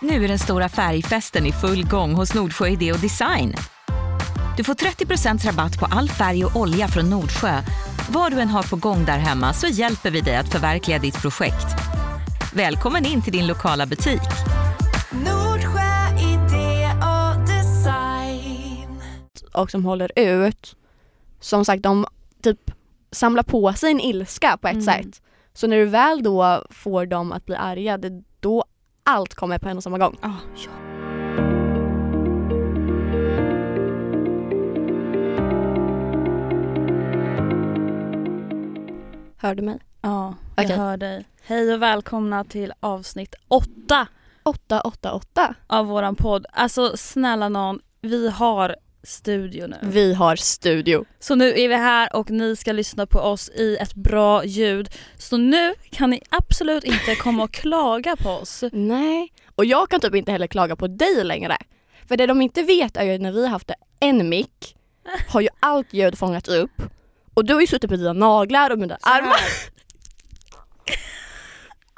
Nu 0.00 0.24
är 0.24 0.28
den 0.28 0.38
stora 0.38 0.68
färgfesten 0.68 1.46
i 1.46 1.52
full 1.52 1.86
gång 1.88 2.14
hos 2.14 2.34
Nordsjö 2.34 2.68
Idé 2.68 2.92
och 2.92 2.98
Design. 2.98 3.54
Du 4.56 4.64
får 4.64 4.74
30% 4.74 5.46
rabatt 5.46 5.78
på 5.78 5.86
all 5.86 6.08
färg 6.08 6.44
och 6.44 6.56
olja 6.56 6.88
från 6.88 7.10
Nordsjö. 7.10 7.60
Vad 8.10 8.32
du 8.32 8.40
än 8.40 8.48
har 8.48 8.62
på 8.62 8.76
gång 8.76 9.04
där 9.04 9.18
hemma 9.18 9.52
så 9.52 9.66
hjälper 9.66 10.10
vi 10.10 10.20
dig 10.20 10.36
att 10.36 10.48
förverkliga 10.52 10.98
ditt 10.98 11.22
projekt. 11.22 11.66
Välkommen 12.54 13.06
in 13.06 13.22
till 13.22 13.32
din 13.32 13.46
lokala 13.46 13.86
butik. 13.86 14.20
Nordsjö 15.10 16.08
idé 16.20 16.88
och 17.02 17.46
design. 17.46 19.00
och 19.54 19.70
som 19.70 19.84
håller 19.84 20.12
ut. 20.18 20.76
Som 21.40 21.64
sagt, 21.64 21.82
de 21.82 22.06
typ 22.42 22.70
samlar 23.12 23.42
på 23.42 23.72
sig 23.72 23.90
en 23.90 24.00
ilska 24.00 24.56
på 24.62 24.68
ett 24.68 24.72
Mm. 24.74 24.84
sätt. 24.84 25.22
Så 25.54 25.66
när 25.66 25.76
du 25.76 25.84
väl 25.84 26.22
då 26.22 26.66
får 26.70 27.06
dem 27.06 27.32
att 27.32 27.46
bli 27.46 27.54
arga, 27.56 27.98
det 27.98 28.22
då 28.40 28.64
allt 29.08 29.34
kommer 29.34 29.58
på 29.58 29.68
en 29.68 29.76
och 29.76 29.82
samma 29.82 29.98
gång. 29.98 30.16
Ah, 30.20 30.30
ja. 30.54 30.70
Hör 39.36 39.54
du 39.54 39.62
mig? 39.62 39.78
ja, 40.00 40.34
jag 40.56 40.64
Okej. 40.64 40.76
hör 40.76 40.96
dig. 40.96 41.28
Hej 41.42 41.74
och 41.74 41.82
välkomna 41.82 42.44
till 42.44 42.72
avsnitt 42.80 43.34
åtta 43.48 44.06
888. 44.42 45.54
av 45.66 45.86
våran 45.86 46.16
podd. 46.16 46.46
Alltså 46.52 46.96
snälla 46.96 47.48
någon, 47.48 47.80
vi 48.00 48.30
har 48.30 48.76
studio 49.08 49.66
nu. 49.66 49.76
Vi 49.82 50.14
har 50.14 50.36
studio. 50.36 51.04
Så 51.18 51.34
nu 51.34 51.48
är 51.48 51.68
vi 51.68 51.74
här 51.74 52.16
och 52.16 52.30
ni 52.30 52.56
ska 52.56 52.72
lyssna 52.72 53.06
på 53.06 53.18
oss 53.18 53.48
i 53.48 53.76
ett 53.76 53.94
bra 53.94 54.44
ljud. 54.44 54.88
Så 55.18 55.36
nu 55.36 55.74
kan 55.90 56.10
ni 56.10 56.22
absolut 56.28 56.84
inte 56.84 57.14
komma 57.14 57.44
och 57.44 57.52
klaga 57.52 58.16
på 58.16 58.30
oss. 58.30 58.64
Nej, 58.72 59.32
och 59.54 59.64
jag 59.64 59.90
kan 59.90 60.00
typ 60.00 60.14
inte 60.14 60.32
heller 60.32 60.46
klaga 60.46 60.76
på 60.76 60.86
dig 60.86 61.24
längre. 61.24 61.56
För 62.08 62.16
det 62.16 62.26
de 62.26 62.42
inte 62.42 62.62
vet 62.62 62.96
är 62.96 63.04
ju 63.04 63.18
när 63.18 63.32
vi 63.32 63.42
har 63.42 63.50
haft 63.50 63.70
en 64.00 64.28
mick 64.28 64.76
har 65.28 65.40
ju 65.40 65.48
allt 65.60 65.92
ljud 65.92 66.18
fångats 66.18 66.48
upp. 66.48 66.82
Och 67.34 67.44
du 67.44 67.54
har 67.54 67.60
ju 67.60 67.66
suttit 67.66 67.90
med 67.90 67.98
dina 67.98 68.12
naglar 68.12 68.70
och 68.70 68.78
med 68.78 68.88
dina 68.88 68.98
armar. 69.02 69.40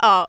Ja. 0.03 0.27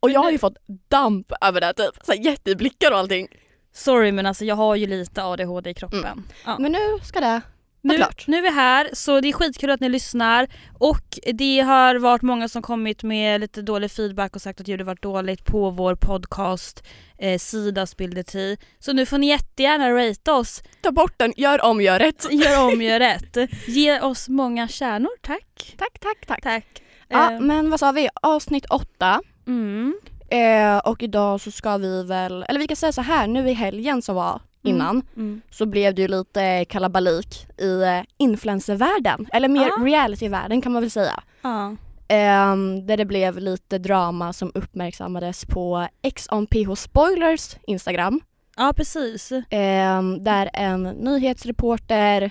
Och 0.00 0.10
jag 0.10 0.20
har 0.20 0.30
ju 0.30 0.38
fått 0.38 0.56
damp 0.88 1.32
över 1.40 1.60
det 1.60 1.72
typ. 1.72 2.06
Så 2.06 2.12
här 2.12 2.24
jätteblickar 2.24 2.90
och 2.90 2.98
allting. 2.98 3.28
Sorry 3.72 4.12
men 4.12 4.26
alltså 4.26 4.44
jag 4.44 4.56
har 4.56 4.74
ju 4.76 4.86
lite 4.86 5.24
ADHD 5.24 5.70
i 5.70 5.74
kroppen. 5.74 6.22
Ja. 6.44 6.56
Men 6.58 6.72
nu 6.72 6.78
ska 7.02 7.20
det 7.20 7.40
Nu, 7.82 7.96
klart. 7.96 8.24
nu 8.26 8.36
är 8.38 8.42
vi 8.42 8.50
här 8.50 8.90
så 8.92 9.20
det 9.20 9.28
är 9.28 9.32
skitkul 9.32 9.70
att 9.70 9.80
ni 9.80 9.88
lyssnar 9.88 10.48
och 10.78 11.18
det 11.32 11.60
har 11.60 11.94
varit 11.94 12.22
många 12.22 12.48
som 12.48 12.62
kommit 12.62 13.02
med 13.02 13.40
lite 13.40 13.62
dålig 13.62 13.90
feedback 13.90 14.36
och 14.36 14.42
sagt 14.42 14.60
att 14.60 14.68
ljudet 14.68 14.86
varit 14.86 15.02
dåligt 15.02 15.44
på 15.44 15.70
vår 15.70 15.94
podcast 15.94 16.84
eh, 17.18 17.38
sida 17.38 17.86
Spildeti. 17.86 18.56
Så 18.78 18.92
nu 18.92 19.06
får 19.06 19.18
ni 19.18 19.26
jättegärna 19.26 19.90
rate 19.90 20.32
oss, 20.32 20.62
Ta 20.82 20.90
bort 20.92 21.14
den, 21.16 21.32
gör 21.36 21.64
om, 21.64 21.80
gör 21.80 21.98
rätt. 21.98 22.26
gör 22.30 22.64
om, 22.72 22.82
gör 22.82 22.98
rätt. 23.10 23.36
Ge 23.66 24.00
oss 24.00 24.28
många 24.28 24.68
stjärnor, 24.68 25.10
tack. 25.22 25.74
Tack, 25.78 25.98
tack, 26.00 26.26
tack. 26.26 26.42
Tack. 26.42 26.82
Ja, 27.08 27.32
Eh, 27.32 27.40
men 27.40 27.70
vad 27.70 27.80
sa 27.80 27.92
vi? 27.92 28.08
Avsnitt 28.22 28.66
åtta. 28.66 29.20
mm. 29.46 29.94
Eh, 30.30 30.78
och 30.78 31.02
idag 31.02 31.40
så 31.40 31.50
ska 31.50 31.76
vi 31.76 32.02
väl, 32.04 32.44
eller 32.48 32.60
vi 32.60 32.66
kan 32.66 32.76
säga 32.76 32.92
så 32.92 33.02
här, 33.02 33.26
nu 33.26 33.48
i 33.48 33.52
helgen 33.52 34.02
som 34.02 34.14
var 34.16 34.40
innan 34.62 35.02
Mm. 35.16 35.40
så 35.50 35.66
blev 35.66 35.94
det 35.94 36.02
ju 36.02 36.08
lite 36.08 36.64
kalabalik 36.64 37.46
i 37.58 37.82
eh, 37.82 38.00
influencervärlden. 38.18 39.26
Eller 39.32 39.48
mer 39.48 39.68
Ja. 39.78 39.84
realityvärlden 39.84 40.62
kan 40.62 40.72
man 40.72 40.82
väl 40.82 40.90
säga. 40.90 41.22
Ja. 41.42 41.76
Ehm, 42.08 42.86
där 42.86 42.96
det 42.96 43.04
blev 43.04 43.38
lite 43.38 43.78
drama 43.78 44.32
som 44.32 44.52
uppmärksammades 44.54 45.44
på 45.44 45.86
X 46.02 46.26
on 46.30 46.46
PH 46.46 46.74
Spoilers 46.76 47.56
Instagram. 47.66 48.20
ja 48.56 48.72
precis. 48.76 49.32
Ehm, 49.50 50.24
där 50.24 50.50
en 50.54 50.82
nyhetsreporter, 50.82 52.30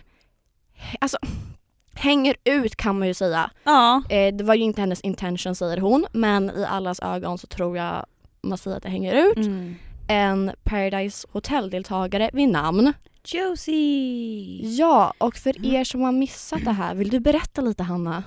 alltså 1.02 1.18
hänger 2.00 2.36
ut 2.44 2.76
kan 2.76 3.00
man 3.00 3.08
ju 3.08 3.14
säga. 3.14 3.52
Ja. 3.64 4.04
Eh, 4.10 4.36
det 4.36 4.44
var 4.44 4.56
ju 4.56 4.64
inte 4.64 4.82
hennes 4.82 5.02
intention 5.02 5.56
säger 5.56 5.78
hon 5.78 6.06
men 6.12 6.50
i 6.50 6.66
allas 6.66 7.00
ögon 7.00 7.38
så 7.38 7.48
tror 7.48 7.78
jag 7.78 8.06
man 8.42 8.58
säger 8.58 8.78
att 8.78 8.84
det 8.84 8.90
hänger 8.90 9.14
ut. 9.14 9.38
Mm. 9.38 9.76
En 10.08 10.52
Paradise 10.64 11.28
Hotel-deltagare 11.32 12.30
vid 12.34 12.50
namn. 12.50 12.94
Josie! 13.26 14.76
Ja, 14.78 15.14
och 15.18 15.36
för 15.36 15.66
er 15.66 15.84
som 15.84 16.02
har 16.02 16.12
missat 16.12 16.66
det 16.66 16.72
här, 16.72 16.96
vill 16.96 17.10
du 17.10 17.20
berätta 17.20 17.62
lite 17.62 17.84
Hanna? 17.84 18.24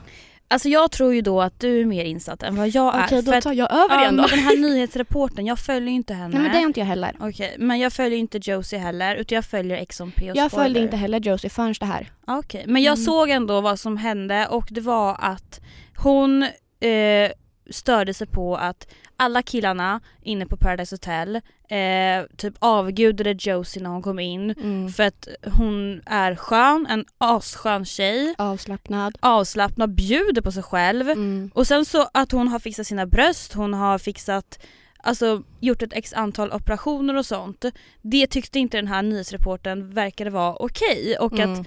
Alltså 0.53 0.69
jag 0.69 0.91
tror 0.91 1.15
ju 1.15 1.21
då 1.21 1.41
att 1.43 1.61
du 1.61 1.81
är 1.81 1.85
mer 1.85 2.05
insatt 2.05 2.43
än 2.43 2.57
vad 2.57 2.69
jag 2.69 2.95
är. 2.95 3.05
Okej, 3.07 3.23
då 3.23 3.41
tar 3.41 3.53
jag 3.53 3.73
över 3.73 4.01
igen 4.01 4.17
då. 4.17 4.27
den 4.27 4.39
här 4.39 4.57
nyhetsreporten, 4.57 5.47
jag 5.47 5.59
följer 5.59 5.89
ju 5.89 5.95
inte 5.95 6.15
henne. 6.15 6.29
Nej 6.35 6.43
men 6.43 6.53
det 6.53 6.59
är 6.59 6.63
inte 6.63 6.81
jag 6.81 6.87
heller. 6.87 7.17
Okej, 7.21 7.57
men 7.59 7.79
jag 7.81 7.93
följer 7.93 8.19
inte 8.19 8.39
Josie 8.43 8.79
heller 8.79 9.17
utan 9.17 9.37
jag 9.37 9.45
följer 9.45 9.77
Ex 9.77 10.01
on 10.01 10.11
P 10.11 10.31
och 10.31 10.37
Jag 10.37 10.51
följde 10.51 10.65
Spoiler. 10.71 10.83
inte 10.83 10.97
heller 10.97 11.21
Josie 11.21 11.51
förrän 11.51 11.75
det 11.81 11.87
här. 11.87 12.11
Okej, 12.27 12.65
men 12.67 12.83
jag 12.83 12.93
Mm. 12.93 13.05
såg 13.05 13.31
ändå 13.31 13.61
vad 13.61 13.79
som 13.81 13.97
hände 13.97 14.47
och 14.47 14.67
det 14.71 14.81
var 14.81 15.17
att 15.21 15.61
hon 15.97 16.43
eh, 16.81 17.31
störde 17.71 18.15
sig 18.15 18.27
på 18.27 18.57
att 18.57 18.87
alla 19.23 19.43
killarna 19.43 20.01
inne 20.23 20.47
på 20.47 20.57
Paradise 20.57 20.95
Hotel 20.95 21.37
eh, 21.69 22.27
typ 22.37 22.55
avgudade 22.59 23.37
Josie 23.39 23.83
när 23.83 23.91
hon 23.91 24.03
kom 24.03 24.19
in 24.19 24.51
Mm. 24.51 24.89
för 24.89 25.03
att 25.03 25.29
hon 25.59 26.01
är 26.07 26.35
skön, 26.37 26.87
en 26.91 27.05
asskön 27.19 27.85
tjej, 27.85 28.35
Avslappnad. 28.39 29.19
avslappnad, 29.21 29.95
bjuder 29.95 30.43
på 30.43 30.53
sig 30.53 30.63
själv 30.63 31.11
Mm. 31.11 31.51
och 31.55 31.67
sen 31.67 31.85
så 31.85 32.09
att 32.15 32.33
hon 32.33 32.49
har 32.49 32.59
fixat 32.59 32.87
sina 32.87 33.07
bröst, 33.07 33.53
hon 33.53 33.75
har 33.75 33.99
fixat 33.99 34.59
Alltså 35.05 35.43
gjort 35.61 35.83
ett 35.83 35.93
x 35.93 36.13
antal 36.13 36.53
operationer 36.53 37.17
och 37.17 37.27
sånt. 37.27 37.65
Det 38.03 38.27
tyckte 38.27 38.59
inte 38.59 38.77
den 38.79 38.87
här 38.89 39.03
nyhetsreporten 39.03 39.91
verkade 39.91 40.31
vara 40.31 40.57
okej 40.57 41.17
och 41.21 41.33
att 41.33 41.39
Mm. 41.41 41.65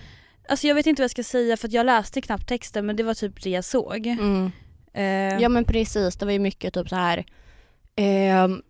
Alltså 0.49 0.67
jag 0.67 0.75
vet 0.75 0.85
inte 0.87 1.01
vad 1.01 1.03
jag 1.03 1.11
ska 1.11 1.23
säga 1.23 1.57
för 1.57 1.67
att 1.67 1.73
jag 1.73 1.85
läste 1.85 2.21
knappt 2.21 2.47
texten 2.47 2.85
men 2.85 2.95
det 2.95 3.03
var 3.03 3.13
typ 3.13 3.43
det 3.43 3.49
jag 3.49 3.65
såg. 3.65 4.07
Mm. 4.07 4.51
Eh, 4.93 5.41
Ja 5.41 5.49
men 5.49 5.65
precis, 5.65 6.15
det 6.15 6.25
var 6.25 6.31
ju 6.31 6.39
mycket 6.39 6.73
typ 6.73 6.89
så 6.89 6.95
här. 6.95 7.25
Ehm, 7.95 8.61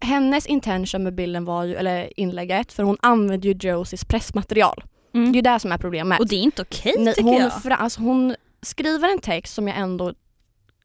hennes 0.00 0.46
intention 0.46 1.02
med 1.02 1.14
bilden 1.14 1.44
var 1.44 1.64
ju, 1.64 1.74
eller 1.74 2.20
inlägget, 2.20 2.72
för 2.72 2.82
hon 2.82 2.96
använde 3.00 3.48
ju 3.48 3.54
Josies 3.70 4.04
pressmaterial. 4.04 4.84
mm. 5.14 5.24
Det 5.32 5.36
är 5.36 5.36
ju 5.36 5.42
det 5.42 5.58
som 5.58 5.72
är 5.72 5.78
problemet. 5.78 6.20
Och 6.20 6.28
det 6.28 6.36
är 6.36 6.40
inte 6.42 6.62
okej 6.62 6.94
Nej, 6.98 7.14
tycker 7.14 7.28
hon, 7.30 7.40
jag. 7.40 7.52
fra- 7.52 7.76
alltså, 7.76 8.00
hon 8.00 8.34
skriver 8.62 9.08
en 9.12 9.18
text 9.18 9.54
som 9.54 9.68
jag 9.68 9.78
ändå 9.78 10.14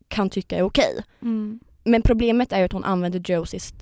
kan 0.07 0.29
tycka 0.29 0.57
är 0.57 0.61
okej. 0.61 1.03
Mm. 1.21 1.59
Men 1.83 2.01
problemet 2.01 2.51
är 2.53 2.59
ju 2.59 2.65
att 2.65 2.71
hon 2.73 2.83
använder 2.83 3.31
Josies 3.31 3.73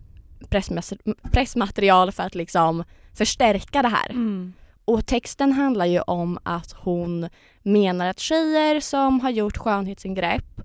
pressmaterial 1.31 2.11
för 2.11 2.23
att 2.23 2.35
liksom 2.35 2.83
förstärka 3.17 3.81
det 3.81 3.87
här. 3.87 4.09
Mm. 4.09 4.53
Och 4.85 5.05
texten 5.05 5.51
handlar 5.51 5.85
ju 5.85 6.01
om 6.01 6.39
att 6.43 6.71
hon 6.71 7.29
menar 7.63 8.07
att 8.09 8.19
tjejer 8.19 8.79
som 8.79 9.19
har 9.19 9.29
gjort 9.29 9.57
skönhetsingrepp, 9.57 10.61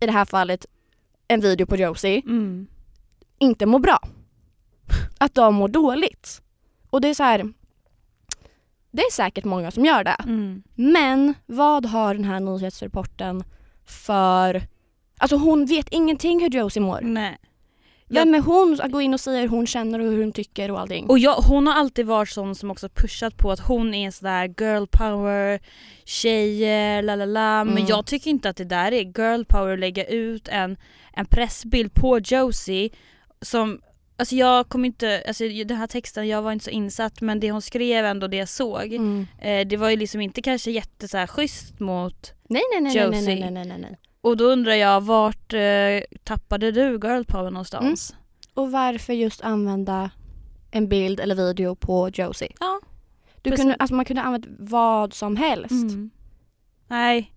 i 0.00 0.06
det 0.06 0.12
här 0.12 0.24
fallet 0.24 0.66
en 1.28 1.40
video 1.40 1.66
på 1.66 1.76
Josie, 1.76 2.22
Mm. 2.26 2.66
inte 3.38 3.66
mår 3.66 3.78
bra. 3.78 3.98
Att 5.18 5.34
de 5.34 5.54
mår 5.54 5.68
dåligt. 5.68 6.42
Och 6.90 7.00
det 7.00 7.08
är 7.08 7.14
så 7.14 7.22
här. 7.22 7.52
Det 8.90 9.02
är 9.02 9.12
säkert 9.12 9.44
många 9.44 9.70
som 9.70 9.84
gör 9.84 10.04
det. 10.04 10.16
Mm. 10.24 10.62
Men 10.74 11.34
vad 11.46 11.86
har 11.86 12.14
den 12.14 12.24
här 12.24 12.40
nyhetsreporten 12.40 13.44
för... 13.86 14.62
Alltså 15.18 15.36
hon 15.36 15.66
vet 15.66 15.88
ingenting 15.88 16.40
hur 16.40 16.50
Josie 16.50 16.82
mår. 16.82 17.00
Nej. 17.02 17.38
Vem 18.10 18.34
är 18.34 18.40
hon 18.40 18.80
att 18.82 18.90
gå 18.92 19.00
in 19.00 19.14
och 19.14 19.20
säga 19.20 19.40
hur 19.40 19.48
hon 19.48 19.66
känner 19.66 19.98
och 19.98 20.06
hur 20.06 20.20
hon 20.22 20.32
tycker 20.32 20.70
och 20.70 20.80
allting? 20.80 21.06
Och 21.06 21.18
jag, 21.18 21.34
hon 21.34 21.66
har 21.66 21.74
alltid 21.74 22.06
varit 22.06 22.28
sån 22.28 22.54
som 22.54 22.70
också 22.70 22.88
pushat 22.88 23.36
på 23.36 23.50
att 23.50 23.60
hon 23.60 23.94
är 23.94 24.06
en 24.06 24.12
sån 24.12 24.26
där 24.26 24.54
girl 24.58 24.84
power, 24.90 25.60
tjejer, 26.04 27.02
la 27.02 27.14
la 27.16 27.24
la. 27.24 27.64
Men 27.64 27.74
Mm. 27.76 27.86
jag 27.88 28.06
tycker 28.06 28.30
inte 28.30 28.48
att 28.48 28.56
det 28.56 28.64
där 28.64 28.92
är 28.92 29.02
girl 29.20 29.44
power 29.44 29.72
att 29.72 29.78
lägga 29.78 30.04
ut 30.04 30.48
en, 30.48 30.76
en 31.18 31.26
pressbild 31.26 31.94
på 31.94 32.18
Josie 32.18 32.90
som 33.42 33.80
Alltså 34.20 34.34
jag 34.34 34.68
kommer 34.68 34.86
inte, 34.86 35.22
alltså 35.28 35.44
den 35.48 35.76
här 35.76 35.86
texten, 35.86 36.28
jag 36.28 36.42
var 36.42 36.52
inte 36.52 36.64
så 36.64 36.70
insatt 36.70 37.20
men 37.20 37.40
det 37.40 37.50
hon 37.50 37.62
skrev 37.62 38.04
ändå, 38.04 38.26
det 38.28 38.36
jag 38.36 38.48
såg, 38.48 38.92
Mm. 38.92 39.26
eh, 39.38 39.66
det 39.68 39.76
var 39.76 39.90
ju 39.90 39.96
liksom 39.96 40.20
inte 40.20 40.42
kanske 40.42 40.70
jätte 40.70 41.08
så 41.08 41.16
här 41.18 41.26
schysst 41.26 41.80
mot 41.80 42.32
Nej, 42.48 42.62
nej, 42.72 42.80
nej, 42.80 42.94
nej, 42.94 43.10
nej, 43.10 43.20
Josie. 43.20 43.40
nej, 43.40 43.50
nej, 43.50 43.66
nej, 43.66 43.78
nej. 43.78 43.98
Och 44.20 44.36
då 44.36 44.44
undrar 44.44 44.72
jag, 44.72 45.00
vart 45.00 45.52
eh, 45.54 45.60
tappade 46.24 46.70
du 46.70 46.80
girl 46.90 47.22
power 47.24 47.50
någonstans? 47.50 48.14
Och 48.54 48.72
varför 48.72 49.12
just 49.12 49.40
använda 49.40 50.10
en 50.70 50.88
bild 50.88 51.20
eller 51.20 51.34
video 51.34 51.74
på 51.74 52.08
Josie? 52.14 52.52
Ja. 52.60 52.80
Du 53.42 53.50
precis. 53.50 53.62
kunde, 53.64 53.74
alltså 53.78 53.94
man 53.94 54.04
kunde 54.04 54.22
använt 54.22 54.46
vad 54.58 55.14
som 55.14 55.36
helst. 55.36 55.70
Mm. 55.70 56.10
Nej, 56.88 57.32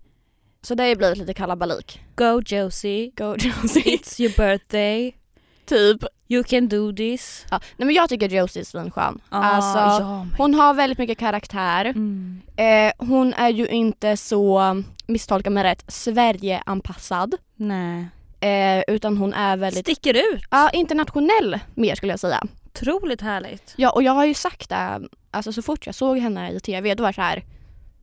Så 0.62 0.74
det 0.74 0.82
har 0.82 0.88
ju 0.88 0.96
blivit 0.96 1.18
lite 1.18 1.34
kalabalik. 1.34 2.00
go 2.14 2.40
Josie, 2.46 3.10
Go 3.16 3.36
Josie. 3.38 3.82
it's 3.96 4.20
your 4.20 4.32
birthday, 4.36 5.14
typ. 5.66 6.04
you 6.28 6.44
can 6.44 6.68
do 6.68 6.92
this. 6.92 7.46
Ja. 7.50 7.60
Nej 7.76 7.86
men 7.86 7.94
jag 7.94 8.08
tycker 8.08 8.28
Josie 8.28 8.62
är 8.62 8.64
svinskön. 8.64 9.20
Ah, 9.28 9.38
alltså, 9.42 9.78
ja, 10.04 10.26
hon 10.38 10.54
har 10.54 10.74
väldigt 10.74 10.98
mycket 10.98 11.18
karaktär. 11.18 11.84
mm. 11.84 12.40
Eh, 12.56 12.92
hon 13.08 13.34
är 13.34 13.48
ju 13.48 13.66
inte 13.68 14.16
så, 14.16 14.82
misstolka 15.06 15.50
mig 15.50 15.64
rätt, 15.64 15.84
Sverige-anpassad. 15.88 17.34
Nej. 17.56 18.06
Eh, 18.40 18.82
utan 18.94 19.16
hon 19.16 19.34
är 19.34 19.56
väldigt 19.56 19.84
Sticker 19.86 20.14
ut. 20.14 20.42
ja, 20.50 20.70
internationell 20.70 21.58
mer 21.74 21.94
skulle 21.94 22.12
jag 22.12 22.20
säga. 22.20 22.42
Otroligt 22.66 23.20
härligt. 23.20 23.74
Ja 23.76 23.90
och 23.90 24.02
jag 24.02 24.12
har 24.12 24.24
ju 24.24 24.34
sagt 24.34 24.68
det, 24.68 25.00
alltså 25.30 25.52
så 25.52 25.62
fort 25.62 25.86
jag 25.86 25.94
såg 25.94 26.18
henne 26.18 26.50
i 26.52 26.60
tv 26.60 26.94
då 26.94 27.02
var 27.02 27.10
det 27.10 27.14
så 27.14 27.20
här. 27.20 27.44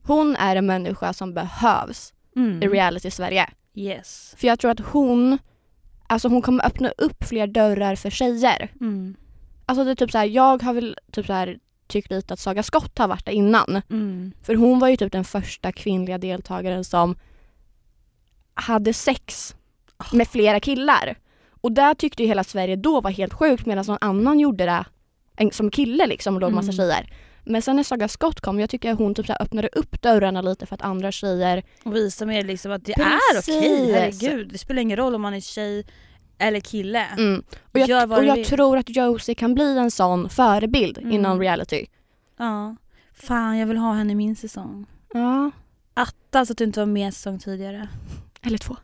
Hon 0.03 0.35
är 0.35 0.55
en 0.55 0.65
människa 0.65 1.13
som 1.13 1.33
behövs 1.33 2.13
Mm. 2.39 2.71
reality 2.71 3.11
Sverige. 3.11 3.49
Yes. 3.73 4.35
För 4.37 4.47
jag 4.47 4.59
tror 4.59 4.71
att 4.71 4.79
hon, 4.79 5.37
alltså 6.07 6.27
hon 6.27 6.41
kommer 6.41 6.65
öppna 6.65 6.89
upp 6.97 7.23
fler 7.23 7.47
dörrar 7.47 7.95
för 7.95 8.09
tjejer. 8.09 8.71
Mm. 8.81 9.15
Alltså 9.65 9.83
det 9.83 9.91
är 9.91 9.95
typ 9.95 10.11
så 10.11 10.17
här, 10.17 10.25
jag 10.25 10.63
har 10.63 10.73
väl 10.73 10.97
typ 11.11 11.25
så 11.25 11.33
här 11.33 11.57
tyckt 11.87 12.11
lite 12.11 12.33
att 12.33 12.39
Saga 12.39 12.63
Skott 12.63 12.97
har 12.97 13.07
varit 13.07 13.25
där 13.25 13.31
innan. 13.33 13.81
Mm. 13.89 14.31
För 14.43 14.55
hon 14.55 14.79
var 14.79 14.87
ju 14.87 14.97
typ 14.97 15.11
den 15.11 15.23
första 15.23 15.71
kvinnliga 15.71 16.17
deltagaren 16.17 16.83
som 16.83 17.15
hade 18.53 18.93
sex 18.93 19.55
med 20.13 20.27
flera 20.27 20.59
killar. 20.59 21.15
Och 21.61 21.71
där 21.71 21.93
tyckte 21.93 22.23
ju 22.23 22.27
hela 22.27 22.43
Sverige 22.43 22.75
då 22.75 23.01
var 23.01 23.11
helt 23.11 23.33
sjukt 23.33 23.65
medan 23.65 23.85
någon 23.87 23.97
annan 24.01 24.39
gjorde 24.39 24.65
det 24.65 24.85
en, 25.35 25.51
som 25.51 25.71
kille 25.71 26.07
liksom 26.07 26.35
och 26.35 26.41
låg 26.41 26.51
massa 26.53 26.71
Mm. 26.71 26.77
tjejer. 26.77 27.13
Men 27.49 27.61
sen 27.61 27.75
när 27.75 27.83
Saga 27.83 28.07
Skott 28.07 28.41
kom, 28.41 28.59
jag 28.59 28.69
tycker 28.69 28.91
att 28.91 28.97
hon 28.97 29.15
typ 29.15 29.25
så 29.27 29.33
öppnade 29.33 29.67
upp 29.67 30.01
dörrarna 30.01 30.41
lite 30.41 30.65
för 30.65 30.75
att 30.75 30.81
andra 30.81 31.11
tjejer 31.11 31.63
Och 31.83 31.95
visa 31.95 32.25
mer 32.25 32.43
liksom 32.43 32.71
att 32.71 32.85
det 32.85 32.93
Precis. 32.93 33.55
är 33.55 33.59
okej. 33.61 33.91
Herregud, 33.93 34.49
det 34.51 34.57
spelar 34.57 34.81
ingen 34.81 34.97
roll 34.97 35.15
om 35.15 35.21
man 35.21 35.33
är 35.33 35.39
tjej 35.41 35.85
eller 36.37 36.59
kille. 36.59 37.05
mm. 37.17 37.43
Och 37.73 37.79
jag, 37.79 38.11
och 38.11 38.25
jag 38.25 38.45
tror 38.45 38.77
att 38.77 38.95
Josie 38.95 39.35
kan 39.35 39.53
bli 39.53 39.77
en 39.77 39.91
sån 39.91 40.29
förebild 40.29 40.97
Mm. 40.97 41.11
inom 41.11 41.39
reality. 41.39 41.85
Ja. 42.37 42.75
Fan, 43.13 43.57
jag 43.57 43.67
vill 43.67 43.77
ha 43.77 43.93
henne 43.93 44.11
i 44.11 44.15
min 44.15 44.35
säsong. 44.35 44.85
Ja. 45.13 45.51
Attas 45.93 46.51
att 46.51 46.57
du 46.57 46.63
inte 46.63 46.79
var 46.79 46.85
med 46.87 47.05
en 47.05 47.11
säsong 47.11 47.39
tidigare. 47.39 47.87
Eller 48.41 48.57
två. 48.57 48.75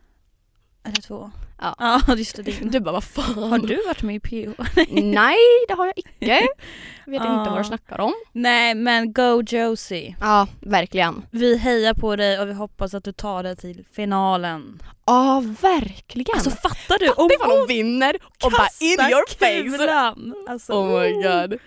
Eller 0.86 1.02
två. 1.02 1.32
Ja. 1.62 1.76
Ja, 2.08 2.16
just 2.18 2.36
det. 2.36 2.42
Din. 2.44 2.72
Du 2.72 2.80
bara 2.80 2.92
vad 2.92 3.04
fan. 3.04 3.44
Har 3.50 3.58
du 3.58 3.84
varit 3.88 4.02
med 4.04 4.16
i 4.16 4.20
PH? 4.20 4.62
Nej 4.90 5.38
det 5.68 5.74
har 5.74 5.86
jag 5.86 5.94
icke. 5.98 6.48
Vet 7.06 7.22
Ja. 7.24 7.40
inte 7.40 7.50
vad 7.52 7.60
du 7.60 7.64
snackar 7.64 8.00
om. 8.00 8.14
Nej 8.32 8.76
men 8.76 9.14
go 9.14 9.42
Josie. 9.48 10.16
Ja 10.20 10.48
verkligen. 10.60 11.26
Vi 11.32 11.58
hejar 11.58 11.94
på 11.94 12.16
dig 12.16 12.40
och 12.40 12.48
vi 12.50 12.54
hoppas 12.54 12.94
att 12.94 13.04
du 13.04 13.12
tar 13.12 13.44
dig 13.44 13.56
till 13.56 13.86
finalen. 13.96 14.80
Ja 15.06 15.44
verkligen. 15.62 16.34
Alltså 16.36 16.50
fattar 16.50 17.00
du? 17.00 17.10
Om 17.12 17.30
ifall 17.32 17.58
hon 17.58 17.68
vinner 17.68 18.16
och 18.44 18.52
bara 18.52 18.68
in 18.80 19.10
your 19.12 19.30
face. 19.40 19.78
kulan. 19.78 20.34
Alltså, 20.50 20.74
Oh 20.74 21.02
my 21.02 21.12
god. 21.12 21.60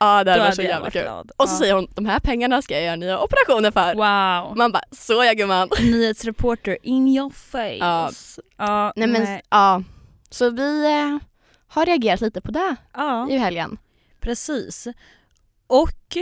Ja 0.00 0.24
det 0.24 0.30
varit 0.30 0.40
hade 0.42 0.54
så 0.56 0.62
jag 0.62 0.68
jävla 0.68 0.90
kul. 0.90 1.02
glad. 1.02 1.30
Och 1.36 1.48
så 1.48 1.54
Ja. 1.54 1.58
säger 1.58 1.74
hon 1.74 1.88
de 1.94 2.06
här 2.06 2.18
pengarna 2.20 2.62
ska 2.62 2.74
jag 2.74 2.82
göra 2.84 2.96
nya 2.96 3.18
operationer 3.20 3.70
för. 3.70 3.94
Wow. 3.94 4.56
Man 4.56 4.72
bara 4.72 4.82
så 4.90 5.24
ja 5.24 5.32
gumman. 5.32 5.68
Nyhetsreporter 5.80 6.78
in 6.82 7.08
your 7.08 7.30
face. 7.30 8.40
Ja. 8.56 8.92
Nej 8.96 9.08
men 9.08 9.40
ja. 9.50 9.82
Så 10.30 10.50
vi 10.50 10.84
eh, 10.86 11.18
har 11.68 11.86
reagerat 11.86 12.20
lite 12.20 12.40
på 12.40 12.50
det 12.50 12.76
i 13.30 13.36
helgen. 13.36 13.78
precis. 14.20 14.86
Och 15.66 16.16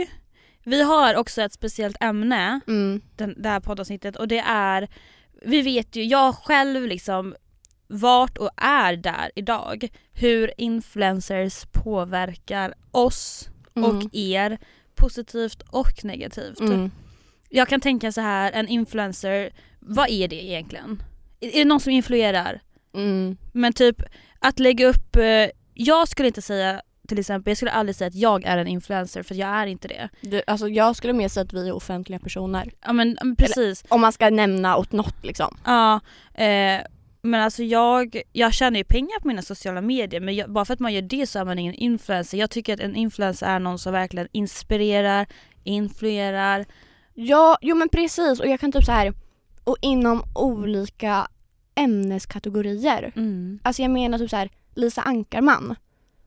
vi 0.63 0.81
har 0.83 1.15
också 1.15 1.41
ett 1.41 1.53
speciellt 1.53 1.97
ämne, 2.03 2.59
Mm. 2.67 3.01
den, 3.15 3.41
det 3.41 3.49
här 3.49 3.59
poddavsnittet 3.59 4.15
och 4.15 4.27
det 4.27 4.39
är, 4.47 4.87
vi 5.45 5.61
vet 5.61 5.95
ju, 5.95 6.03
jag 6.03 6.35
själv 6.35 6.87
liksom 6.87 7.35
vart 7.87 8.37
och 8.37 8.49
är 8.57 8.95
där 8.95 9.31
idag. 9.35 9.87
Hur 10.13 10.53
influencers 10.57 11.65
påverkar 11.71 12.73
oss 12.91 13.47
Mm. 13.83 13.97
och 13.97 14.03
er 14.11 14.57
positivt 14.95 15.61
och 15.69 16.05
negativt. 16.05 16.59
Mm. 16.59 16.91
Jag 17.49 17.67
kan 17.67 17.81
tänka 17.81 18.11
så 18.11 18.21
här, 18.21 18.51
en 18.51 18.67
influencer, 18.67 19.49
vad 19.79 20.09
är 20.09 20.27
det 20.27 20.45
egentligen? 20.45 21.03
Är 21.39 21.51
det 21.51 21.65
någon 21.65 21.79
som 21.79 21.91
influerar? 21.91 22.61
Mm. 22.93 23.37
Men 23.51 23.73
typ 23.73 24.01
att 24.39 24.59
lägga 24.59 24.87
upp, 24.87 25.15
eh, 25.15 25.49
jag 25.73 26.07
skulle 26.07 26.27
inte 26.27 26.41
säga 26.41 26.81
till 27.09 27.19
exempel, 27.19 27.51
jag 27.51 27.57
skulle 27.57 27.71
aldrig 27.71 27.95
säga 27.95 28.07
att 28.07 28.15
jag 28.15 28.45
är 28.45 28.57
en 28.57 28.67
influencer 28.67 29.23
för 29.23 29.35
jag 29.35 29.49
är 29.49 29.67
inte 29.67 29.87
det. 29.87 30.09
Det, 30.21 30.43
alltså 30.47 30.67
jag 30.67 30.95
skulle 30.95 31.13
mer 31.13 31.29
säga 31.29 31.43
att 31.43 31.53
vi 31.53 31.67
är 31.67 31.71
offentliga 31.71 32.19
personer. 32.19 32.71
Ja 32.85 32.93
men 32.93 33.17
men 33.21 33.35
precis. 33.35 33.83
Om 33.89 34.01
man 34.01 34.11
ska 34.11 34.29
nämna 34.29 34.77
åt 34.77 34.91
något 34.91 35.25
liksom. 35.25 35.57
Ja, 35.65 35.99
eh, 36.33 36.81
men 37.21 37.41
alltså 37.41 37.63
jag, 37.63 38.21
jag 38.33 38.53
tjänar 38.53 38.77
ju 38.77 38.83
pengar 38.83 39.19
på 39.19 39.27
mina 39.27 39.41
sociala 39.41 39.81
medier 39.81 40.21
men 40.21 40.35
jag, 40.35 40.51
bara 40.51 40.65
för 40.65 40.73
att 40.73 40.79
man 40.79 40.93
gör 40.93 41.01
det 41.01 41.27
så 41.27 41.39
är 41.39 41.45
man 41.45 41.59
ingen 41.59 41.73
influencer. 41.73 42.37
Jag 42.37 42.49
tycker 42.49 42.73
att 42.73 42.79
en 42.79 42.95
influencer 42.95 43.47
är 43.47 43.59
någon 43.59 43.79
som 43.79 43.93
verkligen 43.93 44.27
inspirerar, 44.31 45.27
influerar. 45.63 46.65
Ja, 47.13 47.57
jo 47.61 47.75
men 47.75 47.89
precis 47.89 48.39
och 48.39 48.47
jag 48.47 48.59
kan 48.59 48.71
typ 48.71 48.83
så 48.85 48.91
här 48.91 49.13
och 49.63 49.77
inom 49.81 50.23
olika 50.35 51.27
ämneskategorier. 51.75 53.11
Mm. 53.15 53.59
Alltså 53.63 53.81
jag 53.81 53.91
menar 53.91 54.17
typ 54.17 54.29
så 54.29 54.35
här 54.35 54.49
Lisa 54.75 55.01
Ankarman. 55.01 55.75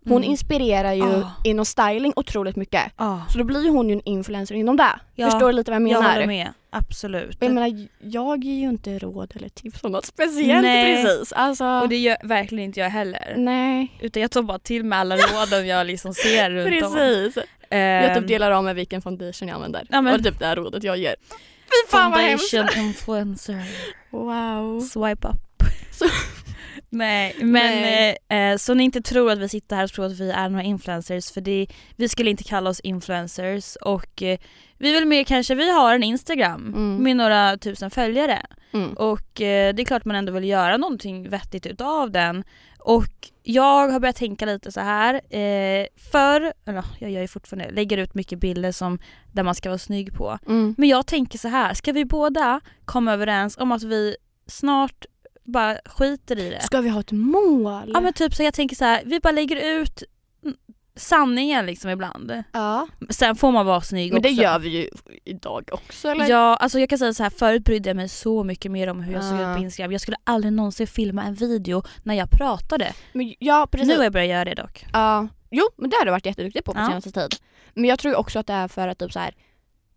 Hon 0.04 0.16
Mm. 0.16 0.30
inspirerar 0.30 0.92
ju 0.92 1.02
Ah. 1.22 1.30
inom 1.44 1.64
styling 1.64 2.12
otroligt 2.16 2.56
mycket. 2.56 2.82
Ja, 2.98 3.22
Så 3.30 3.38
då 3.38 3.44
blir 3.44 3.70
hon 3.70 3.88
ju 3.88 3.92
en 3.94 4.02
influencer 4.04 4.54
inom 4.54 4.76
det. 4.76 5.00
Ja, 5.14 5.30
Förstår 5.30 5.46
du 5.46 5.52
lite 5.52 5.70
vad 5.70 5.82
jag 5.82 5.88
jag 5.88 6.00
menar? 6.02 6.14
håller 6.14 6.26
med. 6.26 6.52
Absolut. 6.74 7.36
Och 7.36 7.42
jag 7.42 7.52
menar, 7.52 7.86
jag 7.98 8.44
ger 8.44 8.54
ju 8.54 8.68
inte 8.68 8.98
råd 8.98 9.32
eller 9.36 9.48
tips 9.48 9.84
om 9.84 9.92
något 9.92 10.06
speciellt 10.06 10.62
Nej. 10.62 11.04
precis. 11.04 11.32
Alltså, 11.32 11.64
Och 11.64 11.88
det 11.88 11.96
gör 11.98 12.16
verkligen 12.24 12.64
inte 12.64 12.80
jag 12.80 12.90
heller. 12.90 13.34
nej. 13.36 13.92
Utan 14.00 14.22
jag 14.22 14.30
tar 14.30 14.42
bara 14.42 14.58
till 14.58 14.84
mig 14.84 14.98
alla 14.98 15.16
råden 15.16 15.66
jag 15.66 15.86
liksom 15.86 16.14
ser 16.14 16.50
runt 16.54 16.84
om. 16.84 16.92
Precis. 16.94 17.36
Jag 17.36 17.44
Ehm, 18.04 18.14
typ 18.20 18.28
delar 18.28 18.50
av 18.50 18.64
med 18.64 18.74
vilken 18.74 19.02
foundation 19.02 19.48
jag 19.48 19.54
använder. 19.54 19.86
Ja, 19.90 20.00
men- 20.00 20.14
Och 20.14 20.22
det 20.22 20.28
är 20.28 20.32
typ 20.32 20.40
det 20.40 20.46
här 20.46 20.56
rådet 20.56 20.84
jag 20.84 20.98
ger. 20.98 21.14
Fy 21.64 21.90
fan 21.90 22.10
vad 22.10 22.20
hemskt! 22.20 22.50
Foundation 22.50 22.84
influencer. 22.84 23.64
Wow. 24.10 24.80
Swipe 24.80 25.28
up. 25.28 25.36
Nej 26.92 27.34
men 27.38 27.52
Nej. 27.52 28.16
Eh, 28.28 28.36
eh, 28.38 28.56
så 28.56 28.74
ni 28.74 28.84
inte 28.84 29.00
tror 29.02 29.30
att 29.30 29.38
vi 29.38 29.48
sitter 29.48 29.76
här 29.76 29.84
och 29.84 29.90
tror 29.92 30.06
att 30.06 30.20
vi 30.20 30.30
är 30.30 30.48
några 30.48 30.64
influencers 30.64 31.30
för 31.32 31.40
det, 31.40 31.66
vi 31.96 32.08
skulle 32.08 32.30
inte 32.30 32.44
kalla 32.44 32.70
oss 32.70 32.80
influencers 32.80 33.76
och 33.76 34.22
eh, 34.22 34.38
vi 34.78 34.92
vill 34.92 35.06
mer 35.06 35.24
kanske, 35.24 35.54
vi 35.54 35.70
har 35.72 35.94
en 35.94 36.02
Instagram 36.02 36.66
Mm. 36.74 36.96
med 37.02 37.16
några 37.16 37.56
tusen 37.56 37.90
följare 37.90 38.42
Mm. 38.74 38.92
och 38.92 39.40
eh, 39.40 39.74
det 39.74 39.82
är 39.82 39.84
klart 39.84 40.04
man 40.04 40.16
ändå 40.16 40.32
vill 40.32 40.44
göra 40.44 40.76
någonting 40.76 41.28
vettigt 41.28 41.66
utav 41.66 42.10
den 42.10 42.44
och 42.78 43.30
jag 43.42 43.88
har 43.88 44.00
börjat 44.00 44.16
tänka 44.16 44.46
lite 44.46 44.72
så 44.72 44.80
här 44.80 45.14
eh, 45.14 45.86
för, 46.12 46.52
eller 46.66 46.84
jag 46.98 47.10
gör 47.10 47.20
ju 47.20 47.28
fortfarande, 47.28 47.70
lägger 47.70 47.98
ut 47.98 48.14
mycket 48.14 48.38
bilder 48.40 48.72
som 48.72 48.98
där 49.32 49.42
man 49.42 49.54
ska 49.54 49.68
vara 49.68 49.78
snygg 49.78 50.14
på 50.16 50.38
Mm. 50.48 50.74
men 50.78 50.88
jag 50.88 51.06
tänker 51.06 51.38
så 51.38 51.48
här, 51.48 51.74
ska 51.74 51.92
vi 51.92 52.04
båda 52.04 52.60
komma 52.84 53.12
överens 53.12 53.56
om 53.58 53.72
att 53.72 53.82
vi 53.82 54.16
snart 54.46 55.04
bara 55.44 55.78
skiter 55.84 56.38
i 56.38 56.50
det? 56.50 56.62
Ska 56.62 56.80
vi 56.80 56.88
ha 56.88 57.00
ett 57.00 57.12
mål? 57.12 57.90
Ja 57.94 58.00
men 58.00 58.12
typ 58.12 58.34
så 58.34 58.42
jag 58.42 58.54
tänker 58.54 58.76
så 58.76 58.84
här, 58.84 59.02
vi 59.04 59.20
bara 59.20 59.32
lägger 59.32 59.56
ut 59.80 60.02
sanningen 60.96 61.66
liksom 61.66 61.90
ibland. 61.90 62.42
Ja. 62.52 62.88
Sen 63.10 63.36
får 63.36 63.52
man 63.52 63.66
vara 63.66 63.80
snygg 63.80 64.12
Men 64.12 64.22
det 64.22 64.28
också. 64.28 64.42
gör 64.42 64.58
vi 64.58 64.68
ju 64.68 64.88
idag 65.24 65.68
också 65.72 66.08
eller? 66.08 66.28
Ja, 66.28 66.56
alltså 66.56 66.80
jag 66.80 66.88
kan 66.88 66.98
säga 66.98 67.12
så 67.14 67.22
här, 67.22 67.30
förut 67.30 67.64
brydde 67.64 67.88
jag 67.88 67.96
mig 67.96 68.08
så 68.08 68.44
mycket 68.44 68.70
mer 68.72 68.88
om 68.88 69.00
hur 69.00 69.12
jag 69.14 69.24
såg 69.24 69.40
ut 69.40 69.56
på 69.56 69.62
Instagram. 69.62 69.92
Jag 69.92 70.00
skulle 70.00 70.16
aldrig 70.24 70.52
någonsin 70.52 70.86
filma 70.86 71.22
en 71.22 71.34
video 71.34 71.82
när 72.02 72.14
jag 72.14 72.30
pratade. 72.30 72.92
Men, 73.12 73.34
ja 73.38 73.68
precis. 73.70 73.88
Nu 73.88 73.96
har 73.96 74.04
jag 74.04 74.12
börjat 74.12 74.28
göra 74.28 74.44
det 74.44 74.54
dock. 74.54 74.84
Ja. 74.92 75.28
Jo 75.50 75.64
men 75.76 75.90
det 75.90 75.96
har 75.96 76.04
du 76.04 76.10
varit 76.10 76.26
jätteduktig 76.26 76.64
på 76.64 76.72
på 76.74 76.80
Ja. 76.80 76.86
senaste 76.86 77.10
tid. 77.12 77.34
Men 77.74 77.84
jag 77.84 77.98
tror 77.98 78.16
också 78.16 78.38
att 78.38 78.46
det 78.46 78.52
är 78.52 78.68
för 78.68 78.88
att 78.88 78.98
typ 78.98 79.12
så 79.12 79.18
här. 79.18 79.34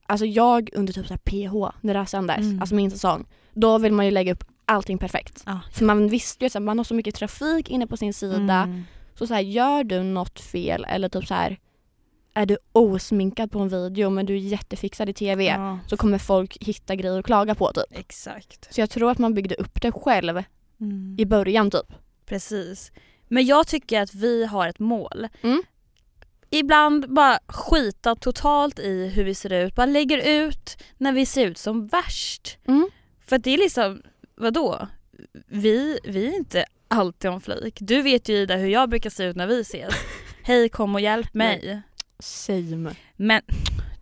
Alltså 0.07 0.25
jag 0.25 0.69
under 0.73 0.93
typ 0.93 1.07
så 1.07 1.13
här 1.13 1.17
PH 1.17 1.75
när 1.81 1.93
det 1.93 1.99
här 1.99 2.05
sändes, 2.05 2.37
Mm. 2.37 2.59
alltså 2.61 2.75
min 2.75 2.91
säsong. 2.91 3.27
Då 3.53 3.77
vill 3.77 3.93
man 3.93 4.05
ju 4.05 4.11
lägga 4.11 4.33
upp 4.33 4.43
allting 4.65 4.97
perfekt. 4.97 5.43
Ja. 5.45 5.59
För 5.73 5.85
man 5.85 6.07
visste 6.09 6.45
ju 6.45 6.47
att 6.55 6.63
man 6.63 6.77
har 6.77 6.83
så 6.85 6.93
mycket 6.93 7.15
trafik 7.15 7.69
inne 7.69 7.87
på 7.87 7.97
sin 7.97 8.13
sida. 8.13 8.53
Mm. 8.63 8.83
Så, 9.15 9.27
så 9.27 9.33
här, 9.33 9.41
gör 9.41 9.83
du 9.83 10.03
något 10.03 10.39
fel 10.39 10.85
eller 10.89 11.09
typ 11.09 11.27
så 11.27 11.33
här 11.33 11.59
är 12.37 12.45
du 12.45 12.57
osminkad 12.71 13.51
på 13.51 13.59
en 13.59 13.69
video 13.69 14.09
men 14.09 14.25
du 14.25 14.33
är 14.33 14.37
jättefixad 14.37 15.09
i 15.09 15.13
TV 15.13 15.45
Ja, 15.45 15.79
så 15.87 15.97
kommer 15.97 16.17
folk 16.17 16.57
hitta 16.63 16.95
grejer 16.95 17.19
att 17.19 17.25
klaga 17.25 17.55
på 17.55 17.71
typ. 17.73 17.83
exakt. 17.99 18.73
Så 18.73 18.81
jag 18.81 18.89
tror 18.89 19.11
att 19.11 19.17
man 19.17 19.33
byggde 19.33 19.55
upp 19.55 19.81
det 19.81 19.91
själv 19.91 20.43
Mm. 20.81 21.15
i 21.19 21.25
början 21.25 21.71
typ. 21.71 21.93
Precis. 22.25 22.91
Men 23.27 23.45
jag 23.45 23.67
tycker 23.67 24.01
att 24.01 24.13
vi 24.13 24.45
har 24.45 24.67
ett 24.67 24.79
mål. 24.79 25.27
Mm. 25.41 25.63
Ibland 26.49 27.13
bara 27.13 27.39
skita 27.47 28.15
totalt 28.15 28.79
i 28.79 29.07
hur 29.07 29.23
vi 29.23 29.35
ser 29.35 29.53
ut. 29.53 29.75
Bara 29.75 29.85
lägger 29.85 30.43
ut 30.45 30.77
när 30.97 31.11
vi 31.13 31.25
ser 31.25 31.47
ut 31.47 31.57
som 31.57 31.87
värst. 31.87 32.57
Mm. 32.67 32.89
För 33.25 33.35
att 33.35 33.43
det 33.43 33.53
är 33.53 33.57
liksom, 33.57 34.01
vadå? 34.37 34.87
Vi, 35.47 35.99
vi 36.03 36.27
är 36.27 36.35
inte 36.35 36.65
alltid 36.87 37.31
om 37.31 37.41
flik. 37.41 37.77
Du 37.81 38.01
vet 38.01 38.29
ju 38.29 38.35
Ida 38.35 38.55
hur 38.55 38.67
jag 38.67 38.89
brukar 38.89 39.09
se 39.09 39.23
ut 39.23 39.35
när 39.35 39.47
vi 39.47 39.61
ses. 39.61 39.93
Hej 40.43 40.69
kom 40.69 40.95
och 40.95 41.01
hjälp 41.01 41.33
mig. 41.33 41.81
Same. 42.19 42.95
Men 43.15 43.41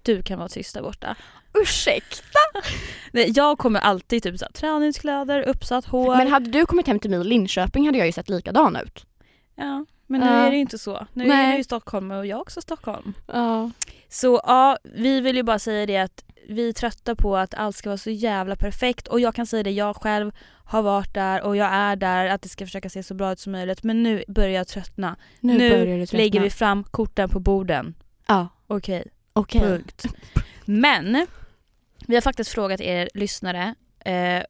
du 0.01 0.23
kan 0.23 0.39
vara 0.39 0.49
tyst 0.49 0.73
där 0.73 0.81
borta. 0.81 1.15
Ursäkta? 1.53 2.39
Nej, 3.11 3.31
Jag 3.35 3.57
kommer 3.57 3.79
alltid 3.79 4.23
typ 4.23 4.39
så 4.39 4.45
här, 4.45 4.51
träningskläder, 4.51 5.41
uppsatt 5.41 5.85
hår. 5.85 6.15
Men 6.17 6.27
hade 6.27 6.49
du 6.49 6.65
kommit 6.65 6.87
hem 6.87 6.99
till 6.99 7.09
mig 7.09 7.19
i 7.21 7.23
Linköping 7.23 7.85
hade 7.85 7.97
jag 7.97 8.07
ju 8.07 8.13
sett 8.13 8.29
likadan 8.29 8.75
ut. 8.75 9.05
ja, 9.55 9.85
men 10.07 10.19
nu 10.21 10.25
Ja. 10.27 10.31
är 10.33 10.49
det 10.49 10.55
ju 10.55 10.61
inte 10.61 10.77
så. 10.77 11.07
Nu 11.13 11.23
är 11.23 11.27
Nej. 11.27 11.53
du 11.53 11.59
i 11.59 11.63
Stockholm 11.63 12.11
och 12.11 12.25
jag 12.25 12.37
är 12.37 12.41
också 12.41 12.61
Stockholm. 12.61 13.13
Ja. 13.27 13.71
Så 14.09 14.41
ja, 14.43 14.77
vi 14.83 15.21
vill 15.21 15.35
ju 15.35 15.43
bara 15.43 15.59
säga 15.59 15.85
det 15.85 15.97
att 15.97 16.23
vi 16.49 16.69
är 16.69 16.73
trötta 16.73 17.15
på 17.15 17.37
att 17.37 17.53
allt 17.53 17.75
ska 17.75 17.89
vara 17.89 17.97
så 17.97 18.09
jävla 18.09 18.55
perfekt 18.55 19.07
och 19.07 19.19
jag 19.19 19.35
kan 19.35 19.45
säga 19.45 19.63
det, 19.63 19.71
jag 19.71 19.95
själv 19.95 20.31
har 20.65 20.81
varit 20.81 21.13
där 21.13 21.41
och 21.41 21.57
jag 21.57 21.73
är 21.73 21.95
där 21.95 22.25
att 22.25 22.41
det 22.41 22.49
ska 22.49 22.65
försöka 22.65 22.89
se 22.89 23.03
så 23.03 23.13
bra 23.13 23.31
ut 23.31 23.39
som 23.39 23.51
möjligt 23.51 23.83
men 23.83 24.03
nu 24.03 24.23
börjar 24.27 24.49
jag 24.49 24.67
tröttna. 24.67 25.15
Nu, 25.39 25.57
Nu 25.57 25.69
tröttna. 25.69 26.17
Lägger 26.17 26.39
vi 26.39 26.49
fram 26.49 26.83
korten 26.83 27.29
på 27.29 27.39
borden. 27.39 27.95
Ja, 28.27 28.47
Okej, 28.67 29.03
okej. 29.33 29.61
punkt. 29.61 30.05
Men 30.65 31.27
vi 32.07 32.15
har 32.15 32.21
faktiskt 32.21 32.51
frågat 32.51 32.81
er 32.81 33.09
lyssnare 33.13 33.75
eh, 34.05 34.43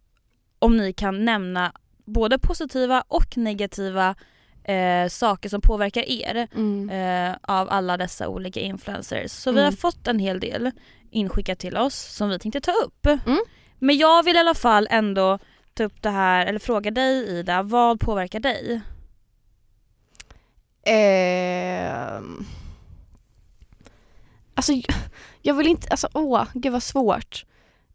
om 0.60 0.78
ni 0.78 0.94
kan 0.94 1.26
nämna 1.26 1.72
både 2.06 2.40
positiva 2.40 3.04
och 3.08 3.38
negativa 3.38 4.16
eh, 4.64 5.08
saker 5.10 5.50
som 5.50 5.62
påverkar 5.62 6.04
er 6.10 6.48
Mm. 6.56 6.90
eh, 6.90 7.36
av 7.42 7.70
alla 7.70 7.98
dessa 7.98 8.28
olika 8.30 8.60
influencers. 8.60 9.32
Så 9.32 9.52
vi 9.52 9.58
har 9.60 9.68
Mm. 9.68 9.78
fått 9.78 10.08
en 10.08 10.20
hel 10.20 10.40
del 10.40 10.72
inskickat 11.12 11.60
till 11.60 11.78
oss 11.78 11.96
som 11.96 12.30
vi 12.30 12.40
tänkte 12.40 12.62
ta 12.62 12.72
upp. 12.72 13.06
Mm. 13.06 13.40
Men 13.80 13.98
jag 13.98 14.24
vill 14.24 14.36
i 14.36 14.40
alla 14.40 14.54
fall 14.56 14.88
ändå 14.92 15.40
ta 15.74 15.84
upp 15.84 16.02
det 16.02 16.10
här, 16.10 16.46
eller 16.46 16.60
fråga 16.60 16.92
dig 16.92 17.40
Ida, 17.40 17.64
vad 17.64 18.00
påverkar 18.00 18.40
dig? 18.40 18.82
Ehm. 20.86 22.46
Alltså 24.56 24.74
jag- 24.74 24.86
jag 25.42 25.54
vill 25.54 25.68
inte, 25.68 25.88
alltså 25.90 26.08
åh, 26.14 26.44
gud 26.54 26.72
vad 26.72 26.84
svårt. 26.84 27.46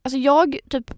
Alltså 0.02 0.18
jag 0.18 0.58
typ 0.70 0.90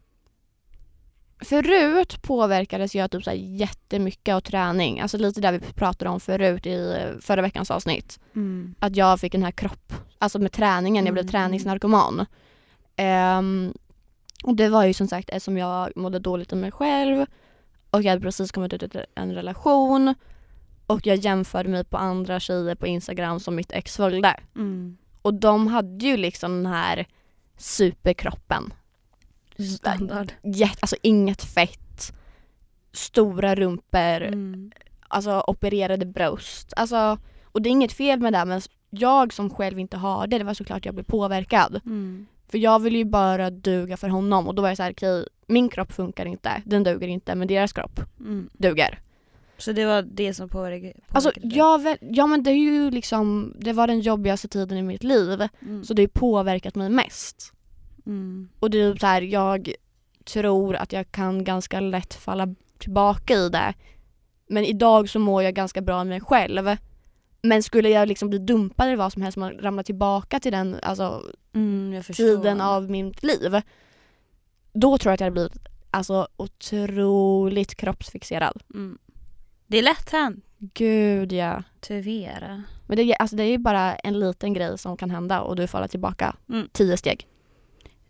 Förut 1.42 2.22
påverkades 2.22 2.94
jag 2.94 3.10
typ 3.10 3.24
så 3.24 3.30
här 3.30 3.36
jättemycket 3.36 4.34
av 4.34 4.40
träning, 4.40 5.00
alltså 5.00 5.18
lite 5.18 5.40
där 5.40 5.52
vi 5.52 5.58
pratade 5.58 6.10
om 6.10 6.20
förut 6.20 6.66
i 6.66 7.06
förra 7.20 7.42
veckans 7.42 7.70
avsnitt. 7.70 8.20
Att 8.78 8.96
jag 8.96 9.20
fick 9.20 9.32
den 9.32 9.42
här 9.42 9.50
kropp, 9.50 9.92
alltså 10.18 10.38
med 10.38 10.52
träningen, 10.52 11.06
jag 11.06 11.12
blev 11.12 11.22
Mm, 11.22 11.32
träningsnarkoman. 11.32 12.26
Ehm, 12.96 13.74
och 14.44 14.56
det 14.56 14.68
var 14.68 14.84
ju 14.84 14.94
som 14.94 15.08
sagt 15.08 15.30
eftersom 15.30 15.58
jag 15.58 15.96
mådde 15.96 16.18
dåligt 16.18 16.52
om 16.52 16.60
mig 16.60 16.70
själv 16.72 17.26
och 17.90 18.02
jag 18.02 18.10
hade 18.10 18.22
precis 18.22 18.52
kommit 18.52 18.72
ut 18.72 18.82
ur 18.82 19.06
en 19.14 19.34
relation 19.34 20.14
och 20.86 21.06
jag 21.06 21.16
jämförde 21.16 21.68
mig 21.68 21.84
på 21.84 21.96
andra 21.96 22.40
tjejer 22.40 22.74
på 22.74 22.86
Instagram 22.86 23.40
som 23.40 23.54
mitt 23.54 23.72
ex 23.72 23.96
följde. 23.96 24.40
Mm. 24.56 24.96
Och 25.22 25.34
de 25.34 25.66
hade 25.66 26.06
ju 26.06 26.16
liksom 26.16 26.62
den 26.62 26.72
här 26.72 27.06
superkroppen. 27.56 28.72
Standard. 29.64 30.32
Jätte, 30.42 30.78
alltså 30.80 30.96
inget 31.02 31.42
fett, 31.44 32.12
stora 32.92 33.54
rumpor, 33.54 34.22
Mm. 34.22 34.70
alltså 35.08 35.44
opererade 35.46 36.06
bröst. 36.06 36.72
Alltså, 36.76 37.18
och 37.44 37.62
det 37.62 37.68
är 37.68 37.70
inget 37.70 37.92
fel 37.92 38.20
med 38.20 38.32
det 38.32 38.44
men 38.44 38.60
jag 38.90 39.32
som 39.32 39.50
själv 39.50 39.78
inte 39.78 39.96
har 39.96 40.26
det, 40.26 40.38
det 40.38 40.44
var 40.44 40.54
såklart 40.54 40.84
jag 40.86 40.94
blev 40.94 41.04
påverkad. 41.04 41.80
Mm. 41.86 42.26
För 42.48 42.58
jag 42.58 42.78
ville 42.80 42.98
ju 42.98 43.04
bara 43.04 43.50
duga 43.50 43.96
för 43.96 44.08
honom 44.08 44.48
och 44.48 44.54
då 44.54 44.62
var 44.62 44.68
jag 44.68 44.76
såhär, 44.76 44.92
okej 44.92 45.26
min 45.46 45.68
kropp 45.68 45.92
funkar 45.92 46.26
inte, 46.26 46.62
den 46.66 46.84
duger 46.84 47.08
inte 47.08 47.34
men 47.34 47.48
deras 47.48 47.72
kropp 47.72 48.00
Mm. 48.20 48.50
duger. 48.52 48.98
Så 49.58 49.72
det 49.72 49.84
var 49.86 50.02
det 50.02 50.34
som 50.34 50.48
påverkade, 50.48 50.92
Alltså 51.08 51.32
jag 51.42 51.96
ja 52.00 52.26
men 52.26 52.42
det 52.42 52.50
är 52.50 52.54
ju 52.54 52.90
liksom, 52.90 53.54
det 53.58 53.72
var 53.72 53.86
den 53.86 54.00
jobbigaste 54.00 54.48
tiden 54.48 54.78
i 54.78 54.82
mitt 54.82 55.04
liv 55.04 55.48
Mm. 55.62 55.84
så 55.84 55.94
det 55.94 56.02
har 56.02 56.08
påverkat 56.08 56.74
mig 56.74 56.88
mest. 56.90 57.52
Mm. 58.10 58.48
Och 58.60 58.70
det 58.70 58.80
är 58.80 58.96
så 58.96 59.06
här, 59.06 59.22
jag 59.22 59.72
tror 60.24 60.76
att 60.76 60.92
jag 60.92 61.12
kan 61.12 61.44
ganska 61.44 61.80
lätt 61.80 62.14
falla 62.14 62.54
tillbaka 62.78 63.34
i 63.34 63.48
det. 63.48 63.74
Men 64.46 64.64
idag 64.64 65.08
så 65.08 65.18
mår 65.18 65.42
jag 65.42 65.54
ganska 65.54 65.80
bra 65.80 65.98
med 65.98 66.06
mig 66.06 66.20
själv. 66.20 66.76
Men 67.42 67.62
skulle 67.62 67.88
jag 67.88 68.08
liksom 68.08 68.30
bli 68.30 68.38
dumpad 68.38 68.86
eller 68.86 68.96
vad 68.96 69.12
som 69.12 69.22
helst, 69.22 69.38
man 69.38 69.52
ramlar 69.58 69.82
tillbaka 69.82 70.40
till 70.40 70.52
den 70.52 70.76
alltså, 70.82 71.22
Mm, 71.52 72.02
tiden 72.02 72.60
av 72.60 72.90
mitt 72.90 73.22
liv. 73.22 73.60
Då 74.72 74.98
tror 74.98 75.10
jag 75.10 75.14
att 75.14 75.20
jag 75.20 75.26
hade 75.26 75.32
blivit 75.34 75.56
alltså, 75.90 76.28
otroligt 76.36 77.74
kroppsfixerad. 77.74 78.62
Mm. 78.74 78.98
Det 79.66 79.78
är 79.78 79.82
lätt 79.82 80.10
hänt, 80.10 80.44
Gud 80.58 81.32
ja. 81.32 81.62
tyvärr. 81.80 82.62
Men 82.86 82.96
det, 82.96 83.02
är- 83.02 83.22
alltså, 83.22 83.36
det 83.36 83.42
är 83.42 83.46
ju 83.50 83.58
bara 83.58 83.94
en 83.94 84.18
liten 84.20 84.54
grej 84.54 84.78
som 84.78 84.96
kan 84.96 85.10
hända 85.10 85.40
och 85.40 85.56
du 85.56 85.66
faller 85.66 85.88
tillbaka 85.88 86.36
Mm. 86.48 86.68
tio 86.72 86.96
steg. 86.96 87.26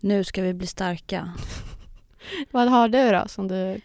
Nu 0.01 0.23
ska 0.23 0.41
vi 0.41 0.53
bli 0.53 0.67
starka. 0.67 1.31
Vad 2.51 2.67
har 2.69 2.87
du 2.89 3.11
då 3.11 3.23
som 3.27 3.47
du 3.47 3.81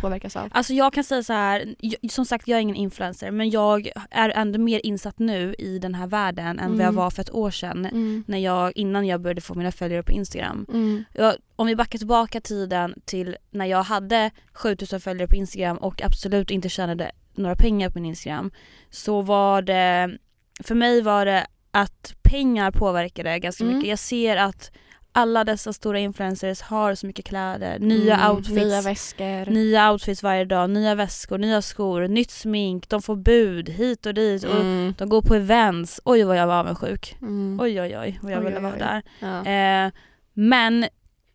påverkas 0.00 0.36
av? 0.36 0.48
Alltså 0.52 0.72
jag 0.74 0.92
kan 0.92 1.04
säga 1.04 1.22
så 1.22 1.32
här, 1.32 1.74
som 2.10 2.24
sagt 2.26 2.48
jag 2.48 2.56
är 2.56 2.60
ingen 2.60 2.76
influencer 2.76 3.30
men 3.30 3.50
jag 3.50 3.90
är 4.10 4.28
ändå 4.30 4.58
mer 4.58 4.80
insatt 4.86 5.18
nu 5.18 5.54
i 5.58 5.78
den 5.78 5.94
här 5.94 6.06
världen 6.06 6.58
än 6.58 6.70
vad 6.70 6.80
jag 6.80 6.88
Mm. 6.88 6.94
var 6.94 7.10
för 7.10 7.22
ett 7.22 7.34
år 7.34 7.50
sedan. 7.50 7.86
Mm. 7.86 8.24
När 8.26 8.38
jag, 8.38 8.72
innan 8.76 9.06
jag 9.06 9.20
började 9.20 9.40
få 9.40 9.54
mina 9.54 9.72
följare 9.72 10.02
på 10.02 10.12
Instagram. 10.12 10.66
Mm. 10.68 11.04
Jag, 11.12 11.34
om 11.56 11.66
vi 11.66 11.76
backar 11.76 11.98
tillbaka 11.98 12.40
tiden 12.40 12.94
till 13.04 13.36
när 13.50 13.66
jag 13.66 13.82
hade 13.82 14.30
7000 14.52 15.00
följare 15.00 15.28
på 15.28 15.36
Instagram 15.36 15.76
och 15.76 16.02
absolut 16.02 16.50
inte 16.50 16.68
tjänade 16.68 17.10
några 17.34 17.56
pengar 17.56 17.90
på 17.90 17.98
min 17.98 18.06
Instagram. 18.06 18.50
Så 18.90 19.22
var 19.22 19.62
det, 19.62 20.18
för 20.64 20.74
mig 20.74 21.02
var 21.02 21.26
det 21.26 21.46
att 21.70 22.14
pengar 22.22 22.70
påverkade 22.70 23.38
ganska 23.38 23.64
Mm. 23.64 23.76
mycket. 23.76 23.90
Jag 23.90 23.98
ser 23.98 24.36
att 24.36 24.70
alla 25.16 25.44
dessa 25.44 25.72
stora 25.72 25.98
influencers 25.98 26.60
har 26.62 26.94
så 26.94 27.06
mycket 27.06 27.24
kläder, 27.24 27.78
nya 27.78 28.14
Mm, 28.16 28.30
outfits. 28.30 28.56
Nya 28.56 28.80
väskor. 28.82 29.50
Nya 29.50 29.92
outfits 29.92 30.22
varje 30.22 30.44
dag, 30.44 30.70
nya 30.70 30.94
väskor, 30.94 31.38
nya 31.38 31.62
skor, 31.62 32.08
nytt 32.08 32.30
smink, 32.30 32.88
de 32.88 33.02
får 33.02 33.16
bud 33.16 33.68
hit 33.68 34.06
och 34.06 34.14
dit 34.14 34.44
och 34.44 34.60
Mm. 34.60 34.94
de 34.98 35.08
går 35.08 35.22
på 35.22 35.34
events. 35.34 36.00
Oj 36.04 36.22
vad 36.24 36.36
jag 36.36 36.46
var 36.46 36.54
avundsjuk. 36.54 37.16
Mm. 37.22 37.58
Oj 37.60 37.80
oj 37.80 37.98
oj 37.98 38.18
vad 38.22 38.32
jag 38.32 38.38
Oj, 38.38 38.44
ville 38.44 38.60
vara 38.60 38.76
där. 38.76 39.02
Ja. 39.20 39.46
Eh, 39.86 39.92
men 40.34 40.86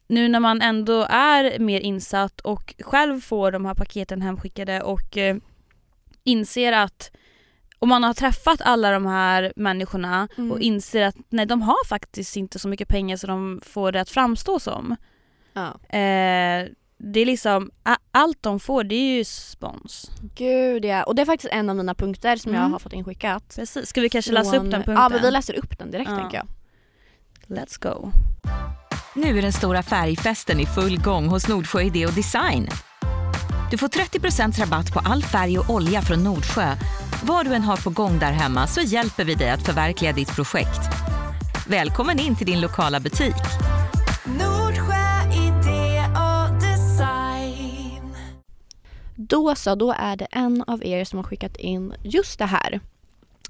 nu 0.07 0.27
när 0.29 0.39
man 0.39 0.61
ändå 0.61 1.07
är 1.09 1.59
mer 1.59 1.79
insatt 1.79 2.39
och 2.41 2.75
själv 2.79 3.21
får 3.21 3.51
de 3.51 3.65
här 3.65 3.73
paketen 3.75 4.21
hemskickade 4.21 4.81
och 4.81 5.17
eh, 5.17 5.35
inser 6.23 6.71
att 6.73 7.11
om 7.81 7.89
man 7.89 8.03
har 8.03 8.13
träffat 8.13 8.61
alla 8.61 8.91
de 8.91 9.05
här 9.05 9.53
människorna 9.55 10.27
Mm. 10.38 10.51
och 10.51 10.59
inser 10.59 11.01
att 11.01 11.15
nej 11.29 11.45
de 11.45 11.61
har 11.61 11.85
faktiskt 11.88 12.35
inte 12.38 12.59
så 12.59 12.67
mycket 12.67 12.88
pengar 12.88 13.17
så 13.17 13.27
de 13.27 13.61
får 13.65 13.91
det 13.91 14.01
att 14.01 14.09
framstå 14.09 14.59
som. 14.59 14.95
ja. 15.53 15.67
Eh, 15.97 16.67
det 17.03 17.19
är 17.19 17.25
liksom, 17.25 17.71
allt 18.11 18.38
de 18.43 18.59
får 18.59 18.83
det 18.83 18.95
är 18.95 19.17
ju 19.17 19.23
spons. 19.25 20.11
Gud 20.35 20.85
ja. 20.85 21.03
Och 21.03 21.15
det 21.15 21.21
är 21.21 21.25
faktiskt 21.25 21.53
en 21.53 21.69
av 21.69 21.75
mina 21.75 21.95
punkter 21.95 22.35
som 22.35 22.53
jag 22.53 22.59
Mm. 22.59 22.71
har 22.71 22.79
fått 22.79 22.93
inskickat. 22.93 23.53
Precis. 23.55 23.89
Ska 23.89 24.01
vi 24.01 24.09
kanske 24.09 24.31
läsa 24.31 24.50
upp 24.50 24.55
Från- 24.55 24.69
den 24.69 24.79
punkten? 24.83 24.95
Ja 25.03 25.09
men 25.09 25.21
vi 25.21 25.31
läser 25.31 25.53
upp 25.57 25.77
den 25.79 25.91
direkt 25.91 26.09
Ja. 26.09 26.17
tänker 26.17 26.38
jag. 26.38 26.47
Let's 27.57 27.83
go. 27.83 28.11
Nu 29.15 29.38
är 29.38 29.41
den 29.41 29.53
stora 29.53 29.83
färgfesten 29.83 30.59
i 30.59 30.65
full 30.65 30.97
gång 31.01 31.27
hos 31.27 31.47
Nordsjö 31.47 31.81
Idé 31.81 32.05
och 32.05 32.13
Design. 32.13 32.67
Du 33.71 33.77
får 33.77 33.87
30% 33.87 34.59
rabatt 34.59 34.93
på 34.93 34.99
all 34.99 35.23
färg 35.23 35.59
och 35.59 35.69
olja 35.69 36.01
från 36.01 36.23
Nordsjö. 36.23 36.75
Vad 37.23 37.45
du 37.45 37.53
än 37.53 37.61
har 37.61 37.77
på 37.77 37.89
gång 37.89 38.19
där 38.19 38.31
hemma 38.31 38.67
så 38.67 38.81
hjälper 38.81 39.25
vi 39.25 39.35
dig 39.35 39.49
att 39.49 39.65
förverkliga 39.65 40.13
ditt 40.13 40.35
projekt. 40.35 40.79
Välkommen 41.67 42.19
in 42.19 42.35
till 42.35 42.45
din 42.45 42.61
lokala 42.61 42.99
butik. 42.99 43.35
Nordsjö 44.25 45.31
idé 45.33 46.03
och 46.09 46.61
design. 46.61 48.15
Då 49.15 49.55
så, 49.55 49.75
då 49.75 49.91
är 49.97 50.15
det 50.15 50.27
en 50.31 50.63
av 50.67 50.85
er 50.85 51.05
som 51.05 51.17
har 51.17 51.23
skickat 51.23 51.57
in 51.57 51.93
just 52.03 52.39
det 52.39 52.45
här. 52.45 52.79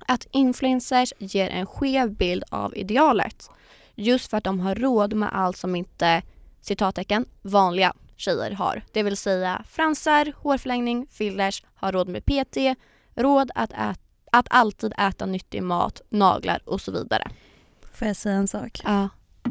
Att 0.07 0.27
influencers 0.31 1.13
ger 1.17 1.49
en 1.49 1.65
skev 1.65 2.11
bild 2.11 2.43
av 2.49 2.77
idealet. 2.77 3.49
Just 3.95 4.29
för 4.29 4.37
att 4.37 4.43
de 4.43 4.59
har 4.59 4.75
råd 4.75 5.13
med 5.13 5.29
allt 5.33 5.57
som 5.57 5.75
inte, 5.75 6.21
citattecken, 6.61 7.25
vanliga 7.41 7.93
tjejer 8.21 8.51
har. 8.51 8.83
Det 8.93 9.03
vill 9.03 9.17
säga 9.17 9.63
fransar, 9.69 10.33
hårförlängning, 10.37 11.07
fillers, 11.11 11.63
har 11.75 11.91
råd 11.91 12.07
med 12.09 12.25
PT, 12.25 12.57
råd 13.15 13.51
att, 13.55 13.71
ät- 13.73 13.99
att 14.31 14.47
alltid 14.49 14.93
äta 14.97 15.25
nyttig 15.25 15.63
mat, 15.63 16.01
naglar 16.09 16.61
och 16.65 16.81
så 16.81 16.91
vidare. 16.91 17.27
Får 17.93 18.07
jag 18.07 18.15
säga 18.17 18.35
en 18.35 18.47
sak? 18.47 18.81
Ja. 18.83 19.09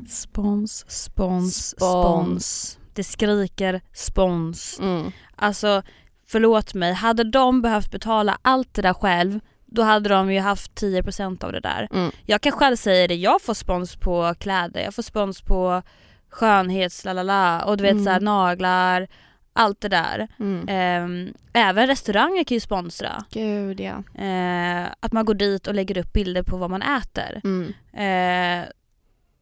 Spons, 0.08 0.84
spons, 0.88 1.68
Spons. 1.68 1.68
spons. 1.76 2.78
Det 2.94 3.04
skriker 3.04 3.80
spons. 3.92 4.78
Mm. 4.80 5.12
Alltså, 5.36 5.82
förlåt 6.26 6.74
mig. 6.74 6.92
Hade 6.92 7.24
de 7.24 7.62
behövt 7.62 7.90
betala 7.90 8.38
allt 8.42 8.74
det 8.74 8.82
där 8.82 8.94
själv, 8.94 9.40
då 9.66 9.82
hade 9.82 10.08
de 10.08 10.32
ju 10.32 10.40
haft 10.40 10.82
10% 10.82 11.44
av 11.44 11.52
det 11.52 11.60
där. 11.60 11.88
Mm. 11.92 12.10
Jag 12.26 12.40
kan 12.40 12.52
själv 12.52 12.76
säga 12.76 13.08
det, 13.08 13.14
jag 13.14 13.42
får 13.42 13.54
spons 13.54 13.96
på 13.96 14.34
kläder, 14.40 14.80
jag 14.84 14.94
får 14.94 15.02
spons 15.02 15.42
på 15.42 15.82
skönhets 16.30 17.04
lalala 17.04 17.64
och 17.64 17.76
du 17.76 17.82
vet 17.82 17.92
Mm. 17.92 18.04
såhär 18.04 18.20
naglar, 18.20 19.08
allt 19.52 19.80
det 19.80 19.88
där. 19.88 20.28
Mm. 20.40 20.66
Ehm, 20.68 21.34
även 21.52 21.86
restauranger 21.86 22.44
kan 22.44 22.54
ju 22.56 22.60
sponsra. 22.60 23.24
Gud 23.30 23.80
ja. 23.80 24.02
Eh, 24.24 24.86
att 25.00 25.12
man 25.12 25.24
går 25.24 25.34
dit 25.34 25.66
och 25.66 25.74
lägger 25.74 25.98
upp 25.98 26.12
bilder 26.12 26.42
på 26.42 26.56
vad 26.56 26.70
man 26.70 26.82
äter. 26.82 27.40
Mm. 27.44 27.72
Eh, 27.92 28.68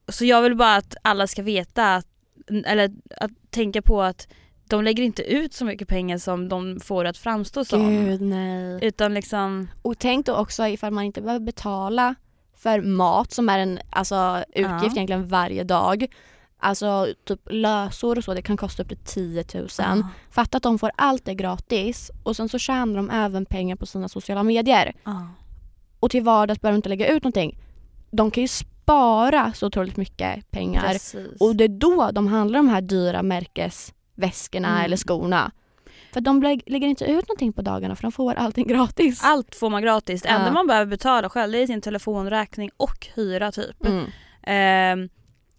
så 0.09 0.25
jag 0.25 0.43
vill 0.43 0.57
bara 0.57 0.77
att 0.77 0.97
alla 1.03 1.27
ska 1.27 1.43
veta, 1.43 1.95
att, 1.95 2.07
eller 2.67 2.91
att 3.17 3.31
tänka 3.51 3.83
på 3.83 4.03
att 4.03 4.29
de 4.69 4.85
lägger 4.85 5.03
inte 5.03 5.23
ut 5.23 5.55
så 5.55 5.65
mycket 5.65 5.89
pengar 5.89 6.19
som 6.19 6.49
de 6.49 6.81
får 6.81 7.05
att 7.05 7.17
framstå 7.19 7.65
som. 7.65 7.91
Gud 7.91 8.21
nej. 8.21 8.79
Utan 8.83 9.15
liksom, 9.15 9.69
Och 9.83 9.99
tänk 9.99 10.27
då 10.27 10.35
också 10.35 10.67
ifall 10.67 10.93
man 10.93 11.05
inte 11.05 11.21
behöver 11.23 11.45
betala 11.45 12.15
för 12.57 12.81
mat 12.81 13.33
som 13.33 13.49
är 13.49 13.59
en 13.59 13.79
alltså, 13.91 14.45
utgift 14.49 14.71
Ja. 14.83 14.93
egentligen 14.93 15.29
varje 15.29 15.65
dag. 15.65 16.07
Alltså 16.61 17.07
typ 17.25 17.41
lösor 17.51 18.19
och 18.19 18.25
så, 18.25 18.35
det 18.35 18.43
kan 18.43 18.57
kosta 18.57 18.83
upp 18.83 18.89
till 18.89 18.99
10 19.05 19.45
000. 19.55 19.69
Ah. 19.79 19.97
Fatta 20.31 20.57
att 20.57 20.63
de 20.63 20.79
får 20.79 20.91
allt 20.97 21.25
det 21.25 21.35
gratis 21.35 22.11
och 22.23 22.37
sen 22.37 22.49
så 22.49 22.59
tjänar 22.59 22.97
de 22.97 23.11
även 23.11 23.47
pengar 23.47 23.77
på 23.77 23.87
sina 23.87 24.09
sociala 24.09 24.43
medier. 24.43 24.93
Ah. 25.03 25.13
Och 26.01 26.11
till 26.11 26.23
vardags 26.23 26.61
behöver 26.61 26.75
de 26.75 26.77
inte 26.79 26.89
lägga 26.89 27.09
ut 27.09 27.23
någonting. 27.25 27.59
De 28.11 28.31
kan 28.31 28.43
ju 28.43 28.49
spara 28.49 29.53
så 29.53 29.67
otroligt 29.67 29.97
mycket 29.97 30.51
pengar. 30.51 30.93
Precis. 30.93 31.41
Och 31.41 31.57
det 31.57 31.65
är 31.65 31.69
då 31.69 32.11
de 32.13 32.27
handlar 32.27 32.59
de 32.59 32.69
här 32.69 32.81
dyra 32.81 33.23
märkesväskorna 33.23 34.69
Mm. 34.69 34.85
eller 34.85 34.97
skorna. 34.97 35.51
För 36.13 36.21
de 36.21 36.43
lä- 36.43 36.61
lägger 36.67 36.89
inte 36.89 37.05
ut 37.05 37.29
någonting 37.29 37.53
på 37.53 37.63
dagarna 37.63 37.97
för 37.97 38.03
de 38.03 38.13
får 38.13 38.35
allting 38.35 38.67
gratis. 38.69 39.21
Allt 39.25 39.55
får 39.55 39.71
man 39.71 39.83
gratis. 39.83 40.23
Det 40.23 40.29
enda 40.29 40.47
Ja. 40.47 40.53
man 40.53 40.67
behöver 40.67 40.87
betala 40.91 41.29
själv 41.31 41.53
det 41.53 41.59
är 41.63 41.67
sin 41.67 41.81
telefonräkning 41.81 42.71
och 42.77 43.07
hyra 43.15 43.53
typ. 43.53 43.87
Mm. 43.87 44.05
Ehm, 44.43 45.09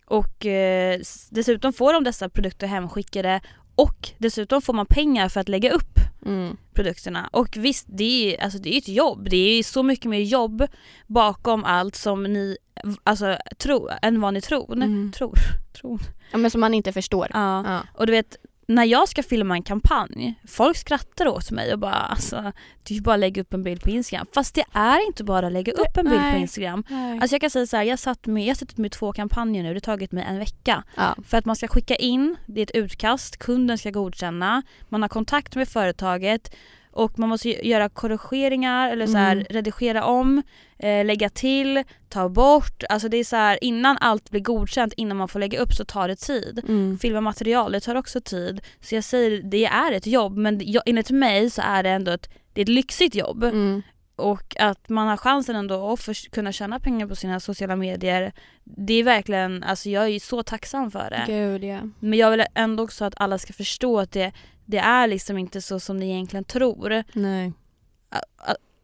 och 0.10 0.46
eh, 0.46 1.00
dessutom 1.30 1.74
får 1.74 1.94
de 1.94 2.04
dessa 2.04 2.30
produkter 2.30 2.68
hemskickade 2.68 3.42
och 3.76 4.10
dessutom 4.18 4.62
får 4.62 4.74
man 4.74 4.86
pengar 4.86 5.30
för 5.30 5.40
att 5.40 5.50
lägga 5.50 5.72
upp 5.72 6.00
Mm. 6.26 6.58
produkterna. 6.74 7.30
Och 7.32 7.58
visst, 7.58 7.86
det 7.90 8.36
är, 8.36 8.44
alltså, 8.44 8.60
det 8.60 8.74
är 8.74 8.78
ett 8.78 8.88
jobb. 8.88 9.28
Det 9.30 9.38
är 9.38 9.64
så 9.64 9.84
mycket 9.84 10.06
mer 10.06 10.20
jobb 10.20 10.68
bakom 11.08 11.64
allt 11.64 11.96
som 11.96 12.24
ni 12.24 12.58
alltså, 13.04 13.38
tror, 13.58 13.92
än 14.02 14.22
vad 14.22 14.34
ni 14.34 14.42
tror. 14.42 14.74
Mm. 14.74 15.12
Tror. 15.12 15.38
tror. 15.82 16.00
Ja, 16.32 16.38
men 16.38 16.52
som 16.52 16.62
man 16.62 16.74
inte 16.74 16.94
förstår. 16.94 17.28
Ja. 17.34 17.64
Ja. 17.68 17.82
Och 17.94 18.06
du 18.08 18.12
vet, 18.12 18.36
när 18.70 18.86
jag 18.86 19.10
ska 19.10 19.24
filma 19.24 19.56
en 19.56 19.64
kampanj, 19.64 20.36
folk 20.48 20.78
skrattar 20.78 21.28
åt 21.28 21.52
mig 21.52 21.74
och 21.74 21.80
bara 21.80 21.94
alltså, 21.94 22.52
det 22.84 22.94
är 22.94 22.96
ju 22.96 23.02
bara 23.02 23.14
att 23.14 23.20
lägga 23.20 23.42
upp 23.42 23.54
en 23.54 23.64
bild 23.64 23.82
på 23.82 23.90
Instagram. 23.90 24.28
Fast 24.34 24.56
det 24.56 24.64
är 24.74 25.08
inte 25.08 25.24
bara 25.24 25.48
att 25.48 25.54
lägga 25.54 25.74
upp 25.74 25.98
en 25.98 26.06
bild 26.06 26.22
på 26.22 26.28
Nej. 26.28 26.42
Instagram. 26.42 26.84
Nej. 26.90 27.20
Alltså 27.20 27.34
jag 27.34 27.42
kan 27.42 27.50
säga 27.50 27.68
så 27.68 27.78
här, 27.78 27.84
jag, 27.84 28.00
satt 28.00 28.26
med, 28.26 28.44
jag 28.44 28.50
har 28.50 28.56
suttit 28.56 28.78
med 28.78 28.92
två 28.92 29.14
kampanjer 29.14 29.64
nu, 29.64 29.70
det 29.70 29.76
har 29.76 29.80
tagit 29.80 30.12
mig 30.12 30.26
en 30.30 30.40
vecka. 30.40 30.84
ja. 30.96 31.16
För 31.28 31.38
att 31.38 31.46
man 31.46 31.56
ska 31.56 31.68
skicka 31.68 31.96
in, 31.96 32.36
det 32.46 32.62
är 32.62 32.64
ett 32.64 32.76
utkast, 32.76 33.38
kunden 33.38 33.78
ska 33.78 33.90
godkänna, 33.90 34.62
man 34.90 35.02
har 35.02 35.10
kontakt 35.10 35.56
med 35.56 35.68
företaget 35.68 36.56
och 37.04 37.20
man 37.20 37.30
måste 37.30 37.68
göra 37.68 37.90
korrigeringar 37.90 38.90
eller 38.92 39.08
så 39.08 39.18
här, 39.18 39.32
Mm. 39.32 39.46
redigera 39.50 40.04
om, 40.04 40.44
eh, 40.80 41.06
lägga 41.06 41.30
till, 41.30 41.84
ta 42.10 42.30
bort. 42.30 42.84
Alltså 42.90 43.10
det 43.10 43.18
är 43.18 43.24
så 43.24 43.36
här, 43.36 43.64
innan 43.64 43.98
allt 44.02 44.32
blir 44.32 44.42
godkänt, 44.42 44.94
innan 44.98 45.18
man 45.18 45.28
får 45.28 45.40
lägga 45.40 45.60
upp 45.60 45.74
så 45.74 45.86
tar 45.86 46.08
det 46.08 46.16
tid. 46.16 46.64
Mm. 46.68 46.98
Filma 47.00 47.22
material, 47.22 47.72
det 47.72 47.80
tar 47.80 47.96
också 47.96 48.22
tid. 48.22 48.62
Så 48.82 48.96
jag 48.96 49.04
säger, 49.04 49.42
det 49.44 49.66
är 49.66 49.92
ett 49.92 50.08
jobb 50.08 50.38
men 50.38 50.60
jag, 50.64 50.84
enligt 50.86 51.12
mig 51.12 51.50
så 51.50 51.62
är 51.66 51.84
det 51.84 51.90
ändå 51.90 52.12
ett, 52.12 52.30
det 52.54 52.62
är 52.62 52.66
ett 52.66 52.70
lyxigt 52.70 53.16
jobb. 53.16 53.44
Mm. 53.44 53.82
Och 54.16 54.56
att 54.60 54.90
man 54.90 55.08
har 55.08 55.18
chansen 55.18 55.56
ändå 55.56 55.94
att 55.94 56.00
för, 56.00 56.30
kunna 56.30 56.52
tjäna 56.52 56.80
pengar 56.80 57.08
på 57.08 57.16
sina 57.16 57.40
sociala 57.40 57.76
medier. 57.76 58.34
Det 58.64 58.94
är 58.94 59.04
verkligen, 59.04 59.64
alltså 59.64 59.90
jag 59.90 60.04
är 60.04 60.08
ju 60.08 60.20
så 60.20 60.44
tacksam 60.44 60.92
för 60.92 61.10
det. 61.10 61.24
Gud 61.28 61.64
ja. 61.64 61.80
Men 62.00 62.20
jag 62.20 62.32
vill 62.32 62.46
ändå 62.56 62.84
också 62.84 63.06
att 63.06 63.14
alla 63.18 63.38
ska 63.38 63.54
förstå 63.54 64.00
att 64.00 64.12
det, 64.12 64.32
det 64.70 64.78
är 64.78 65.08
liksom 65.08 65.38
inte 65.38 65.62
så 65.62 65.80
som 65.80 65.98
ni 65.98 66.10
egentligen 66.10 66.44
tror. 66.44 67.04
Nej. 67.14 67.54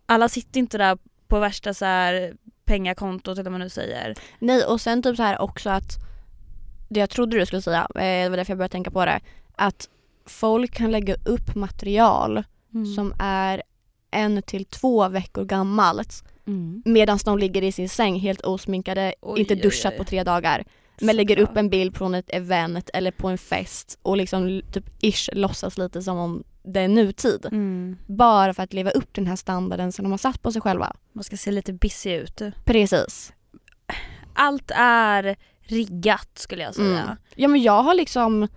Alla 0.05 0.29
sitter 0.29 0.59
inte 0.59 0.77
där 0.77 0.97
på 1.27 1.39
värsta 1.39 1.73
så 1.73 1.85
här 1.85 2.33
pengakontot 2.65 3.33
eller 3.33 3.43
vad 3.43 3.51
man 3.51 3.61
nu 3.61 3.69
säger. 3.69 4.15
Nej 4.39 4.63
och 4.65 4.81
sen 4.81 5.03
typ 5.03 5.17
så 5.17 5.23
här 5.23 5.41
också 5.41 5.69
att 5.69 5.93
det 6.89 6.99
jag 6.99 7.09
trodde 7.09 7.37
du 7.39 7.45
skulle 7.45 7.61
säga, 7.61 7.87
eh, 7.95 8.23
det 8.23 8.29
var 8.29 8.37
därför 8.37 8.51
jag 8.51 8.57
började 8.57 8.71
tänka 8.71 8.91
på 8.91 9.05
det, 9.05 9.19
att 9.55 9.89
folk 10.25 10.71
kan 10.73 10.91
lägga 10.91 11.15
upp 11.25 11.55
material 11.55 12.43
Mm. 12.73 12.85
som 12.95 13.13
är 13.19 13.63
en 14.11 14.41
till 14.41 14.65
två 14.65 15.09
veckor 15.09 15.45
gammalt 15.45 16.23
Mm. 16.47 16.81
medan 16.85 17.19
de 17.25 17.37
ligger 17.37 17.61
i 17.61 17.71
sin 17.71 17.89
säng 17.89 18.19
helt 18.19 18.41
osminkade, 18.41 19.13
Oj, 19.21 19.39
inte 19.39 19.53
oj, 19.53 19.61
duschat 19.61 19.91
oj. 19.93 19.97
på 19.97 20.03
tre 20.03 20.23
dagar. 20.23 20.63
Men 21.01 21.15
lägger 21.15 21.39
upp 21.39 21.57
en 21.57 21.69
bild 21.69 21.97
från 21.97 22.15
ett 22.15 22.29
event 22.29 22.89
eller 22.93 23.11
på 23.11 23.27
en 23.27 23.37
fest 23.37 23.99
och 24.01 24.17
liksom 24.17 24.61
typ 24.71 25.03
ish 25.03 25.29
låtsas 25.33 25.77
lite 25.77 26.01
som 26.01 26.17
om 26.17 26.43
det 26.63 26.79
är 26.79 26.87
nutid. 26.87 27.45
Mm. 27.51 27.97
Bara 28.07 28.53
för 28.53 28.63
att 28.63 28.73
leva 28.73 28.91
upp 28.91 29.13
till 29.13 29.23
den 29.23 29.29
här 29.29 29.35
standarden 29.35 29.91
som 29.91 30.03
de 30.03 30.11
har 30.11 30.17
satt 30.17 30.41
på 30.41 30.51
sig 30.51 30.61
själva. 30.61 30.95
Man 31.13 31.23
ska 31.23 31.37
se 31.37 31.51
lite 31.51 31.73
busy 31.73 32.13
ut. 32.13 32.41
Precis. 32.65 33.33
Allt 34.33 34.71
är 34.75 35.35
riggat 35.63 36.29
skulle 36.37 36.63
jag 36.63 36.75
säga. 36.75 37.01
Mm. 37.03 37.15
Ja 37.35 37.47
men 37.47 37.63
jag 37.63 37.83
har 37.83 37.93
liksom 37.93 38.47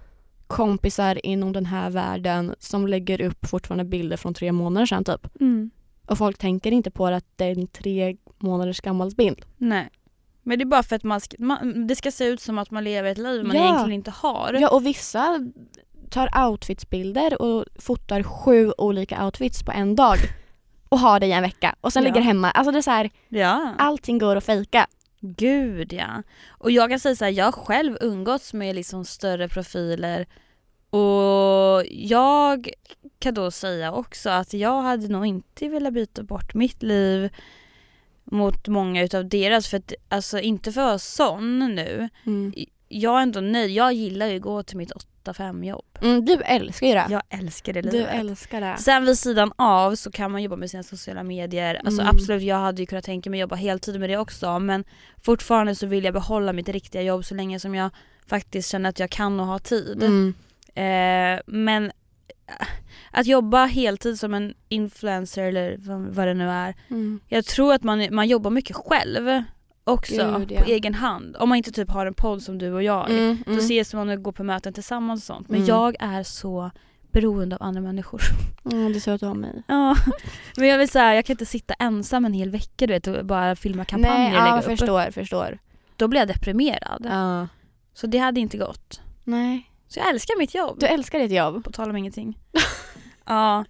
kompisar 0.46 1.26
inom 1.26 1.52
den 1.52 1.66
här 1.66 1.90
världen 1.90 2.54
som 2.58 2.86
lägger 2.86 3.20
upp 3.20 3.46
fortfarande 3.46 3.84
bilder 3.84 4.16
från 4.16 4.34
tre 4.34 4.52
månader 4.52 4.86
sedan 4.86 5.04
typ. 5.04 5.40
Mm. 5.40 5.70
Och 6.06 6.18
folk 6.18 6.38
tänker 6.38 6.72
inte 6.72 6.90
på 6.90 7.06
att 7.06 7.24
det 7.36 7.44
är 7.44 7.58
en 7.58 7.66
tre 7.66 8.16
månaders 8.38 8.80
gammal 8.80 9.10
bild. 9.14 9.44
Nej. 9.56 9.88
Men 10.48 10.58
det 10.58 10.62
är 10.62 10.66
bara 10.66 10.82
för 10.82 10.96
att 10.96 11.04
man 11.04 11.20
ska, 11.20 11.36
man, 11.38 11.86
det 11.86 11.96
ska 11.96 12.10
se 12.10 12.24
ut 12.24 12.40
som 12.40 12.58
att 12.58 12.70
man 12.70 12.84
lever 12.84 13.10
ett 13.12 13.18
liv 13.18 13.44
man 13.44 13.56
Ja. 13.56 13.62
egentligen 13.62 13.92
inte 13.92 14.10
har. 14.10 14.56
Ja 14.60 14.68
och 14.68 14.86
vissa 14.86 15.38
tar 16.10 16.48
outfitsbilder 16.50 17.42
och 17.42 17.64
fotar 17.78 18.22
sju 18.22 18.72
olika 18.78 19.24
outfits 19.24 19.62
på 19.62 19.72
en 19.72 19.96
dag 19.96 20.16
och 20.88 20.98
har 20.98 21.20
det 21.20 21.26
i 21.26 21.32
en 21.32 21.42
vecka 21.42 21.74
och 21.80 21.92
sen 21.92 22.02
Ja. 22.02 22.08
ligger 22.08 22.20
hemma. 22.20 22.50
Alltså 22.50 22.72
det 22.72 22.78
är 22.78 22.82
så 22.82 22.90
här, 22.90 23.10
Ja. 23.28 23.74
allting 23.78 24.18
går 24.18 24.36
att 24.36 24.44
fejka. 24.44 24.86
Gud 25.20 25.92
ja. 25.92 26.22
Och 26.48 26.70
jag 26.70 26.90
kan 26.90 27.00
säga 27.00 27.16
så 27.16 27.24
här, 27.24 27.32
jag 27.32 27.44
har 27.44 27.52
själv 27.52 27.96
umgåtts 28.00 28.52
med 28.52 28.74
liksom 28.74 29.04
större 29.04 29.48
profiler 29.48 30.26
och 30.90 31.84
jag 31.90 32.70
kan 33.18 33.34
då 33.34 33.50
säga 33.50 33.92
också 33.92 34.30
att 34.30 34.52
jag 34.54 34.82
hade 34.82 35.08
nog 35.08 35.26
inte 35.26 35.68
velat 35.68 35.92
byta 35.94 36.22
bort 36.22 36.54
mitt 36.54 36.82
liv 36.82 37.30
mot 38.30 38.68
många 38.68 39.02
utav 39.02 39.28
deras 39.28 39.68
för 39.68 39.76
att, 39.76 39.92
alltså 40.08 40.38
inte 40.40 40.72
för 40.72 40.80
att 40.80 40.86
vara 40.86 40.98
sån 40.98 41.58
nu. 41.58 42.08
Jag 42.88 43.18
är 43.18 43.22
ändå 43.22 43.40
nöjd, 43.40 43.70
jag 43.70 43.92
gillar 43.92 44.26
ju 44.26 44.36
att 44.36 44.42
gå 44.42 44.62
till 44.62 44.76
mitt 44.76 44.92
8-5 45.24 45.66
jobb. 45.66 45.84
Mm, 46.02 46.24
du 46.24 46.34
älskar 46.34 46.86
ju 46.86 46.92
det. 46.94 47.06
Jag 47.10 47.22
älskar 47.30 47.72
det 47.72 47.80
du 47.80 47.90
livet. 47.90 48.08
älskar 48.14 48.60
det. 48.60 48.76
Sen 48.78 49.04
vid 49.04 49.18
sidan 49.18 49.52
av 49.56 49.94
så 49.94 50.10
kan 50.10 50.30
man 50.32 50.42
jobba 50.42 50.56
med 50.56 50.70
sina 50.70 50.82
sociala 50.82 51.22
medier. 51.22 51.80
Alltså 51.84 52.02
Mm. 52.02 52.14
absolut, 52.16 52.42
jag 52.42 52.56
hade 52.56 52.82
ju 52.82 52.86
kunnat 52.86 53.04
tänka 53.04 53.30
mig 53.30 53.40
jobba 53.40 53.56
heltid 53.56 54.00
med 54.00 54.10
det 54.10 54.16
också 54.16 54.58
men 54.58 54.84
fortfarande 55.22 55.74
så 55.74 55.86
vill 55.86 56.04
jag 56.04 56.14
behålla 56.14 56.52
mitt 56.52 56.68
riktiga 56.68 57.02
jobb 57.02 57.24
så 57.24 57.34
länge 57.34 57.60
som 57.60 57.74
jag 57.74 57.90
faktiskt 58.26 58.70
känner 58.70 58.90
att 58.90 58.98
jag 58.98 59.10
kan 59.10 59.40
och 59.40 59.46
har 59.46 59.58
tid. 59.58 60.02
Mm. 60.02 60.34
Eh, 60.74 61.40
men 61.46 61.92
att 63.10 63.26
jobba 63.26 63.64
heltid 63.64 64.18
som 64.18 64.34
en 64.34 64.54
influencer 64.68 65.42
eller 65.42 65.76
vad, 66.10 66.26
det 66.26 66.34
nu 66.34 66.50
är. 66.50 66.74
Mm. 66.88 67.20
Jag 67.26 67.44
tror 67.44 67.74
att 67.74 67.82
man, 67.82 68.08
man 68.14 68.28
jobbar 68.28 68.50
mycket 68.50 68.76
själv 68.76 69.42
också 69.84 70.36
Gud, 70.38 70.52
ja. 70.52 70.60
på 70.60 70.70
egen 70.70 70.94
hand. 70.94 71.36
Om 71.36 71.48
man 71.48 71.58
inte 71.58 71.72
typ 71.72 71.90
har 71.90 72.06
en 72.06 72.14
podd 72.14 72.42
som 72.42 72.58
du 72.58 72.72
och 72.72 72.82
jag. 72.82 73.10
Mm, 73.10 73.38
Då 73.46 73.52
mm. 73.52 73.64
ses 73.64 73.94
man 73.94 74.08
och 74.08 74.22
går 74.22 74.32
på 74.32 74.44
möten 74.44 74.72
tillsammans 74.72 75.20
och 75.20 75.26
sånt. 75.36 75.48
Men 75.48 75.56
Mm. 75.56 75.68
jag 75.68 75.96
är 76.00 76.22
så 76.22 76.70
beroende 77.12 77.56
av 77.56 77.62
andra 77.62 77.80
människor. 77.80 78.20
Mm, 78.72 78.92
det 78.92 78.98
är 78.98 79.00
så 79.00 79.10
att 79.10 79.20
du 79.20 79.26
har 79.26 79.34
mig. 79.34 79.62
Ja, 79.66 79.96
men 80.56 80.68
jag 80.68 80.78
vill 80.78 80.88
säga 80.88 81.14
jag 81.14 81.24
kan 81.24 81.34
inte 81.34 81.46
sitta 81.46 81.74
ensam 81.74 82.24
en 82.24 82.32
hel 82.32 82.50
vecka 82.50 82.86
du 82.86 82.92
vet 82.92 83.06
och 83.06 83.26
bara 83.26 83.56
filma 83.56 83.84
kampanjer 83.84 84.18
Nej, 84.18 84.28
och 84.32 84.36
ja, 84.38 84.44
lägga 84.44 84.56
jag 84.56 84.58
upp. 84.58 84.78
förstår, 84.78 85.10
förstår. 85.10 85.58
Då 85.96 86.08
blir 86.08 86.20
jag 86.20 86.28
deprimerad. 86.28 87.06
Ja. 87.10 87.48
Så 87.94 88.06
det 88.06 88.18
hade 88.18 88.40
inte 88.40 88.58
gått. 88.58 89.00
Nej. 89.24 89.67
Så 89.88 89.98
jag 90.00 90.08
älskar 90.08 90.38
mitt 90.38 90.54
jobb. 90.54 90.80
Du 90.80 90.86
älskar 90.86 91.18
ditt 91.18 91.32
jobb. 91.32 91.64
På 91.64 91.72
tal 91.72 91.90
om 91.90 91.96
ingenting. 91.96 92.38
ja, 93.26 93.64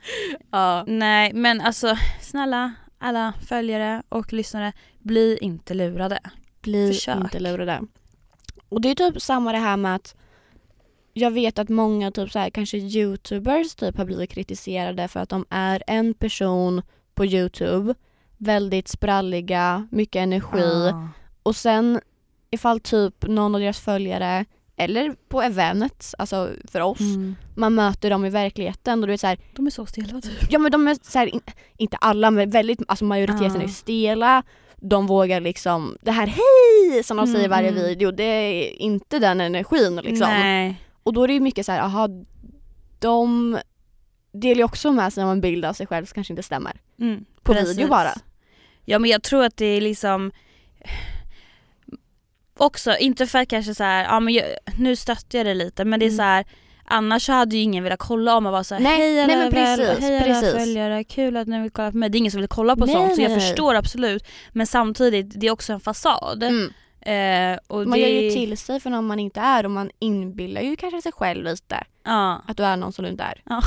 Ja. 0.50 0.84
nej 0.86 1.32
men 1.34 1.60
alltså 1.60 1.96
snälla 2.20 2.72
alla 2.98 3.32
följare 3.48 4.02
och 4.08 4.32
lyssnare, 4.32 4.72
bli 4.98 5.38
inte 5.40 5.74
lurade. 5.74 6.18
Bli 6.62 6.92
Försök. 6.92 7.16
inte 7.16 7.40
lurade. 7.40 7.82
Och 8.68 8.80
det 8.80 8.90
är 8.90 8.94
typ 8.94 9.22
samma 9.22 9.52
det 9.52 9.58
här 9.58 9.76
med 9.76 9.94
att 9.94 10.14
jag 11.12 11.30
vet 11.30 11.58
att 11.58 11.68
många 11.68 12.10
typ 12.10 12.30
så 12.30 12.38
här, 12.38 12.50
kanske 12.50 12.78
youtubers 12.78 13.74
typ 13.74 13.96
har 13.98 14.04
blivit 14.04 14.30
kritiserade 14.30 15.08
för 15.08 15.20
att 15.20 15.28
de 15.28 15.44
är 15.50 15.82
en 15.86 16.14
person 16.14 16.82
på 17.14 17.26
youtube, 17.26 17.94
väldigt 18.36 18.88
spralliga, 18.88 19.88
mycket 19.90 20.20
energi 20.20 20.90
Ah. 20.94 21.08
och 21.42 21.56
sen 21.56 22.00
ifall 22.50 22.80
typ 22.80 23.26
någon 23.28 23.54
av 23.54 23.60
deras 23.60 23.80
följare 23.80 24.44
eller 24.78 25.14
på 25.28 25.42
eventet, 25.42 26.14
alltså 26.18 26.50
för 26.72 26.80
oss, 26.80 27.00
Mm. 27.00 27.36
man 27.56 27.74
möter 27.74 28.10
dem 28.10 28.24
i 28.24 28.30
verkligheten 28.30 29.00
och 29.00 29.06
du 29.06 29.12
vet 29.12 29.20
så 29.20 29.26
här, 29.26 29.38
De 29.56 29.66
är 29.66 29.70
så 29.70 29.86
stela 29.86 30.20
typ. 30.20 30.32
Ja 30.50 30.58
men 30.58 30.72
de 30.72 30.88
är 30.88 30.96
så 31.02 31.18
här, 31.18 31.30
inte 31.76 31.96
alla 31.96 32.30
men 32.30 32.50
väldigt, 32.50 32.80
alltså 32.88 33.04
majoriteten 33.04 33.54
Ja. 33.54 33.62
är 33.62 33.68
stela. 33.68 34.42
De 34.76 35.06
vågar 35.06 35.40
liksom, 35.40 35.96
det 36.02 36.10
här 36.10 36.26
hej 36.26 37.02
som 37.04 37.16
de 37.16 37.26
säger 37.26 37.44
i 37.44 37.48
varje 37.48 37.68
Mm. 37.68 37.82
video, 37.82 38.10
det 38.10 38.22
är 38.24 38.82
inte 38.82 39.18
den 39.18 39.40
energin 39.40 39.96
liksom. 39.96 40.28
Nej. 40.30 40.82
Och 41.02 41.12
då 41.12 41.22
är 41.24 41.28
det 41.28 41.34
ju 41.34 41.40
mycket 41.40 41.66
så 41.66 41.72
här, 41.72 41.80
aha, 41.80 42.08
de 42.98 43.58
delar 44.32 44.58
ju 44.58 44.64
också 44.64 44.92
med 44.92 45.12
sig 45.12 45.24
av 45.24 45.30
en 45.30 45.40
bild 45.40 45.64
av 45.64 45.72
sig 45.72 45.86
själv 45.86 46.04
som 46.06 46.14
kanske 46.14 46.32
inte 46.32 46.42
stämmer. 46.42 46.80
Mm, 47.00 47.24
På 47.42 47.52
precis. 47.52 47.76
video 47.78 47.88
bara. 47.88 48.10
Ja 48.84 48.98
men 48.98 49.10
jag 49.10 49.22
tror 49.22 49.44
att 49.44 49.56
det 49.56 49.66
är 49.66 49.80
liksom 49.80 50.32
också, 52.60 52.96
inte 52.96 53.26
för 53.26 53.38
att 53.38 53.48
kanske 53.48 53.74
så 53.74 53.84
här, 53.84 54.04
ja 54.04 54.20
men 54.20 54.34
jag, 54.34 54.44
nu 54.78 54.96
stöttar 54.96 55.38
jag 55.38 55.46
det 55.46 55.54
lite 55.54 55.84
men 55.84 56.00
det 56.00 56.06
är 56.06 56.08
Mm. 56.08 56.16
så 56.16 56.22
här 56.22 56.44
annars 56.90 57.22
så 57.26 57.32
hade 57.32 57.56
ju 57.56 57.62
ingen 57.62 57.84
velat 57.84 57.98
kolla 57.98 58.36
om 58.36 58.44
man 58.44 58.52
var 58.52 58.62
såhär 58.62 58.82
Nej, 58.82 58.98
hej 58.98 59.14
nej, 59.14 59.34
alla, 59.34 59.36
men 59.36 59.52
precis, 59.52 59.98
hej 60.00 60.16
alla 60.16 60.24
precis. 60.34 60.52
följare, 60.52 61.04
kul 61.04 61.36
att 61.36 61.48
ni 61.48 61.60
vill 61.62 61.70
kolla 61.70 61.90
på 61.90 61.96
mig. 61.96 62.08
Det 62.10 62.16
är 62.16 62.18
ingen 62.18 62.32
som 62.32 62.40
vill 62.40 62.48
kolla 62.48 62.76
på 62.76 62.86
Nej, 62.86 62.94
sånt 62.94 63.14
så 63.16 63.22
jag 63.22 63.28
nej, 63.28 63.38
nej. 63.38 63.48
förstår 63.48 63.74
absolut 63.74 64.24
men 64.52 64.66
samtidigt 64.66 65.40
det 65.40 65.46
är 65.46 65.50
också 65.50 65.72
en 65.72 65.80
fasad. 65.80 66.42
Mm. 66.42 66.72
Eh, 67.00 67.58
och 67.66 67.78
Man 67.88 67.90
det, 67.90 67.98
gör 67.98 68.22
ju 68.22 68.30
till 68.30 68.58
sig 68.58 68.80
för 68.80 68.90
någon 68.90 69.06
man 69.06 69.18
inte 69.18 69.40
är 69.40 69.64
och 69.64 69.70
man 69.70 69.90
inbillar 69.98 70.60
ju 70.60 70.76
kanske 70.76 71.02
sig 71.02 71.12
själv 71.12 71.44
lite 71.44 71.84
Ja, 72.04 72.42
att 72.46 72.56
du 72.56 72.64
är 72.64 72.76
någon 72.76 72.92
som 72.92 73.04
du 73.04 73.10
inte 73.10 73.22
är. 73.24 73.42
man, 73.46 73.62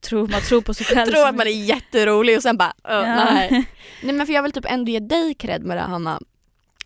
tror, 0.00 0.28
man 0.28 0.40
tror 0.40 0.60
på 0.60 0.74
sig 0.74 0.86
själv. 0.86 1.10
Tror 1.12 1.28
att 1.28 1.36
man 1.36 1.46
är 1.46 1.50
jätterolig 1.64 2.36
och 2.36 2.42
sen 2.42 2.56
bara 2.56 2.72
"Öh, 2.84 2.94
Ja. 3.08 3.24
nej. 3.24 3.48
nej 4.02 4.14
men 4.14 4.26
för 4.26 4.32
jag 4.32 4.42
vill 4.42 4.52
typ 4.52 4.66
ändå 4.68 4.90
ge 4.92 5.00
dig 5.00 5.34
cred 5.34 5.62
med 5.64 5.76
det 5.76 5.80
Hanna. 5.80 6.20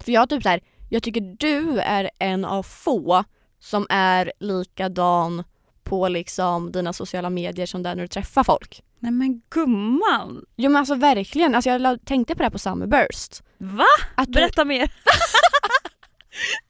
För 0.04 0.12
jag 0.12 0.28
typ 0.28 0.42
så 0.42 0.48
här, 0.48 0.60
jag 0.94 1.02
tycker 1.02 1.20
du 1.20 1.78
är 1.80 2.10
en 2.18 2.44
av 2.44 2.62
få 2.62 3.24
som 3.60 3.86
är 3.90 4.32
likadan 4.40 5.44
på 5.84 6.08
liksom 6.08 6.72
dina 6.72 6.92
sociala 6.92 7.30
medier 7.30 7.66
som 7.66 7.82
där 7.82 7.94
när 7.94 8.02
du 8.02 8.08
träffar 8.08 8.44
folk. 8.44 8.82
Nej 8.98 9.12
men 9.12 9.42
gumman! 9.50 10.44
Jo 10.56 10.70
men 10.70 10.76
alltså 10.76 10.94
verkligen, 10.94 11.54
alltså 11.54 11.70
jag 11.70 12.04
tänkte 12.04 12.34
på 12.34 12.38
det 12.38 12.44
här 12.44 12.50
på 12.50 12.58
Summerburst. 12.58 13.42
Va? 13.58 13.86
Att 14.14 14.26
du, 14.26 14.32
Berätta 14.32 14.64
mer. 14.64 14.80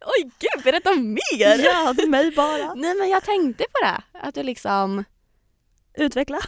Oj 0.06 0.30
gud, 0.38 0.64
berätta 0.64 0.92
mer! 0.92 1.64
Ja, 1.64 1.94
till 1.98 2.10
mig 2.10 2.30
bara. 2.30 2.74
Nej 2.74 2.94
men 2.94 3.08
jag 3.08 3.24
tänkte 3.24 3.64
på 3.64 3.86
det, 3.86 4.02
att 4.20 4.34
du 4.34 4.42
liksom 4.42 5.04
Utveckla. 5.94 6.38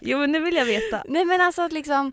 Jo 0.00 0.18
men 0.18 0.32
nu 0.32 0.40
vill 0.40 0.54
jag 0.54 0.64
veta. 0.64 1.02
Nej 1.08 1.24
men 1.24 1.40
alltså 1.40 1.62
att 1.62 1.72
liksom 1.72 2.12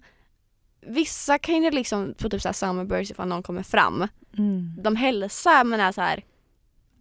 Vissa 0.88 1.38
kan 1.38 1.63
ju 1.63 1.71
liksom 1.71 2.13
på 2.17 2.30
typ 2.30 2.41
såhär 2.41 2.54
summerburst 2.54 3.12
ifall 3.12 3.28
någon 3.28 3.43
kommer 3.43 3.63
fram 3.63 4.08
Mm. 4.38 4.73
De 4.84 4.95
hälsar 4.95 5.63
men 5.63 5.80
är 5.80 5.91
så 5.91 6.02
här. 6.02 6.23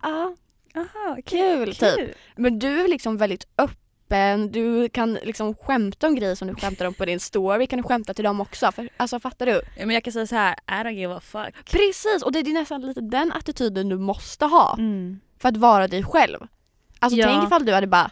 ja 0.03 0.35
Aha, 0.77 1.17
kul, 1.27 1.75
typ 1.75 2.11
Men 2.37 2.59
du 2.59 2.81
är 2.85 2.89
liksom 2.89 3.17
väldigt 3.17 3.47
öppen, 3.59 4.53
du 4.53 4.89
kan 4.89 5.15
liksom 5.15 5.55
skämta 5.55 6.07
om 6.07 6.15
grejer 6.15 6.35
som 6.35 6.49
du 6.49 6.55
skämtar 6.55 6.85
om 6.87 6.95
på 6.95 7.05
din 7.05 7.21
story, 7.21 7.67
kan 7.67 7.77
du 7.77 7.83
skämta 7.83 8.15
till 8.15 8.25
dem 8.25 8.41
också? 8.41 8.73
För, 8.73 8.89
alltså 8.97 9.21
fattar 9.21 9.47
du? 9.47 9.53
Ja, 9.53 9.87
Men 9.87 9.91
jag 9.91 10.05
kan 10.05 10.13
säga 10.13 10.27
så 10.27 10.35
här, 10.37 10.53
I 10.55 10.71
don't 10.73 10.91
give 10.91 11.15
a 11.15 11.21
fuck. 11.21 11.71
Precis, 11.71 12.23
och 12.23 12.33
det 12.33 12.39
är 12.39 12.53
nästan 12.53 12.81
lite 12.81 13.01
den 13.01 13.33
attityden 13.33 13.89
du 13.89 13.99
måste 13.99 14.45
ha 14.45 14.75
Mm. 14.79 15.21
för 15.39 15.49
att 15.49 15.57
vara 15.57 15.89
dig 15.89 16.03
själv 16.05 16.39
Alltså 16.99 17.19
Ja. 17.19 17.27
tänk 17.27 17.45
ifall 17.47 17.65
du 17.65 17.73
hade 17.73 17.87
bara 17.87 18.11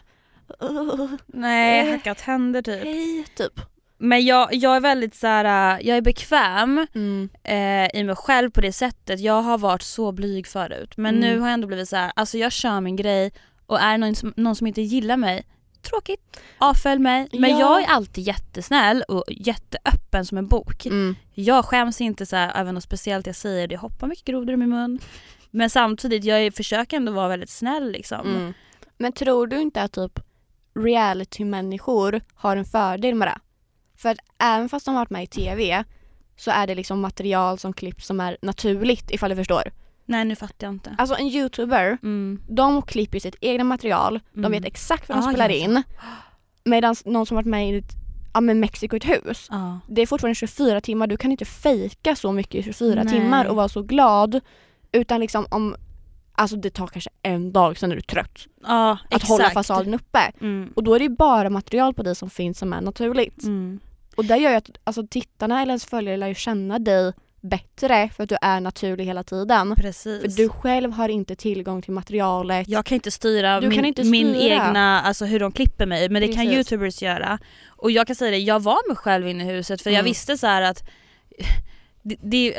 "Ugh, 0.59 1.11
Nej, 1.27 1.87
Eh. 1.87 1.91
hackat 1.91 2.21
händer 2.21 2.61
typ. 2.61 2.83
hej 2.83 3.25
typ 3.35 3.53
Men 3.97 4.25
jag, 4.25 4.53
jag 4.53 4.75
är 4.75 4.79
väldigt 4.79 5.15
så 5.15 5.27
här, 5.27 5.77
äh, 5.79 5.87
jag 5.87 5.97
är 5.97 6.01
bekväm 6.01 6.87
mm. 6.95 7.29
eh, 7.43 7.99
i 7.99 8.03
mig 8.03 8.15
själv 8.15 8.49
på 8.51 8.61
det 8.61 8.71
sättet. 8.71 9.19
Jag 9.19 9.41
har 9.41 9.57
varit 9.57 9.81
så 9.81 10.11
blyg 10.11 10.47
förut 10.47 10.97
men 10.97 11.15
Mm. 11.15 11.29
nu 11.29 11.39
har 11.39 11.47
jag 11.47 11.53
ändå 11.53 11.67
blivit 11.67 11.89
så 11.89 11.95
här, 11.95 12.11
alltså 12.15 12.37
jag 12.37 12.51
kör 12.51 12.81
min 12.81 12.95
grej 12.95 13.31
och 13.65 13.79
är 13.79 13.91
det 13.91 13.97
någon 13.97 14.15
som, 14.15 14.33
någon 14.37 14.55
som 14.55 14.67
inte 14.67 14.81
gillar 14.81 15.17
mig, 15.17 15.45
tråkigt, 15.81 16.39
avfölj 16.57 16.99
mig. 17.01 17.27
Men 17.33 17.49
Ja. 17.49 17.59
jag 17.59 17.83
är 17.83 17.87
alltid 17.87 18.23
jättesnäll 18.23 19.03
och 19.07 19.23
jätteöppen 19.27 20.25
som 20.25 20.37
en 20.37 20.47
bok. 20.47 20.85
Mm. 20.85 21.15
Jag 21.33 21.65
skäms 21.65 22.01
inte 22.01 22.25
så 22.25 22.35
här, 22.35 22.51
även 22.55 22.73
något 22.75 22.83
speciellt 22.83 23.27
jag 23.27 23.35
säger, 23.35 23.67
det 23.67 23.77
hoppar 23.77 24.07
mycket 24.07 24.25
grodor 24.25 24.53
i 24.53 24.57
min 24.57 24.69
mun. 24.69 24.99
Men 25.51 25.69
samtidigt, 25.69 26.23
jag 26.23 26.41
är, 26.41 26.51
försöker 26.51 26.97
ändå 26.97 27.11
vara 27.11 27.27
väldigt 27.27 27.49
snäll 27.49 27.91
liksom. 27.91 28.27
Mm. 28.27 28.53
Men 28.97 29.11
tror 29.11 29.47
du 29.47 29.61
inte 29.61 29.81
att 29.81 29.91
typ 29.91 30.19
reality-människor 30.79 32.21
har 32.35 32.57
en 32.57 32.65
fördel 32.65 33.15
med 33.15 33.27
det? 33.27 33.37
För 33.97 34.09
att 34.09 34.17
även 34.39 34.69
fast 34.69 34.85
de 34.85 34.95
har 34.95 35.01
varit 35.01 35.09
med 35.09 35.23
i 35.23 35.27
TV 35.27 35.83
så 36.37 36.51
är 36.51 36.67
det 36.67 36.75
liksom 36.75 36.99
material 37.01 37.59
som 37.59 37.73
klipps 37.73 38.05
som 38.07 38.19
är 38.19 38.37
naturligt 38.41 39.11
ifall 39.11 39.29
du 39.29 39.35
förstår. 39.35 39.71
Nej 40.05 40.25
nu 40.25 40.35
fattar 40.35 40.67
jag 40.67 40.73
inte. 40.73 40.95
Alltså 40.97 41.15
en 41.15 41.27
youtuber, 41.27 41.97
Mm. 42.03 42.41
de 42.47 42.81
klipper 42.81 43.19
sitt 43.19 43.35
egna 43.41 43.63
material, 43.63 44.19
de 44.33 44.39
Mm. 44.39 44.51
vet 44.51 44.65
exakt 44.65 45.09
vad 45.09 45.17
de 45.17 45.25
Ah, 45.27 45.29
spelar 45.29 45.49
ja, 45.49 45.55
in. 45.55 45.83
Medan 46.63 46.95
någon 47.05 47.25
som 47.25 47.35
varit 47.35 47.47
med 47.47 47.69
i 47.73 47.77
ett, 47.77 47.91
ja, 48.33 48.41
men 48.41 48.59
Mexiko 48.59 48.95
i 48.95 48.97
ett 48.97 49.09
hus, 49.09 49.47
Ja. 49.51 49.79
det 49.87 50.01
är 50.01 50.05
fortfarande 50.05 50.35
24 50.35 50.81
timmar, 50.81 51.07
du 51.07 51.17
kan 51.17 51.31
inte 51.31 51.45
fejka 51.45 52.15
så 52.15 52.31
mycket 52.31 52.55
i 52.55 52.63
24 52.63 53.03
Nej. 53.03 53.13
timmar 53.13 53.45
och 53.45 53.55
vara 53.55 53.69
så 53.69 53.81
glad. 53.81 54.39
Utan 54.91 55.19
liksom 55.19 55.45
om, 55.51 55.75
alltså 56.33 56.55
det 56.55 56.69
tar 56.69 56.87
kanske 56.87 57.09
en 57.23 57.51
dag, 57.51 57.77
sen 57.77 57.91
är 57.91 57.95
du 57.95 58.01
trött. 58.01 58.47
Ja, 58.63 58.91
Att 58.91 58.99
exakt. 59.13 59.27
hålla 59.29 59.49
fasaden 59.49 59.93
uppe. 59.93 60.31
Mm. 60.41 60.69
Och 60.75 60.83
då 60.83 60.93
är 60.95 60.99
det 60.99 61.09
bara 61.09 61.49
material 61.49 61.93
på 61.93 62.03
dig 62.03 62.15
som 62.15 62.29
finns 62.29 62.57
som 62.59 62.73
är 62.73 62.81
naturligt. 62.81 63.43
Mm. 63.43 63.79
Och 64.15 64.25
det 64.25 64.37
gör 64.37 64.49
ju 64.51 64.55
att 64.57 64.69
alltså, 64.83 65.07
tittarna 65.07 65.61
eller 65.61 65.71
ens 65.71 65.85
följare 65.85 66.17
lär 66.17 66.27
ju 66.27 66.35
känna 66.35 66.79
dig 66.79 67.13
bättre 67.41 68.09
för 68.15 68.23
att 68.23 68.29
du 68.29 68.37
är 68.41 68.59
naturlig 68.59 69.05
hela 69.05 69.23
tiden. 69.23 69.75
Precis. 69.75 70.21
För 70.21 70.27
du 70.43 70.49
själv 70.49 70.91
har 70.91 71.09
inte 71.09 71.35
tillgång 71.35 71.81
till 71.81 71.91
materialet. 71.93 72.67
Jag 72.69 72.85
kan 72.85 72.95
inte 72.95 73.11
styra, 73.11 73.59
Du 73.61 73.67
min, 73.67 73.77
kan 73.77 73.85
inte 73.85 74.03
min 74.03 74.33
styra. 74.33 74.53
egna, 74.67 75.01
alltså 75.01 75.25
hur 75.25 75.39
de 75.39 75.51
klipper 75.51 75.85
mig 75.85 76.09
men 76.09 76.21
det 76.21 76.27
kan 76.27 76.45
Precis. 76.45 76.53
youtubers 76.71 77.01
göra. 77.01 77.39
Och 77.67 77.91
jag 77.91 78.07
kan 78.07 78.15
säga 78.15 78.31
det, 78.31 78.37
jag 78.37 78.59
var 78.63 78.87
mig 78.89 78.97
själv 78.97 79.27
inne 79.27 79.43
i 79.43 79.47
huset 79.47 79.81
för 79.81 79.89
jag 79.89 79.99
Mm. 79.99 80.05
visste 80.09 80.37
så 80.37 80.47
att 80.47 80.83
det, 82.03 82.15
det, 82.23 82.55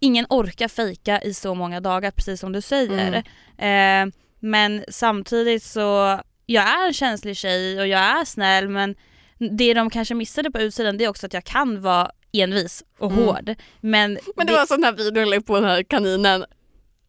ingen 0.00 0.26
orkar 0.28 0.68
fejka 0.68 1.22
i 1.22 1.34
så 1.34 1.54
många 1.54 1.80
dagar 1.80 2.10
precis 2.10 2.40
som 2.40 2.52
du 2.52 2.60
säger. 2.60 3.14
Eh, 3.58 4.06
men 4.40 4.84
samtidigt 4.88 5.62
så, 5.62 6.20
jag 6.46 6.64
är 6.68 6.86
en 6.86 6.92
känslig 6.94 7.36
tjej 7.36 7.80
och 7.80 7.86
jag 7.86 8.00
är 8.00 8.24
snäll 8.24 8.68
men 8.68 8.94
det 9.58 9.74
de 9.74 9.90
kanske 9.90 10.14
missade 10.14 10.50
på 10.50 10.58
utsidan 10.60 10.98
det 10.98 11.04
är 11.04 11.08
också 11.08 11.26
att 11.26 11.34
jag 11.34 11.44
kan 11.44 11.80
vara 11.82 12.10
envis 12.32 12.84
och 12.98 13.12
Mm. 13.12 13.24
hård. 13.24 13.54
Men, 13.80 14.18
Men 14.36 14.46
det 14.46 14.52
var 14.52 14.66
sån 14.66 14.82
här 14.84 14.92
video 14.92 15.18
jag 15.22 15.28
la 15.28 15.40
på 15.40 15.54
den 15.54 15.64
här 15.64 15.82
kaninen. 15.82 16.44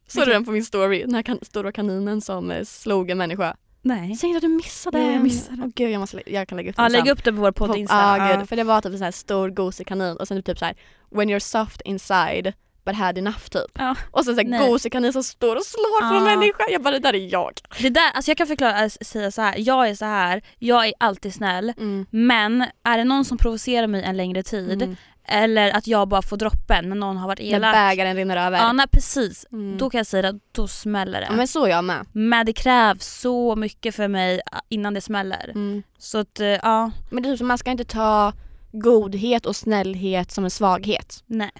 Såg 0.08 0.26
du 0.26 0.32
den 0.32 0.44
på 0.44 0.50
min 0.50 0.64
story? 0.64 1.00
Den 1.00 1.14
här 1.14 1.22
kan- 1.22 1.38
stora 1.42 1.72
kaninen 1.72 2.20
som 2.20 2.50
eh, 2.50 2.64
slog 2.64 3.10
en 3.10 3.18
människa. 3.18 3.56
Nej. 3.82 4.16
Säg 4.16 4.28
inte 4.30 4.36
att 4.36 4.42
du 4.42 4.48
missade 4.48 4.98
Nej, 4.98 5.06
jag 5.06 5.14
den. 5.16 5.22
missade. 5.22 5.62
Åh 5.62 5.68
gud 5.74 5.90
jag, 5.90 6.00
måste, 6.00 6.22
jag 6.26 6.48
kan 6.48 6.56
lägga 6.56 6.70
upp 6.70 6.74
Ja, 6.78 6.82
den 6.82 6.92
lägg 6.92 7.02
sen. 7.02 7.12
upp 7.12 7.24
det 7.24 7.32
på 7.32 7.38
vår 7.40 7.52
podd 7.52 7.68
På- 7.70 7.76
Insta. 7.76 7.96
Ja 7.96 8.28
Ja. 8.30 8.36
gud, 8.36 8.48
för 8.48 8.56
det 8.56 8.64
var 8.64 8.80
typ 8.80 8.92
en 8.92 8.98
sån 8.98 9.04
här 9.04 9.10
stor 9.12 9.48
gosig 9.50 9.86
kanin 9.86 10.16
och 10.16 10.28
sen 10.28 10.42
typ 10.42 10.58
så 10.58 10.64
här 10.64 10.74
when 11.10 11.30
you're 11.30 11.38
soft 11.38 11.80
inside 11.84 12.52
but 12.84 12.94
had 12.96 13.18
enough 13.18 13.38
typ. 13.50 13.70
Ja. 13.78 13.96
Och 14.10 14.24
sen 14.24 14.34
så 14.34 14.40
här 14.42 14.48
Nej. 14.48 14.68
gosig 14.70 14.92
kanin 14.92 15.12
som 15.12 15.22
står 15.22 15.56
och 15.56 15.64
slår 15.64 16.00
på 16.10 16.14
Ja. 16.14 16.18
en 16.18 16.24
människa. 16.40 16.64
Jag 16.70 16.82
bara 16.82 16.90
det 16.94 16.98
där 16.98 17.14
är 17.14 17.32
jag. 17.32 17.52
Det 17.80 17.88
där, 17.90 18.10
alltså 18.14 18.30
jag 18.30 18.38
kan 18.38 18.46
förklara, 18.46 18.84
äh, 18.84 18.88
säga 18.88 19.30
så 19.30 19.42
här. 19.42 19.54
jag 19.58 19.88
är 19.88 19.94
så 19.94 20.04
här, 20.04 20.42
jag 20.58 20.86
är 20.86 20.92
alltid 21.00 21.34
snäll 21.34 21.72
Mm. 21.78 22.06
men 22.10 22.64
är 22.84 22.98
det 22.98 23.04
någon 23.04 23.24
som 23.24 23.38
provocerar 23.38 23.86
mig 23.86 24.02
en 24.02 24.16
längre 24.16 24.42
tid 24.42 24.82
Mm. 24.82 24.96
eller 25.24 25.70
att 25.76 25.86
jag 25.86 26.08
bara 26.08 26.22
får 26.22 26.36
droppen 26.36 26.88
när 26.88 26.96
någon 26.96 27.16
har 27.16 27.28
varit 27.28 27.38
När 27.50 27.56
elak. 27.56 27.74
bägaren 27.74 28.16
rinner 28.16 28.36
över. 28.46 28.58
Ja 28.58 28.72
nej, 28.72 28.86
precis, 28.92 29.46
Mm. 29.52 29.78
då 29.78 29.90
kan 29.90 29.98
jag 29.98 30.06
säga 30.06 30.28
att 30.28 30.36
då 30.52 30.68
smäller 30.68 31.20
det. 31.20 31.26
ja, 31.30 31.36
men 31.36 31.48
så 31.48 31.64
är 31.64 31.70
jag 31.70 31.84
med. 31.84 32.06
Men 32.12 32.46
det 32.46 32.52
krävs 32.52 33.20
så 33.20 33.56
mycket 33.56 33.94
för 33.94 34.08
mig 34.08 34.34
äh, 34.52 34.58
innan 34.68 34.94
det 34.94 35.00
smäller. 35.00 35.48
Mm. 35.54 35.82
Så 35.98 36.18
att 36.18 36.40
äh, 36.40 36.46
ja, 36.48 36.90
Men 37.10 37.22
det 37.22 37.28
är 37.28 37.32
typ 37.32 37.38
som 37.38 37.48
man 37.48 37.58
ska 37.58 37.70
inte 37.70 37.84
ta 37.84 38.32
godhet 38.72 39.46
och 39.46 39.56
snällhet 39.56 40.30
som 40.30 40.44
en 40.44 40.50
svaghet. 40.50 41.24
nej. 41.26 41.50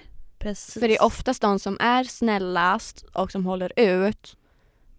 Precis. 0.42 0.74
För 0.74 0.88
det 0.88 0.96
är 0.96 1.02
oftast 1.04 1.42
de 1.42 1.58
som 1.58 1.76
är 1.80 2.04
snällast 2.04 3.04
och 3.14 3.32
som 3.32 3.46
håller 3.46 3.72
ut, 3.76 4.36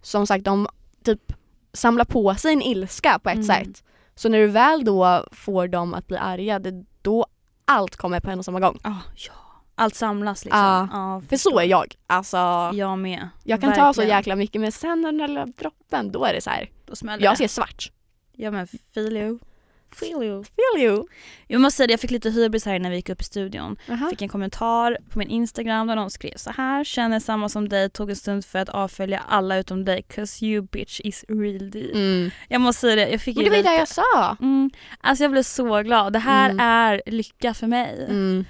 som 0.01 0.27
sagt 0.27 0.45
de 0.45 0.67
typ 1.03 1.33
samlar 1.73 2.05
på 2.05 2.35
sig 2.35 2.53
en 2.53 2.61
ilska 2.61 3.19
på 3.19 3.29
ett 3.29 3.35
Mm. 3.35 3.45
sätt. 3.47 3.83
Så 4.15 4.29
när 4.29 4.37
du 4.39 4.47
väl 4.47 4.85
då 4.85 5.25
får 5.31 5.67
dem 5.67 5.93
att 5.93 6.07
bli 6.07 6.17
arga, 6.17 6.59
det 6.59 6.69
är 6.69 6.85
då 7.01 7.25
allt 7.65 7.95
kommer 7.95 8.19
på 8.19 8.29
en 8.31 8.39
och 8.39 8.45
samma 8.45 8.59
gång. 8.59 8.79
Ja, 8.83 8.97
ja. 9.15 9.33
Allt 9.75 9.95
samlas 9.95 10.45
liksom. 10.45 10.61
Ja, 10.61 10.87
Ja, 10.91 11.21
För 11.29 11.37
så 11.37 11.59
är 11.59 11.63
jag. 11.65 11.95
Alltså, 12.07 12.37
Jag 12.73 12.99
med. 12.99 13.29
jag 13.43 13.61
kan 13.61 13.69
ta 13.73 13.93
så 13.93 14.01
Verkligen. 14.01 14.09
jäkla 14.17 14.35
mycket 14.35 14.61
men 14.61 14.71
sen 14.71 15.01
när 15.01 15.11
den 15.11 15.17
där 15.17 15.27
lilla 15.27 15.45
droppen, 15.45 16.11
då 16.11 16.25
är 16.25 16.33
det 16.33 16.41
så 16.41 16.49
här. 16.49 16.69
Då 16.85 16.95
smäller 16.95 17.23
jag 17.23 17.33
det. 17.33 17.37
ser 17.37 17.47
svart. 17.47 17.91
Ja 18.31 18.51
men 18.51 18.67
feel 18.93 19.17
you. 19.17 19.39
Feel 19.95 20.23
you. 20.23 20.43
Feel 20.43 20.85
you. 20.85 21.05
Jag 21.47 21.61
måste 21.61 21.77
säga 21.77 21.87
det, 21.87 21.93
jag 21.93 21.99
fick 21.99 22.11
lite 22.11 22.29
hybris 22.29 22.65
här 22.65 22.79
när 22.79 22.89
vi 22.89 22.95
gick 22.95 23.09
upp 23.09 23.21
i 23.21 23.23
studion. 23.23 23.77
Aha. 23.89 24.09
Fick 24.09 24.21
en 24.21 24.29
kommentar 24.29 24.97
på 25.09 25.19
min 25.19 25.29
instagram 25.29 25.87
där 25.87 25.95
någon 25.95 26.09
skrev 26.11 26.35
så 26.37 26.51
här 26.51 26.83
Känner 26.83 27.19
samma 27.19 27.49
som 27.49 27.69
dig, 27.69 27.89
tog 27.89 28.09
en 28.09 28.15
stund 28.15 28.45
för 28.45 28.59
att 28.59 28.69
avfölja 28.69 29.19
alla 29.27 29.57
utom 29.57 29.85
dig 29.85 30.05
'cause 30.09 30.45
you 30.45 30.61
bitch 30.71 30.99
is 31.03 31.25
real 31.27 31.71
deep. 31.71 31.95
Mm. 31.95 32.31
Jag 32.49 32.61
måste 32.61 32.81
säga 32.81 32.95
det, 32.95 33.09
jag 33.11 33.21
fick 33.21 33.35
Men 33.35 33.43
det 33.45 33.49
var 33.49 33.57
ju 33.57 33.63
det 33.63 33.75
jag 33.75 33.87
sa. 33.87 34.37
Mm, 34.41 34.69
alltså 34.99 35.23
jag 35.23 35.31
blev 35.31 35.43
så 35.43 35.81
glad. 35.81 36.13
Det 36.13 36.19
här 36.19 36.49
Mm. 36.49 36.59
är 36.59 37.01
lycka 37.05 37.53
för 37.53 37.67
mig. 37.67 38.05
Mm. 38.09 38.45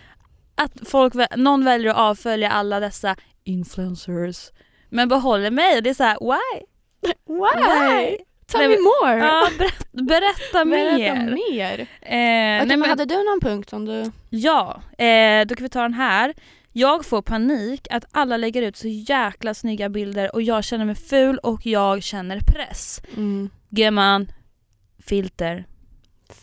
Att 0.56 0.71
folk, 0.89 1.13
någon 1.38 1.65
väljer 1.65 1.91
att 1.91 1.97
avfölja 1.97 2.49
alla 2.51 2.79
dessa 2.79 3.15
influencers 3.43 4.51
men 4.89 5.10
behåller 5.10 5.51
mig. 5.51 5.82
Det 5.82 5.89
är 5.89 5.93
så 5.93 6.03
här: 6.03 6.17
why? 6.21 6.65
Why? 7.27 8.17
Tell 8.45 8.69
me 8.69 8.77
more. 8.77 9.17
Ja, 9.17 9.49
berätta, 9.58 9.86
berätta 9.91 10.65
mer. 10.65 10.97
Berätta 10.97 11.36
mer. 11.36 11.79
Eh, 11.79 11.88
Okej, 12.01 12.65
nej, 12.67 12.77
men, 12.77 12.89
hade 12.89 13.06
du 13.06 13.15
någon 13.15 13.39
punkt 13.41 13.69
som 13.69 13.86
du... 13.86 14.12
Ja, 14.29 14.82
eh, 14.97 15.45
då 15.47 15.56
kan 15.56 15.63
vi 15.63 15.69
ta 15.69 15.82
den 15.82 15.93
här. 15.93 16.34
Jag 16.71 17.06
får 17.06 17.21
panik 17.21 17.88
att 17.91 18.06
alla 18.12 18.38
lägger 18.38 18.62
ut 18.62 18.77
så 18.77 18.88
jäkla 18.88 19.53
snygga 19.53 19.89
bilder 19.89 20.36
och 20.36 20.41
jag 20.41 20.63
känner 20.63 20.86
mig 20.86 20.95
ful 20.95 21.38
och 21.38 21.65
jag 21.65 22.03
känner 22.03 22.39
press. 22.39 23.01
Mm. 23.15 23.49
Gumman, 23.69 24.32
filter. 25.06 25.65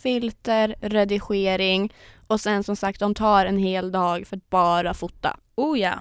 filter, 0.03 0.75
redigering 0.81 1.93
och 2.27 2.41
sen 2.41 2.65
som 2.65 2.77
sagt 2.77 3.01
de 3.01 3.15
tar 3.15 3.47
en 3.47 3.59
hel 3.59 3.93
dag 3.93 4.27
för 4.27 4.37
att 4.37 4.51
bara 4.51 4.95
fota. 4.95 5.37
Oh 5.57 5.81
ja. 5.81 5.95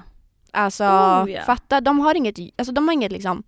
Alltså 0.51 0.83
Oh, 0.83 1.31
ja. 1.31 1.41
fatta, 1.45 1.81
de 1.81 1.99
har 1.99 2.15
inget, 2.15 2.39
alltså 2.57 2.71
de 2.71 2.87
har 2.87 2.93
inget 2.93 3.11
liksom 3.11 3.43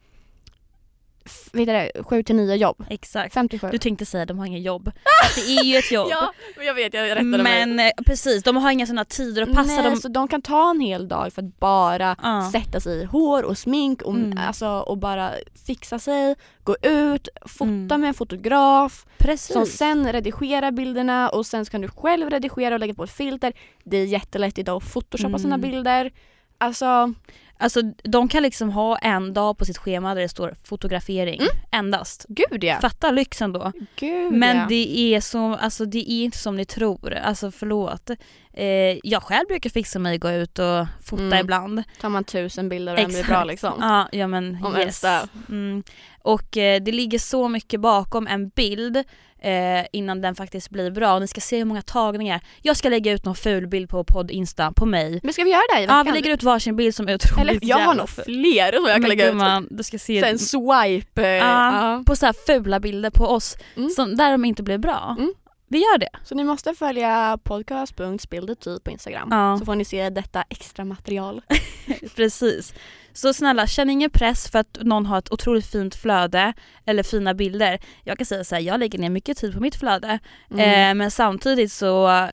vet 1.54 1.68
du 1.68 1.74
det, 1.74 1.92
7 2.04 2.24
till 2.24 2.36
9 2.36 2.56
jobb. 2.56 2.86
Exakt. 2.90 3.34
57. 3.34 3.68
Du 3.72 3.78
tänkte 3.78 4.06
säga 4.06 4.26
de 4.26 4.40
har 4.40 4.46
inget 4.46 4.64
jobb. 4.64 4.92
Det 5.36 5.42
är 5.42 5.64
ju 5.64 5.76
ett 5.78 5.92
jobb. 5.92 6.08
Ja, 6.12 6.34
jag 6.66 6.74
vet, 6.74 6.94
jag 6.94 7.26
Men 7.26 7.80
eh, 7.80 7.90
precis, 8.06 8.44
de 8.44 8.58
har 8.58 8.72
inga 8.72 8.86
sådana 8.86 9.06
tider 9.06 9.42
att 9.42 9.54
passa. 9.54 9.76
Nej, 9.76 9.84
dem. 9.84 9.96
så 9.98 10.08
de 10.08 10.28
kan 10.28 10.42
ta 10.42 10.70
en 10.70 10.80
hel 10.80 11.08
dag 11.08 11.34
för 11.34 11.42
att 11.42 11.60
bara 11.60 12.16
Ja. 12.24 12.50
sätta 12.52 12.80
sig 12.80 13.02
i 13.02 13.06
hår 13.06 13.44
och 13.44 13.58
smink 13.58 14.02
och, 14.02 14.14
Mm. 14.16 14.38
alltså, 14.48 14.68
och 14.68 14.98
bara 14.98 15.32
fixa 15.68 16.00
sig, 16.00 16.36
gå 16.64 16.76
ut, 16.82 17.28
fota 17.46 17.66
Mm. 17.96 18.02
med 18.02 18.08
en 18.08 18.14
fotograf 18.14 19.06
Precis. 19.18 19.54
som 19.54 19.66
sen 19.66 20.12
redigerar 20.14 20.72
bilderna 20.72 21.30
och 21.30 21.46
sen 21.46 21.66
så 21.66 21.72
kan 21.72 21.82
du 21.82 21.88
själv 21.88 22.30
redigera 22.30 22.74
och 22.76 22.80
lägga 22.80 22.94
på 22.94 23.04
ett 23.04 23.12
filter. 23.12 23.54
Det 23.84 23.98
är 23.98 24.06
jättelätt 24.06 24.58
idag 24.58 24.78
att 24.84 24.94
photoshoppa 24.94 25.40
sina 25.40 25.56
Mm. 25.56 25.72
bilder. 25.72 26.12
Alltså, 26.58 27.14
Alltså 27.62 27.82
de 28.04 28.28
kan 28.28 28.44
liksom 28.44 28.70
ha 28.70 28.98
en 28.98 29.34
dag 29.34 29.58
på 29.58 29.66
sitt 29.66 29.78
schema 29.78 30.16
där 30.16 30.22
det 30.22 30.30
står 30.30 30.56
fotografering 30.64 31.40
Mm. 31.42 31.52
endast. 31.72 32.26
gud 32.30 32.64
ja. 32.64 32.78
Fatta 32.82 33.12
lyxen 33.12 33.54
då. 33.54 33.72
Gud 33.96 34.32
Men 34.34 34.58
ja. 34.58 34.66
det 34.70 34.98
är 35.16 35.22
så, 35.22 35.56
alltså 35.56 35.86
det 35.86 36.12
är 36.12 36.24
inte 36.24 36.38
som 36.38 36.56
ni 36.56 36.66
tror. 36.66 37.14
Alltså 37.14 37.52
förlåt. 37.52 38.10
Eh, 38.54 38.66
jag 39.04 39.24
själv 39.24 39.48
brukar 39.48 39.70
fixa 39.70 40.00
mig 40.00 40.18
gå 40.18 40.32
ut 40.32 40.60
och 40.60 40.86
fota 41.04 41.24
Mm. 41.24 41.40
ibland. 41.40 41.84
tar 42.02 42.10
man 42.10 42.24
tusen 42.24 42.70
bilder 42.70 42.94
och 42.94 43.00
en 43.00 43.08
blir 43.10 43.24
bra 43.24 43.44
liksom. 43.44 43.74
Ja, 43.80 44.10
ja 44.12 44.28
men 44.28 44.58
Om 44.66 44.78
yes. 44.78 45.04
Mm. 45.50 45.84
Och 46.24 46.58
eh, 46.58 46.82
det 46.82 46.92
ligger 46.92 47.20
så 47.20 47.48
mycket 47.48 47.80
bakom 47.82 48.28
en 48.28 48.50
bild 48.50 49.04
eh, 49.42 49.86
innan 49.92 50.22
den 50.22 50.36
faktiskt 50.36 50.70
blir 50.70 50.92
bra. 50.92 51.20
Ni 51.20 51.28
ska 51.28 51.42
se 51.42 51.58
hur 51.58 51.66
många 51.66 51.82
tagningar. 51.82 52.42
Jag 52.62 52.78
ska 52.78 52.90
lägga 52.90 53.12
ut 53.12 53.26
någon 53.26 53.36
ful 53.36 53.68
bild 53.68 53.90
på 53.90 54.04
podd 54.04 54.32
Insta 54.32 54.72
på 54.72 54.86
mig. 54.86 55.20
Men 55.24 55.34
ska 55.34 55.44
vi 55.44 55.50
göra 55.52 55.62
det 55.76 55.82
i 55.82 55.86
Ja 55.86 56.04
vi 56.06 56.12
lägger 56.12 56.34
ut 56.34 56.44
varsin 56.44 56.76
bild 56.76 56.96
som 56.96 57.08
är 57.10 57.16
otroligt 57.16 57.40
Eller 57.42 57.60
jag 57.70 57.78
har 57.78 57.94
nog 57.96 58.10
fler 58.10 58.72
som 58.76 58.86
jag 58.86 58.94
kan 58.94 59.02
Men 59.02 59.10
lägga 59.10 59.26
ut. 59.26 59.32
gumman, 59.32 59.68
du 59.72 59.84
ska 59.84 60.00
se 60.00 60.22
Sen 60.22 60.40
swipe. 60.40 61.22
eh, 61.28 61.28
ja. 61.36 62.04
på 62.06 62.16
så 62.16 62.26
här 62.26 62.36
fula 62.48 62.80
bilder 62.80 63.10
på 63.10 63.26
oss 63.26 63.58
Mm. 63.76 63.90
som, 63.90 64.16
där 64.18 64.32
de 64.32 64.46
inte 64.46 64.64
blir 64.64 64.78
bra. 64.78 65.16
Mm. 65.20 65.34
Vi 65.68 65.78
gör 65.80 65.98
det. 65.98 66.10
Så 66.24 66.36
ni 66.36 66.44
måste 66.44 66.74
följa 66.74 67.38
podcast.spildetyp 67.44 68.84
på 68.84 68.92
Instagram. 68.92 69.28
Ja. 69.32 69.58
Så 69.60 69.66
får 69.66 69.76
ni 69.76 69.86
se 69.86 70.10
detta 70.10 70.44
extra 70.50 70.86
material. 70.86 71.42
Precis. 72.16 72.74
Så 73.14 73.34
snälla, 73.34 73.68
känn 73.68 73.90
ingen 73.90 74.10
press 74.10 74.50
för 74.52 74.60
att 74.60 74.78
någon 74.82 75.06
har 75.06 75.18
ett 75.18 75.32
otroligt 75.32 75.66
fint 75.66 75.96
flöde 75.96 76.54
eller 76.86 77.04
fina 77.04 77.34
bilder. 77.34 77.80
Jag 78.04 78.18
kan 78.18 78.26
säga 78.26 78.44
så 78.44 78.56
här, 78.56 78.62
jag 78.62 78.80
lägger 78.80 79.00
ner 79.00 79.10
mycket 79.10 79.38
tid 79.38 79.54
på 79.54 79.60
mitt 79.60 79.76
flöde. 79.76 80.20
Mm. 80.52 80.90
Eh, 80.90 80.96
men 80.96 81.12
samtidigt 81.12 81.72
så, 81.72 82.28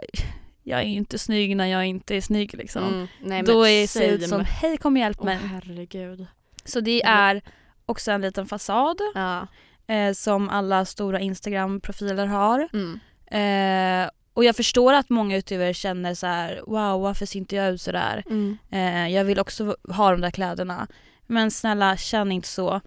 jag 0.63 0.81
är 0.81 0.85
inte 0.85 1.19
snygg 1.19 1.57
när 1.57 1.67
jag 1.67 1.87
inte 1.87 2.17
är 2.17 2.21
snygg 2.21 2.55
liksom. 2.55 2.85
Mm. 2.85 3.07
Nej, 3.23 3.43
Då 3.43 3.67
är 3.67 3.99
det 4.01 4.07
ut 4.07 4.29
som, 4.29 4.45
hej 4.45 4.77
kom 4.77 4.93
och 4.95 4.99
hjälp 5.01 5.23
mig. 5.23 5.37
herregud. 5.37 6.27
Så 6.65 6.81
det 6.81 7.03
är 7.03 7.43
också 7.87 8.11
en 8.13 8.21
liten 8.21 8.47
fasad 8.47 8.97
Ja. 9.15 9.47
eh, 9.95 10.13
som 10.13 10.49
alla 10.49 10.85
stora 10.85 11.21
Instagram-profiler 11.21 12.27
har. 12.27 12.69
Mm. 12.73 13.01
Eh, 13.31 14.11
och 14.39 14.45
jag 14.45 14.57
förstår 14.57 14.93
att 14.93 15.11
många 15.11 15.37
utövare 15.37 15.75
känner 15.75 16.15
så 16.15 16.27
här: 16.27 16.63
wow 16.67 17.01
varför 17.01 17.27
ser 17.27 17.39
inte 17.39 17.57
jag 17.57 17.75
ut 17.75 17.81
sådär? 17.81 18.25
Mm. 18.27 18.59
Eh, 18.71 19.15
jag 19.15 19.25
vill 19.25 19.39
också 19.39 19.77
ha 19.89 20.11
de 20.11 20.21
där 20.21 20.31
kläderna. 20.31 20.87
Men 21.27 21.51
snälla 21.51 21.97
känn 21.97 22.33
inte 22.33 22.49
så. 22.49 22.81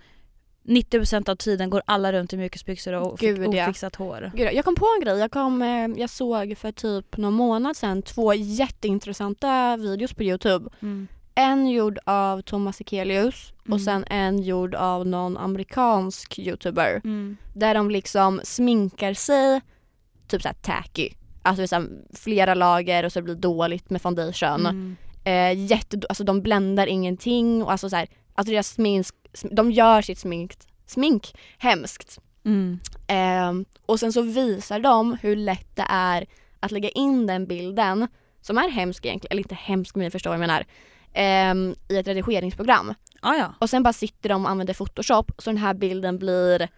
90% 0.63 1.29
av 1.29 1.35
tiden 1.35 1.69
går 1.69 1.81
alla 1.85 2.13
runt 2.13 2.33
i 2.33 2.37
mjukisbyxor 2.37 2.93
och 2.93 3.17
Gud, 3.17 3.53
ja. 3.53 3.69
ofixat 3.69 3.95
hår. 3.95 4.31
Gud, 4.35 4.49
jag 4.53 4.65
kom 4.65 4.75
på 4.75 4.85
en 4.97 5.05
grej. 5.05 5.19
Jag, 5.19 5.31
kom, 5.31 5.61
eh, 5.61 5.87
jag 6.01 6.09
såg 6.09 6.57
för 6.57 6.71
typ 6.71 7.17
någon 7.17 7.33
månad 7.33 7.77
sedan 7.77 8.01
två 8.01 8.33
jätteintressanta 8.33 9.77
videos 9.77 10.13
på 10.13 10.23
Youtube. 10.23 10.69
Mm. 10.81 11.07
En 11.35 11.69
gjord 11.69 11.99
av 12.05 12.41
Thomas 12.41 12.81
Ekelius 12.81 13.53
Mm. 13.65 13.73
och 13.73 13.81
sen 13.81 14.05
en 14.07 14.43
gjord 14.43 14.75
av 14.75 15.07
någon 15.07 15.37
amerikansk 15.37 16.39
youtuber. 16.39 17.01
Mm. 17.03 17.37
Där 17.53 17.73
de 17.73 17.91
liksom 17.91 18.41
sminkar 18.43 19.13
sig 19.13 19.61
typ 20.27 20.41
såhär 20.41 20.55
tacky. 20.61 21.09
Alltså 21.41 21.67
så 21.67 21.75
här, 21.75 21.87
flera 22.13 22.53
lager 22.53 23.03
och 23.03 23.11
så 23.11 23.21
blir 23.21 23.35
det 23.35 23.41
dåligt 23.41 23.89
med 23.89 24.01
foundation. 24.01 24.65
Mm. 24.65 24.95
Eh, 25.23 25.65
jätte, 25.65 25.99
alltså 26.09 26.23
de 26.23 26.41
bländar 26.41 26.87
ingenting 26.87 27.63
och 27.63 27.71
alltså 27.71 27.89
så 27.89 27.95
här, 27.95 28.07
alltså 28.35 28.51
deras 28.51 28.67
smink, 28.67 29.07
de 29.51 29.71
gör 29.71 30.01
sitt 30.01 30.19
smink, 30.19 30.53
smink 30.85 31.35
hemskt. 31.57 32.19
Mm. 32.45 32.79
Eh, 33.07 33.67
och 33.85 33.99
sen 33.99 34.13
så 34.13 34.21
visar 34.21 34.79
de 34.79 35.17
hur 35.21 35.35
lätt 35.35 35.75
det 35.75 35.85
är 35.89 36.25
att 36.59 36.71
lägga 36.71 36.89
in 36.89 37.27
den 37.27 37.45
bilden, 37.45 38.07
som 38.41 38.57
är 38.57 38.69
hemsk 38.69 39.05
egentligen, 39.05 39.31
eller 39.31 39.41
inte 39.41 39.55
hemsk 39.55 39.95
men 39.95 40.03
ni 40.03 40.11
förstår 40.11 40.29
vad 40.31 40.39
jag 40.39 40.47
menar, 40.47 40.65
eh, 41.13 41.73
i 41.89 41.97
ett 41.97 42.07
redigeringsprogram. 42.07 42.93
Ah, 43.21 43.35
ja. 43.35 43.53
Och 43.59 43.69
sen 43.69 43.83
bara 43.83 43.93
sitter 43.93 44.29
de 44.29 44.45
och 44.45 44.51
använder 44.51 44.73
photoshop 44.73 45.31
så 45.37 45.49
den 45.49 45.57
här 45.57 45.73
bilden 45.73 46.17
blir 46.17 46.69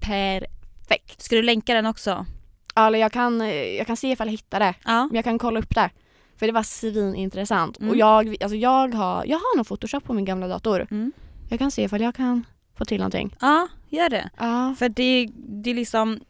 perfekt. 0.00 1.22
Ska 1.22 1.36
du 1.36 1.42
länka 1.42 1.74
den 1.74 1.86
också? 1.86 2.26
Ja, 2.74 2.86
Eller 2.86 2.98
jag 2.98 3.12
kan, 3.12 3.40
eh, 3.40 3.54
jag 3.54 3.86
kan 3.86 3.96
se 3.96 4.10
ifall 4.10 4.26
jag 4.26 4.32
hittar 4.32 4.60
det, 4.60 4.74
Ja. 4.84 5.06
men 5.06 5.14
jag 5.14 5.24
kan 5.24 5.38
kolla 5.38 5.58
upp 5.60 5.74
det. 5.74 5.90
För 6.36 6.46
det 6.46 6.52
var 6.52 6.62
svinintressant. 6.62 7.78
Mm. 7.78 7.90
Och 7.90 7.96
jag, 7.96 8.36
alltså 8.42 8.56
jag, 8.56 8.94
har, 8.94 9.24
jag 9.26 9.36
har 9.38 9.56
nog 9.56 9.66
photoshop 9.66 10.04
på 10.04 10.12
min 10.12 10.24
gamla 10.24 10.48
dator. 10.48 10.86
Mm. 10.90 11.12
Jag 11.48 11.58
kan 11.58 11.70
se 11.70 11.82
ifall 11.82 12.00
jag 12.00 12.14
kan 12.14 12.46
få 12.78 12.84
till 12.84 12.98
någonting. 12.98 13.36
Ja, 13.40 13.68
gör 13.88 14.08
det. 14.08 14.30
Ja. 14.38 14.74
För 14.78 14.88
det, 14.88 15.28
det 15.36 15.70
är 15.70 15.74
liksom 15.74 16.20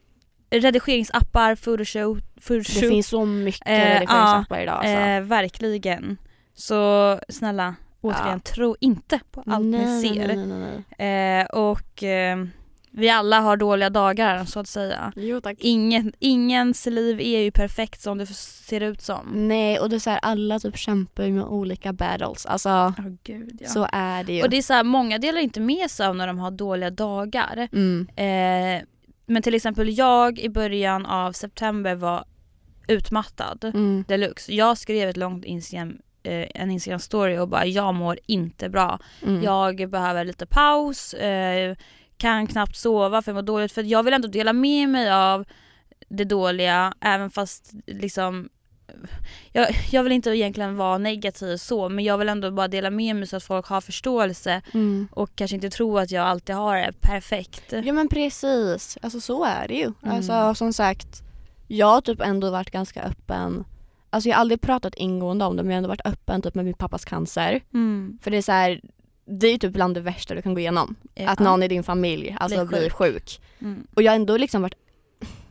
redigeringsappar, 0.51 1.55
photoshop, 1.57 2.19
Det 2.49 2.65
finns 2.65 3.09
så 3.09 3.25
mycket 3.25 3.63
Eh, 3.69 3.73
redigeringsappar 3.79 4.61
idag 4.63 4.75
alltså. 4.75 4.89
eh, 4.91 5.21
verkligen. 5.21 6.17
Så 6.55 7.19
snälla, 7.29 7.75
återigen, 8.01 8.41
Ja. 8.45 8.53
tro 8.55 8.77
inte 8.81 9.21
på 9.31 9.43
allt 9.47 9.65
nej, 9.65 9.87
ni 9.87 10.03
ser. 10.09 10.27
Nej, 10.27 10.37
nej, 10.37 10.47
nej, 10.47 10.83
nej. 10.99 11.41
Eh, 11.41 11.47
och 11.47 12.03
eh, 12.03 12.45
vi 12.97 13.11
alla 13.11 13.41
har 13.41 13.57
dåliga 13.57 13.91
dagar 13.91 14.45
så 14.45 14.61
att 14.61 14.69
säga. 14.69 15.13
Jo. 15.17 15.41
Ingen, 15.59 16.13
ingens 16.19 16.87
liv 16.87 17.21
är 17.21 17.41
ju 17.41 17.51
perfekt 17.51 18.01
som 18.01 18.19
det 18.19 18.27
ser 18.27 18.81
ut 18.81 19.01
som. 19.03 19.49
Nej 19.49 19.79
och 19.79 19.89
det 19.91 19.97
är 19.97 20.01
så 20.01 20.11
här, 20.11 20.21
alla 20.23 20.59
typ 20.59 20.77
kämpar 20.79 21.25
ju 21.25 21.33
med 21.33 21.45
olika 21.45 21.93
battles. 21.93 22.47
Alltså 22.47 22.69
Åh 22.99 23.07
gud 23.25 23.59
ja. 23.61 23.69
så 23.69 23.89
är 23.93 24.25
det 24.25 24.33
ju. 24.33 24.43
Och 24.43 24.51
det 24.51 24.57
är 24.57 24.63
så 24.63 24.73
här, 24.73 24.85
många 24.85 25.19
delar 25.19 25.41
inte 25.41 25.61
med 25.61 25.91
sig 25.91 26.07
av 26.07 26.17
när 26.17 26.27
de 26.27 26.39
har 26.39 26.51
dåliga 26.51 26.91
dagar. 26.91 27.69
mm. 27.73 28.09
Eh, 28.17 28.87
men 29.27 29.43
till 29.43 29.55
exempel 29.55 29.99
jag 29.99 30.39
i 30.39 30.49
början 30.49 31.07
av 31.07 31.33
september 31.33 31.95
var 31.95 32.25
utmattad 32.89 33.65
Mm. 33.65 34.05
deluxe. 34.09 34.53
Jag 34.53 34.79
skrev 34.79 35.09
ett 35.09 35.17
långt 35.17 35.45
Instagram, 35.45 35.99
eh, 36.23 36.47
en 36.55 36.71
Instagram 36.71 37.01
story 37.01 37.39
och 37.39 37.49
bara 37.49 37.67
jag 37.67 37.95
mår 37.95 38.19
inte 38.27 38.69
bra. 38.69 38.99
Mm. 39.23 39.43
Jag 39.43 39.91
behöver 39.91 40.25
lite 40.25 40.47
paus, 40.47 41.15
eh, 41.15 41.77
kan 42.17 42.47
knappt 42.47 42.77
sova 42.77 43.23
för 43.23 43.31
jag 43.33 43.35
mår 43.35 43.43
dåligt. 43.43 43.73
För 43.73 43.83
jag 43.83 44.03
vill 44.03 44.15
ändå 44.15 44.29
dela 44.29 44.53
med 44.53 44.89
mig 44.89 45.11
av 45.13 45.45
det 46.09 46.25
dåliga 46.25 46.95
även 47.01 47.31
fast 47.31 47.73
liksom 47.87 48.49
jag, 49.53 49.67
jag 49.91 50.03
vill 50.03 50.13
inte 50.13 50.31
egentligen 50.31 50.77
vara 50.77 50.99
negativ 50.99 51.57
så 51.57 51.89
men 51.89 52.05
jag 52.05 52.19
vill 52.19 52.29
ändå 52.29 52.51
bara 52.51 52.69
dela 52.69 52.91
med 52.91 53.17
mig 53.17 53.27
så 53.27 53.37
att 53.37 53.43
folk 53.43 53.67
har 53.67 53.81
förståelse 53.81 54.63
Mm. 54.75 55.09
och 55.11 55.31
kanske 55.35 55.55
inte 55.55 55.71
tro 55.71 55.99
att 55.99 56.11
jag 56.11 56.27
alltid 56.27 56.55
har 56.57 56.77
det 56.77 56.93
perfekt. 57.01 57.73
Ja 57.85 57.93
men 57.93 58.09
precis, 58.09 58.99
alltså 59.03 59.21
så 59.21 59.45
är 59.45 59.69
det 59.69 59.75
ju. 59.75 59.93
Mm. 60.03 60.17
Alltså 60.17 60.55
som 60.55 60.73
sagt, 60.73 61.23
jag 61.69 61.87
har 61.87 62.01
typ 62.01 62.21
ändå 62.21 62.51
varit 62.51 62.71
ganska 62.71 63.03
öppen. 63.03 63.65
Alltså 64.11 64.29
jag 64.29 64.37
har 64.37 64.41
aldrig 64.41 64.61
pratat 64.61 64.95
ingående 64.95 65.45
om 65.45 65.57
det 65.57 65.63
men 65.63 65.71
jag 65.71 65.75
har 65.75 65.79
ändå 65.79 65.89
varit 65.89 66.07
öppen 66.07 66.43
typ 66.43 66.55
med 66.55 66.65
min 66.65 66.75
pappas 66.75 67.05
cancer. 67.05 67.61
Mm. 67.75 68.19
För 68.23 68.31
det 68.31 68.37
är 68.37 68.43
så 68.43 68.53
här, 68.53 68.81
det 69.27 69.47
är 69.47 69.53
ju 69.53 69.59
typ 69.59 69.73
bland 69.73 69.95
det 69.95 70.01
värsta 70.01 70.35
du 70.35 70.43
kan 70.43 70.55
gå 70.55 70.61
igenom. 70.61 70.97
Ja. 71.15 71.29
Att 71.31 71.39
någon 71.39 71.63
i 71.63 71.69
din 71.69 71.83
familj 71.83 72.37
alltså 72.41 72.65
Blir 72.65 72.79
blir 72.79 72.91
sjuk. 72.91 73.41
Mm. 73.61 73.87
Och 73.95 74.03
jag 74.03 74.13
har 74.13 74.17
ändå 74.17 74.37
liksom 74.37 74.63
varit, 74.63 74.75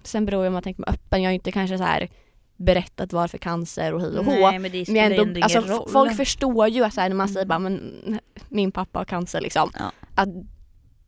sen 0.03 0.25
beror 0.25 0.41
det 0.41 0.47
om 0.47 0.53
jag 0.53 0.63
tänker 0.63 0.81
mig 0.81 0.89
öppen, 0.89 1.21
jag 1.23 1.29
har 1.29 1.33
inte 1.33 1.51
kanske 1.51 1.77
så 1.77 1.83
här 1.83 2.09
berättat 2.57 3.13
varför 3.13 3.37
cancer 3.37 3.93
och 3.93 4.01
hi 4.01 4.17
och 4.17 4.25
hå. 4.25 4.31
Nej 4.31 4.59
men 4.59 4.71
det 4.71 4.87
Men 4.87 4.95
jag 4.95 5.27
ändå, 5.27 5.41
alltså, 5.41 5.59
roll. 5.59 5.89
folk 5.89 6.17
förstår 6.17 6.67
ju 6.67 6.83
att 6.83 6.93
så 6.93 7.01
här, 7.01 7.09
när 7.09 7.15
man 7.15 7.29
säger 7.29 7.45
Mm. 7.45 7.47
bara 7.47 7.59
men 7.59 8.19
min 8.49 8.71
pappa 8.71 8.99
har 8.99 9.05
cancer 9.05 9.41
liksom. 9.41 9.71
Ja. 9.79 9.91
Att 10.15 10.29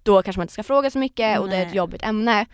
då 0.03 0.21
kanske 0.21 0.39
man 0.39 0.43
inte 0.43 0.53
ska 0.53 0.63
fråga 0.63 0.91
så 0.91 0.99
mycket 0.99 1.39
och 1.39 1.49
det 1.49 1.55
är 1.55 1.61
ett 1.61 1.67
Nej. 1.67 1.77
jobbigt 1.77 2.03
ämne. 2.03 2.45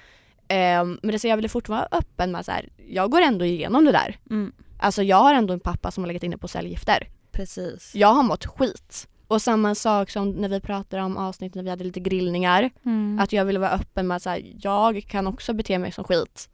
Ehm, 0.47 1.00
men 1.04 1.12
det 1.12 1.19
så 1.19 1.28
jag 1.28 1.38
vill 1.38 1.50
fortfarande 1.50 1.88
vara 1.91 2.00
öppen 2.00 2.32
med 2.32 2.39
att 2.41 2.50
jag 2.88 3.12
går 3.12 3.21
ändå 3.21 3.45
igenom 3.45 3.86
det 3.86 3.91
där. 3.91 4.17
Mm. 4.30 4.52
Alltså 4.80 5.04
jag 5.04 5.17
har 5.17 5.34
ändå 5.34 5.54
en 5.54 5.60
pappa 5.60 5.91
som 5.91 6.04
har 6.04 6.08
legat 6.08 6.24
inne 6.24 6.38
på 6.38 6.47
cellgifter. 6.47 7.08
Precis. 7.32 7.95
Jag 7.95 8.13
har 8.13 8.24
mått 8.24 8.45
skit. 8.45 9.08
Och 9.32 9.41
samma 9.41 9.76
sak 9.76 10.10
som 10.10 10.32
när 10.32 10.50
vi 10.50 10.60
pratade 10.62 11.04
om 11.04 11.17
avsnitt 11.17 11.56
när 11.56 11.63
vi 11.63 11.70
hade 11.70 11.84
lite 11.84 12.00
grillningar. 12.00 12.70
Mm. 12.86 13.20
Att 13.20 13.34
jag 13.34 13.46
ville 13.46 13.60
vara 13.60 13.72
öppen 13.72 14.08
med 14.08 14.15
att 14.17 14.24
så 14.24 14.30
här, 14.30 14.54
jag 14.62 15.04
kan 15.08 15.28
också 15.28 15.54
bete 15.54 15.78
mig 15.80 15.91
som 15.91 16.04
skit. 16.04 16.50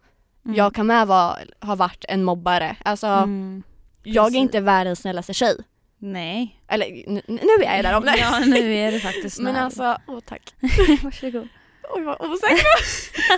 Mm. 0.46 0.58
Jag 0.58 0.74
kan 0.76 0.88
med 0.88 1.08
vara, 1.08 1.38
ha 1.62 1.76
varit 1.76 2.06
en 2.08 2.24
mobbare. 2.24 2.76
Alltså 2.86 3.08
Mm. 3.08 3.64
jag 4.04 4.36
är 4.36 4.40
inte 4.40 4.60
världens 4.60 5.00
snällaste 5.00 5.34
tjej. 5.34 5.56
Nej. 6.00 6.62
Eller 6.68 6.86
n- 7.08 7.22
nu 7.28 7.64
är 7.66 7.76
jag 7.76 7.86
där 7.86 7.98
om 7.98 8.04
det. 8.04 8.18
Ja 8.18 8.40
nu 8.40 8.74
är 8.76 8.92
det 8.92 9.00
faktiskt 9.00 9.40
Men 9.42 9.54
snäll. 9.54 9.64
alltså, 9.66 9.98
åh 10.08 10.20
tack. 10.20 10.54
Varsågod. 11.04 11.48
Oj 11.96 12.04
vad 12.04 12.22
osäker 12.22 12.66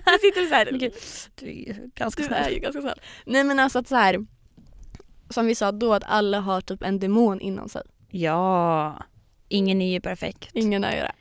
Du 0.06 0.20
sitter 0.22 0.46
så 0.50 0.56
här. 0.56 0.68
Men 0.72 0.80
Du 1.36 1.50
är 1.70 1.90
ganska 1.96 2.22
Du 2.22 2.28
snäll. 2.28 2.44
är 2.44 2.50
ju 2.50 2.60
ganska 2.60 2.82
snäll. 2.82 3.00
Nej 3.26 3.44
men 3.44 3.60
alltså 3.60 3.80
att 3.80 3.88
så 3.88 3.96
här. 3.96 4.26
Som 5.30 5.46
vi 5.46 5.56
sa 5.56 5.72
då 5.72 5.94
att 5.94 6.04
alla 6.08 6.40
har 6.40 6.62
typ 6.62 6.84
en 6.84 7.00
demon 7.00 7.42
inom 7.42 7.70
sig. 7.70 7.82
Ja. 8.12 8.98
Ingen 9.50 9.82
är 9.82 9.92
ju 9.92 10.02
perfekt. 10.02 10.50
Ingen 10.54 10.84
är 10.84 10.92
ju 10.96 10.98
det. 11.02 11.12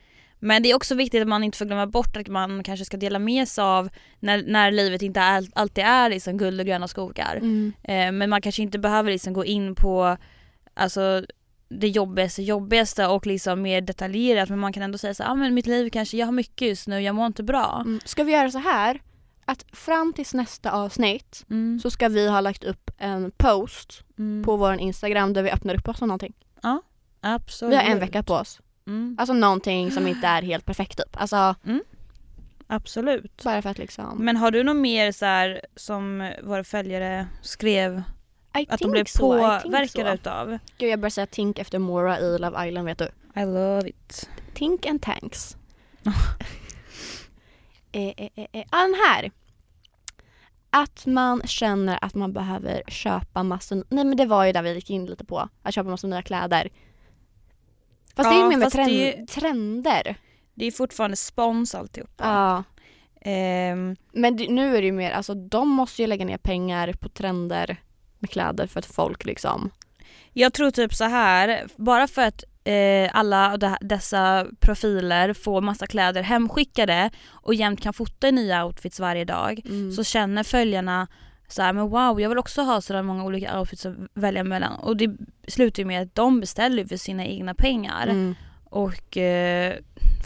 Men 0.41 0.63
det 0.63 0.71
är 0.71 0.75
också 0.77 0.95
viktigt 0.95 1.23
att 1.23 1.29
man 1.29 1.45
inte 1.45 1.59
får 1.59 1.65
glömma 1.65 1.87
bort 1.87 2.17
att 2.17 2.29
man 2.29 2.63
kanske 2.63 2.85
ska 2.85 2.97
dela 2.97 3.19
med 3.19 3.49
sig 3.49 3.63
av 3.63 3.89
när, 4.21 4.43
när 4.47 4.71
livet 4.71 5.03
inte 5.03 5.21
all, 5.21 5.49
alltid 5.55 5.85
är 5.85 6.11
liksom 6.11 6.39
guld 6.39 6.61
och 6.61 6.67
gröna 6.67 6.89
skogar. 6.89 7.37
Mm. 7.37 7.73
Eh, 7.83 8.13
men 8.13 8.31
man 8.31 8.41
kanske 8.43 8.63
inte 8.63 8.79
behöver 8.79 9.11
liksom 9.13 9.33
gå 9.33 9.45
in 9.45 9.75
på 9.75 10.17
alltså, 10.75 11.25
det 11.69 11.89
jobbigaste 11.89 12.43
jobbigaste 12.43 13.07
och 13.07 13.27
liksom 13.27 13.63
mer 13.63 13.81
detaljerat 13.81 14.49
men 14.49 14.59
man 14.59 14.73
kan 14.73 14.83
ändå 14.83 14.99
säga 14.99 15.15
så 15.15 15.25
ah, 15.25 15.35
men 15.35 15.55
mitt 15.55 15.67
liv 15.67 15.91
kanske, 15.91 16.17
jag 16.17 16.27
har 16.27 16.33
mycket 16.33 16.69
just 16.69 16.89
nu, 16.89 17.01
jag 17.01 17.15
mår 17.15 17.27
inte 17.27 17.43
bra. 17.43 17.83
Mm. 17.87 18.01
Ska 18.05 18.25
vi 18.25 18.33
göra 18.33 18.51
så 18.51 18.59
här? 18.59 19.01
Att 19.45 19.65
fram 19.73 20.13
tills 20.13 20.35
nästa 20.35 20.71
avsnitt 20.73 21.45
Mm. 21.51 21.81
så 21.83 21.91
ska 21.91 22.09
vi 22.09 22.29
ha 22.29 22.41
lagt 22.41 22.65
upp 22.65 22.91
en 22.99 23.31
post 23.31 24.03
Mm. 24.19 24.45
på 24.45 24.57
vår 24.57 24.75
Instagram 24.75 25.33
där 25.33 25.43
vi 25.43 25.51
öppnar 25.51 25.75
upp 25.75 25.89
oss 25.89 26.03
om 26.03 26.09
någonting. 26.09 26.35
Absolut. 27.21 27.73
Vi 27.73 27.77
har 27.77 27.83
en 27.83 27.99
vecka 27.99 28.23
på 28.23 28.35
oss. 28.35 28.61
Mm. 28.87 29.17
Alltså 29.19 29.33
någonting 29.33 29.91
som 29.91 30.07
inte 30.07 30.27
är 30.27 30.43
helt 30.43 30.67
perfekt 30.67 30.99
typ. 30.99 31.21
Alltså 31.21 31.55
Absolut. 32.71 33.45
bara 33.45 33.63
för 33.63 33.71
att 33.71 33.79
liksom... 33.79 34.25
Men 34.25 34.37
har 34.37 34.51
du 34.51 34.63
något 34.63 34.77
mer 34.77 35.13
så 35.13 35.25
här 35.25 35.61
som 35.77 36.33
våra 36.43 36.65
följare 36.65 37.27
skrev 37.43 38.03
I 38.59 38.67
att 38.69 38.81
de 38.81 38.91
blev 38.91 39.05
so, 39.05 39.19
påverkade 39.19 40.11
so. 40.11 40.15
utav? 40.15 40.59
Gud 40.79 40.91
jag 40.91 41.01
börjar 41.01 41.11
säga 41.11 41.27
Tink 41.27 41.59
efter 41.59 41.79
Mora 41.79 42.21
i 42.21 42.39
Love 42.39 42.69
Island 42.69 42.87
vet 42.87 42.99
du. 42.99 43.09
I 43.41 43.45
love 43.45 43.89
it. 43.89 44.31
Tink 44.55 44.87
and 44.87 45.03
tanks. 45.03 45.57
eh, 47.93 48.03
eh, 48.03 48.29
eh, 48.35 48.47
eh. 48.53 48.65
ah, 48.71 48.83
Den 48.83 48.95
här. 49.09 49.31
Att 50.71 51.07
man 51.07 51.43
känner 51.45 51.99
att 52.03 52.15
man 52.15 52.33
behöver 52.33 52.83
köpa 52.89 53.43
massor, 53.43 53.85
nej 53.89 54.05
men 54.05 54.17
det 54.17 54.27
var 54.27 54.45
ju 54.45 54.53
där 54.53 54.63
vi 54.63 54.75
gick 54.75 54.91
in 54.91 55.07
lite 55.07 55.25
på, 55.25 55.49
att 55.63 55.75
köpa 55.75 55.91
massor 55.91 56.09
nya 56.09 56.23
kläder. 56.23 56.69
Fast 58.23 58.31
det 58.31 58.37
är 58.37 58.39
Ja, 58.39 58.43
ju 58.45 58.49
mer 58.49 58.57
med 58.57 58.73
trend, 58.73 58.91
det 58.91 59.27
trender. 59.27 60.17
Det 60.55 60.67
är 60.67 60.71
fortfarande 60.71 61.17
spons 61.17 61.75
alltihopa. 61.75 62.25
Ja. 62.25 62.65
Ehm, 63.31 63.97
Men 64.13 64.37
det, 64.37 64.49
nu 64.51 64.77
är 64.77 64.81
det 64.81 64.87
ju 64.87 64.93
mer, 64.93 65.11
alltså 65.11 65.35
de 65.35 65.69
måste 65.69 66.03
ju 66.03 66.09
lägga 66.09 66.25
ner 66.25 66.39
pengar 66.39 66.93
på 66.93 67.09
trender 67.09 67.77
med 68.19 68.31
kläder 68.31 68.67
för 68.67 68.79
att 68.79 68.87
folk 68.87 69.25
liksom 69.25 69.71
jag 70.33 70.53
tror 70.53 70.71
typ 70.71 70.95
så 70.95 71.05
här, 71.05 71.67
bara 71.77 72.09
för 72.09 72.23
att 72.23 72.45
eh, 72.65 73.11
alla 73.13 73.57
de- 73.57 73.77
dessa 73.81 74.47
profiler 74.61 75.33
får 75.33 75.61
massa 75.61 75.87
kläder 75.87 76.23
hemskickade 76.23 77.11
och 77.31 77.55
jämt 77.55 77.81
kan 77.81 77.93
fota 77.93 78.29
i 78.29 78.33
nya 78.33 78.65
outfits 78.65 79.01
varje 79.01 79.25
dag 79.25 79.61
Mm. 79.65 79.93
så 79.93 80.05
känner 80.05 80.43
följarna 80.43 81.07
så 81.49 81.63
här, 81.63 81.73
men 81.73 81.89
wow 81.89 82.21
jag 82.21 82.29
vill 82.29 82.39
också 82.39 82.63
ha 82.63 82.81
sådär 82.81 83.03
många 83.03 83.25
olika 83.25 83.59
outfits 83.59 83.87
att 83.87 83.95
välja 84.15 84.45
mellan 84.45 84.73
och 84.79 84.97
det 84.97 85.11
slutar 85.49 85.81
ju 85.83 85.87
med 85.87 86.03
att 86.03 86.15
de 86.15 86.41
beställer 86.41 86.85
för 86.85 86.97
sina 86.97 87.25
egna 87.27 87.55
pengar 87.55 88.07
Mm. 88.07 88.35
och 88.65 89.17
eh, 89.17 89.75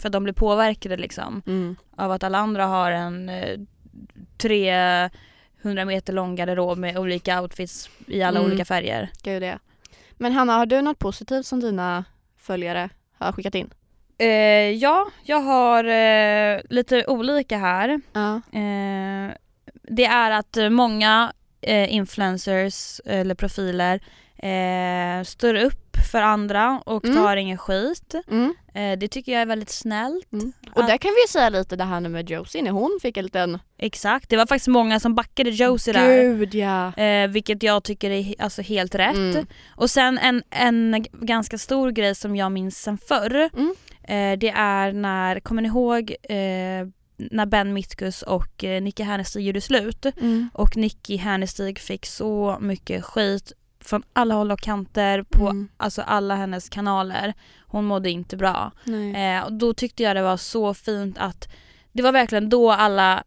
för 0.01 0.07
att 0.09 0.13
de 0.13 0.23
blir 0.23 0.33
påverkade 0.33 0.97
liksom 0.97 1.41
Mm. 1.45 1.75
av 1.97 2.11
att 2.11 2.23
alla 2.23 2.37
andra 2.37 2.65
har 2.65 2.91
en 2.91 3.29
eh, 3.29 3.59
300 4.37 5.09
meter 5.85 6.13
lång 6.13 6.35
garderob 6.35 6.77
med 6.77 6.97
olika 6.97 7.41
outfits 7.41 7.89
i 8.07 8.23
alla 8.23 8.39
Mm. 8.39 8.51
olika 8.51 8.65
färger. 8.65 9.09
Gud 9.23 9.41
det. 9.41 9.59
Men 10.11 10.31
Hanna, 10.31 10.53
har 10.53 10.65
du 10.65 10.81
något 10.81 10.99
positivt 10.99 11.45
som 11.45 11.59
dina 11.59 12.05
följare 12.37 12.89
har 13.19 13.31
skickat 13.31 13.55
in? 13.55 13.69
Eh, 14.17 14.27
ja, 14.71 15.07
jag 15.23 15.39
har 15.39 15.83
eh, 15.83 16.61
lite 16.69 17.05
olika 17.07 17.57
här. 17.57 18.01
Ja. 18.13 18.35
Eh, 18.59 19.35
det 19.81 20.05
är 20.05 20.31
att 20.31 20.57
eh, 20.57 20.69
många 20.69 21.33
eh, 21.61 21.93
influencers 21.93 23.01
eller 23.05 23.35
profiler 23.35 23.99
eh, 24.37 25.23
står 25.23 25.55
upp 25.55 25.79
för 26.11 26.21
andra 26.21 26.81
och 26.85 27.05
Mm. 27.05 27.17
tar 27.17 27.35
ingen 27.37 27.57
skit. 27.57 28.15
Mm. 28.31 28.53
Eh, 28.73 28.99
det 28.99 29.07
tycker 29.07 29.31
jag 29.31 29.41
är 29.41 29.45
väldigt 29.45 29.69
snällt. 29.69 30.33
Mm. 30.33 30.51
Och 30.75 30.85
där 30.85 30.97
kan 30.97 31.11
vi 31.11 31.21
ju 31.21 31.27
säga 31.27 31.49
lite 31.49 31.75
det 31.75 31.83
här 31.83 31.99
nu 31.99 32.09
med 32.09 32.29
Josie 32.29 32.61
när 32.61 32.71
hon 32.71 32.99
fick 33.01 33.17
en 33.17 33.23
liten... 33.23 33.59
Exakt, 33.77 34.29
det 34.29 34.37
var 34.37 34.45
faktiskt 34.45 34.67
många 34.67 34.99
som 34.99 35.15
backade 35.15 35.49
Josie 35.49 35.93
där. 35.93 36.23
Gud 36.23 36.55
ja! 36.55 36.93
Eh, 36.95 37.27
vilket 37.27 37.63
jag 37.63 37.83
tycker 37.83 38.09
är 38.11 38.35
alltså 38.39 38.61
helt 38.61 38.95
rätt. 38.95 39.15
Mm. 39.15 39.45
Och 39.75 39.89
sen 39.89 40.17
en, 40.17 40.43
en 40.49 41.05
ganska 41.11 41.57
stor 41.57 41.91
grej 41.91 42.15
som 42.15 42.35
jag 42.35 42.51
minns 42.51 42.81
sen 42.81 42.97
förr. 42.97 43.49
Mm. 43.53 43.75
Eh, 44.03 44.39
det 44.39 44.49
är 44.49 44.91
när, 44.91 45.39
kommer 45.39 45.61
ni 45.61 45.67
ihåg 45.67 46.15
eh, 46.23 46.87
när 47.17 47.45
Ben 47.45 47.73
Mitkus 47.73 48.21
och 48.21 48.63
eh, 48.63 48.81
Nicky 48.81 49.03
Hernestig 49.03 49.45
gjorde 49.45 49.61
slut? 49.61 50.05
Mm. 50.21 50.49
Och 50.53 50.77
Nicky 50.77 51.17
Hernestig 51.17 51.79
fick 51.79 52.05
så 52.05 52.57
mycket 52.61 53.03
skit 53.05 53.51
från 53.79 54.03
alla 54.13 54.35
håll 54.35 54.51
och 54.51 54.59
kanter 54.61 55.23
på 55.23 55.47
Mm. 55.49 55.67
alltså 55.77 56.01
alla 56.01 56.35
hennes 56.35 56.69
kanaler. 56.69 57.33
Hon 57.67 57.85
mådde 57.85 58.09
inte 58.09 58.37
bra. 58.37 58.71
Eh, 59.15 59.45
och 59.45 59.53
då 59.53 59.73
tyckte 59.73 60.03
jag 60.03 60.15
det 60.15 60.21
var 60.23 60.37
så 60.37 60.73
fint 60.73 61.17
att 61.17 61.47
det 61.91 62.03
var 62.03 62.11
verkligen 62.11 62.49
då 62.49 62.71
alla 62.71 63.23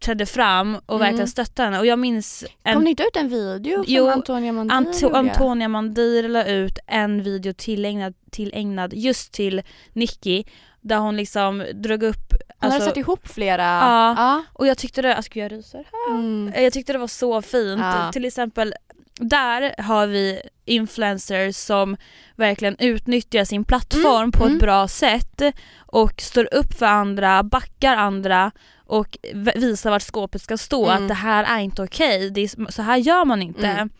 trädde 0.00 0.26
fram 0.26 0.74
och 0.86 0.94
Mm. 0.94 1.00
verkligen 1.00 1.28
stöttade 1.28 1.66
henne. 1.66 1.78
Och 1.78 1.86
jag 1.86 1.98
minns 1.98 2.44
en 2.62 2.74
Kom 2.74 2.84
det 2.84 2.90
inte 2.90 3.02
ut 3.02 3.16
en 3.16 3.28
video 3.28 3.74
som 3.84 3.84
Jo, 3.94 4.08
Antonia 4.10 4.52
Mandir 4.52 4.74
Anto-? 4.74 5.12
Antonia 5.14 5.68
Mandir 5.68 6.28
la 6.28 6.44
ut 6.44 6.78
en 6.86 7.22
video 7.22 7.52
tillägnad, 7.52 8.14
tillägnad 8.30 8.94
just 8.94 9.32
till 9.32 9.62
Nicky 9.92 10.44
där 10.80 10.98
hon 10.98 11.16
liksom 11.16 11.64
drog 11.74 12.02
upp 12.02 12.29
Han 12.60 12.70
hade 12.70 12.74
alltså, 12.74 12.90
satt 12.90 12.96
ihop 12.96 13.28
flera... 13.28 13.62
Ja. 13.62 14.14
ja. 14.16 14.44
och 14.52 14.66
jag 14.66 14.78
tyckte 14.78 15.02
det, 15.02 15.16
alltså 15.16 15.38
jag 15.38 15.52
ryser. 15.52 15.84
Mm. 16.10 16.52
Jag 16.56 16.72
tyckte 16.72 16.92
det 16.92 16.98
var 16.98 17.06
så 17.06 17.42
fint. 17.42 17.80
Ja. 17.80 18.12
Till 18.12 18.24
exempel 18.24 18.74
där 19.14 19.82
har 19.82 20.06
vi 20.06 20.40
influencers 20.64 21.56
som 21.56 21.96
verkligen 22.36 22.76
utnyttjar 22.78 23.44
sin 23.44 23.64
plattform 23.64 24.16
Mm, 24.16 24.32
på 24.32 24.44
mm. 24.44 24.56
ett 24.56 24.62
bra 24.62 24.88
sätt 24.88 25.42
och 25.78 26.20
står 26.20 26.54
upp 26.54 26.74
för 26.78 26.86
andra, 26.86 27.42
backar 27.42 27.96
andra 27.96 28.50
och 28.86 29.18
visar 29.54 29.90
vart 29.90 30.02
skåpet 30.02 30.42
ska 30.42 30.56
stå. 30.56 30.86
Mm. 30.86 31.02
Att 31.02 31.08
det 31.08 31.14
här 31.14 31.44
är 31.44 31.58
inte 31.58 31.82
okej, 31.82 32.26
är, 32.26 32.70
så 32.72 32.82
här 32.82 32.96
gör 32.96 33.24
man 33.24 33.42
inte. 33.42 33.66
Mm. 33.66 33.90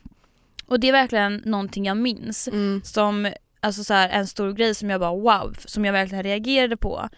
Och 0.66 0.80
det 0.80 0.88
är 0.88 0.92
verkligen 0.92 1.42
någonting 1.44 1.84
jag 1.84 1.96
minns 1.96 2.48
Mm. 2.48 2.80
som 2.84 3.32
alltså 3.60 3.84
så 3.84 3.94
här, 3.94 4.08
en 4.08 4.26
stor 4.26 4.52
grej 4.52 4.74
som 4.74 4.90
jag 4.90 5.00
bara 5.00 5.14
wow, 5.14 5.54
som 5.64 5.84
jag 5.84 5.92
verkligen 5.92 6.24
reagerade 6.24 6.76
på. 6.76 7.08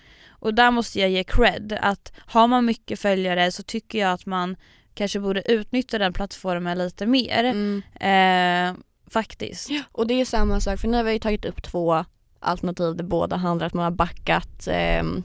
Och 0.42 0.54
där 0.54 0.70
måste 0.70 1.00
jag 1.00 1.10
ge 1.10 1.24
cred 1.24 1.78
att 1.82 2.12
har 2.16 2.46
man 2.46 2.64
mycket 2.64 3.00
följare 3.00 3.52
så 3.52 3.62
tycker 3.62 3.98
jag 3.98 4.12
att 4.12 4.26
man 4.26 4.56
kanske 4.94 5.20
borde 5.20 5.52
utnyttja 5.52 5.98
den 5.98 6.12
plattformen 6.12 6.78
lite 6.78 7.06
mer. 7.06 7.44
Mm. 7.44 7.82
Eh, 8.00 8.82
faktiskt. 9.10 9.70
Och 9.92 10.06
det 10.06 10.14
är 10.20 10.24
samma 10.24 10.60
sak, 10.60 10.80
för 10.80 10.88
nu 10.88 10.96
har 10.96 11.04
vi 11.04 11.20
tagit 11.20 11.44
upp 11.44 11.62
två 11.62 12.04
alternativ 12.40 12.96
där 12.96 13.04
båda 13.04 13.36
handlar 13.36 13.64
om 13.64 13.68
att 13.68 13.74
man 13.74 13.84
har 13.84 13.90
backat 13.90 14.68
ehm, 14.70 15.22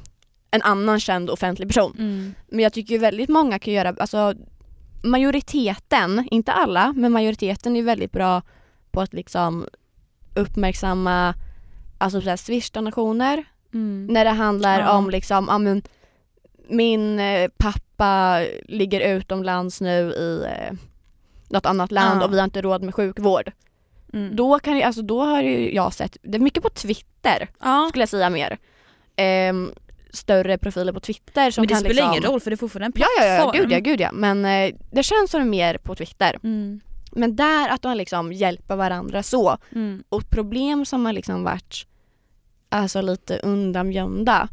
en 0.52 0.62
annan 0.62 1.00
känd 1.00 1.30
offentlig 1.30 1.68
person. 1.68 1.96
Mm. 2.00 2.34
Men 2.48 2.60
jag 2.60 2.74
tycker 2.74 3.00
väldigt 3.00 3.30
många 3.30 3.60
kan 3.60 3.74
göra, 3.74 3.96
alltså 4.00 4.34
majoriteten, 5.04 6.28
inte 6.32 6.52
alla, 6.52 6.94
men 6.94 7.12
majoriteten 7.12 7.76
är 7.76 7.84
väldigt 7.84 8.12
bra 8.12 8.42
på 8.92 9.02
att 9.02 9.14
liksom 9.14 9.68
uppmärksamma 10.36 11.34
alltså 11.98 12.20
swish-donationer 12.20 13.44
Mm. 13.74 14.08
när 14.10 14.26
det 14.26 14.32
handlar 14.32 14.80
Ja. 14.80 14.98
om 14.98 15.10
liksom, 15.10 15.46
ja 15.50 15.58
men 15.58 15.82
min 16.70 17.20
eh, 17.20 17.50
pappa 17.58 18.40
ligger 18.68 19.16
utomlands 19.16 19.82
nu 19.82 20.12
i 20.12 20.44
eh, 20.46 20.74
något 21.50 21.66
annat 21.66 21.92
land 21.92 22.22
Ja. 22.22 22.26
och 22.26 22.34
vi 22.34 22.38
har 22.38 22.44
inte 22.44 22.62
råd 22.62 22.84
med 22.84 22.96
sjukvård. 22.96 23.52
Mm. 24.14 24.36
Då, 24.36 24.60
kan 24.60 24.78
jag, 24.78 24.84
alltså, 24.88 25.02
då 25.02 25.22
har 25.24 25.42
jag 25.44 25.94
sett, 25.94 26.18
det 26.22 26.38
är 26.38 26.40
mycket 26.40 26.64
på 26.64 26.70
Twitter 26.70 27.48
ja. 27.60 27.86
skulle 27.90 28.02
jag 28.02 28.10
säga 28.10 28.30
mer. 28.30 28.58
Ehm, 29.16 29.72
större 30.10 30.58
profiler 30.58 30.94
på 30.94 31.00
Twitter 31.00 31.52
som 31.52 31.62
Men 31.62 31.68
det 31.68 31.74
kan 31.74 31.80
spelar 31.80 31.94
liksom... 31.94 32.12
ingen 32.12 32.24
roll 32.24 32.40
för 32.40 32.50
det 32.52 32.54
är 32.56 32.58
fortfarande 32.58 32.86
en 32.86 32.94
Ja, 33.02 33.08
plattform. 33.18 33.52
ja, 33.56 33.56
ja, 33.56 33.62
gud 33.64 33.72
ja, 33.72 33.80
gud 33.80 34.02
ja. 34.02 34.10
Men 34.14 34.46
eh, 34.46 34.76
det 34.92 35.04
känns 35.04 35.32
som 35.32 35.50
mer 35.50 35.78
på 35.78 35.96
Twitter. 35.96 36.40
Mm. 36.44 36.80
Men 37.12 37.36
där 37.36 37.70
att 37.70 37.82
de 37.82 37.98
liksom 37.98 38.34
hjälper 38.34 38.76
varandra 38.76 39.24
så. 39.24 39.58
Mm. 39.76 40.04
Och 40.10 40.30
problem 40.30 40.86
som 40.86 41.06
har 41.06 41.14
liksom 41.14 41.44
varit 41.44 41.88
alltså 42.70 43.02
lite 43.02 43.40
undangömda 43.40 44.50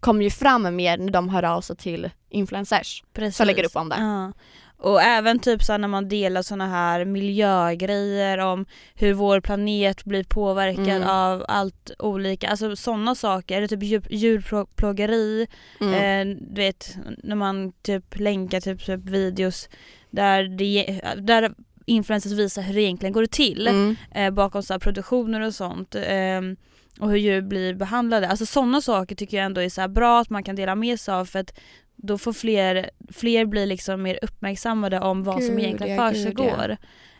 kommer 0.00 0.22
ju 0.22 0.30
fram 0.30 0.76
mer 0.76 0.98
när 0.98 1.12
de 1.12 1.28
hör 1.28 1.42
av 1.42 1.60
sig 1.60 1.76
till 1.76 2.10
influencers. 2.28 3.02
Precis. 3.12 3.36
som 3.36 3.46
lägger 3.46 3.64
upp 3.66 3.76
om 3.76 3.88
det. 3.88 3.96
Ja. 3.98 4.32
Och 4.80 5.02
även 5.02 5.38
typ 5.38 5.62
så 5.62 5.76
när 5.78 5.88
man 5.88 6.08
delar 6.08 6.42
såna 6.42 6.68
här 6.68 7.04
miljögrejer 7.04 8.38
om 8.38 8.66
hur 8.94 9.14
vår 9.14 9.40
planet 9.40 10.04
blir 10.04 10.24
påverkad 10.24 10.88
Mm. 10.88 11.08
av 11.08 11.44
allt 11.48 11.90
olika, 11.98 12.48
alltså 12.48 12.76
sådana 12.76 13.14
saker, 13.14 13.56
eller 13.56 13.68
typ 13.68 13.82
djur, 13.82 14.02
djurplågeri, 14.10 15.46
Mm. 15.80 15.94
eh, 15.94 16.36
du 16.40 16.54
vet 16.62 16.96
när 17.22 17.36
man 17.36 17.72
typ 17.82 18.18
länkar 18.18 18.60
typ, 18.60 18.86
typ 18.86 19.04
videos 19.04 19.68
där, 20.10 20.44
det, 20.44 21.00
där 21.16 21.54
influencers 21.86 22.32
visar 22.32 22.62
hur 22.62 22.74
det 22.74 22.82
egentligen 22.82 23.12
går 23.12 23.26
till 23.26 23.68
Mm. 23.68 23.96
eh, 24.14 24.30
bakom 24.30 24.62
så 24.62 24.78
produktioner 24.80 25.40
och 25.40 25.54
sånt. 25.54 25.94
ehm, 25.98 26.56
och 27.00 27.10
hur 27.10 27.16
djur 27.16 27.42
blir 27.42 27.74
behandlade. 27.74 28.28
Alltså 28.28 28.46
sådana 28.46 28.80
saker 28.80 29.16
tycker 29.16 29.36
jag 29.36 29.46
ändå 29.46 29.60
är 29.60 29.68
så 29.68 29.88
bra 29.88 30.20
att 30.20 30.30
man 30.30 30.42
kan 30.44 30.56
dela 30.56 30.74
med 30.74 31.00
sig 31.00 31.14
av 31.14 31.24
för 31.24 31.38
att 31.38 31.58
då 31.96 32.18
får 32.18 32.32
fler, 32.32 32.90
fler 33.12 33.44
bli 33.44 33.66
liksom 33.66 34.02
mer 34.02 34.18
uppmärksammade 34.22 35.00
om 35.00 35.24
vad 35.24 35.42
som 35.42 35.54
Gud, 35.54 35.64
egentligen 35.64 35.96
ja, 35.96 36.10
försiggår. 36.10 36.76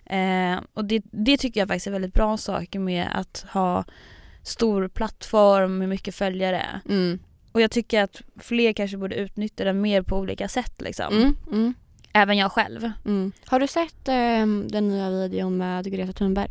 Eh, 0.06 0.60
och 0.74 0.84
det, 0.84 1.02
det 1.04 1.36
tycker 1.36 1.60
jag 1.60 1.68
faktiskt 1.68 1.86
är 1.86 1.90
väldigt 1.90 2.14
bra 2.14 2.36
saker 2.36 2.78
med 2.78 3.08
att 3.14 3.46
ha 3.50 3.84
stor 4.42 4.88
plattform 4.88 5.78
med 5.78 5.88
mycket 5.88 6.14
följare. 6.14 6.80
Mm. 6.88 7.18
och 7.52 7.60
jag 7.60 7.70
tycker 7.70 8.02
att 8.02 8.22
fler 8.36 8.72
kanske 8.72 8.96
borde 8.96 9.14
utnyttja 9.16 9.64
den 9.64 9.80
mer 9.80 10.02
på 10.02 10.16
olika 10.16 10.48
sätt 10.48 10.80
liksom. 10.80 11.16
Mm, 11.16 11.36
mm, 11.52 11.74
Även 12.12 12.36
jag 12.36 12.52
själv. 12.52 12.90
mm. 13.04 13.32
Har 13.46 13.60
du 13.60 13.66
sett 13.66 14.08
ehm, 14.08 14.68
den 14.68 14.88
nya 14.88 15.10
videon 15.10 15.56
med 15.56 15.92
Greta 15.92 16.12
Thunberg? 16.12 16.50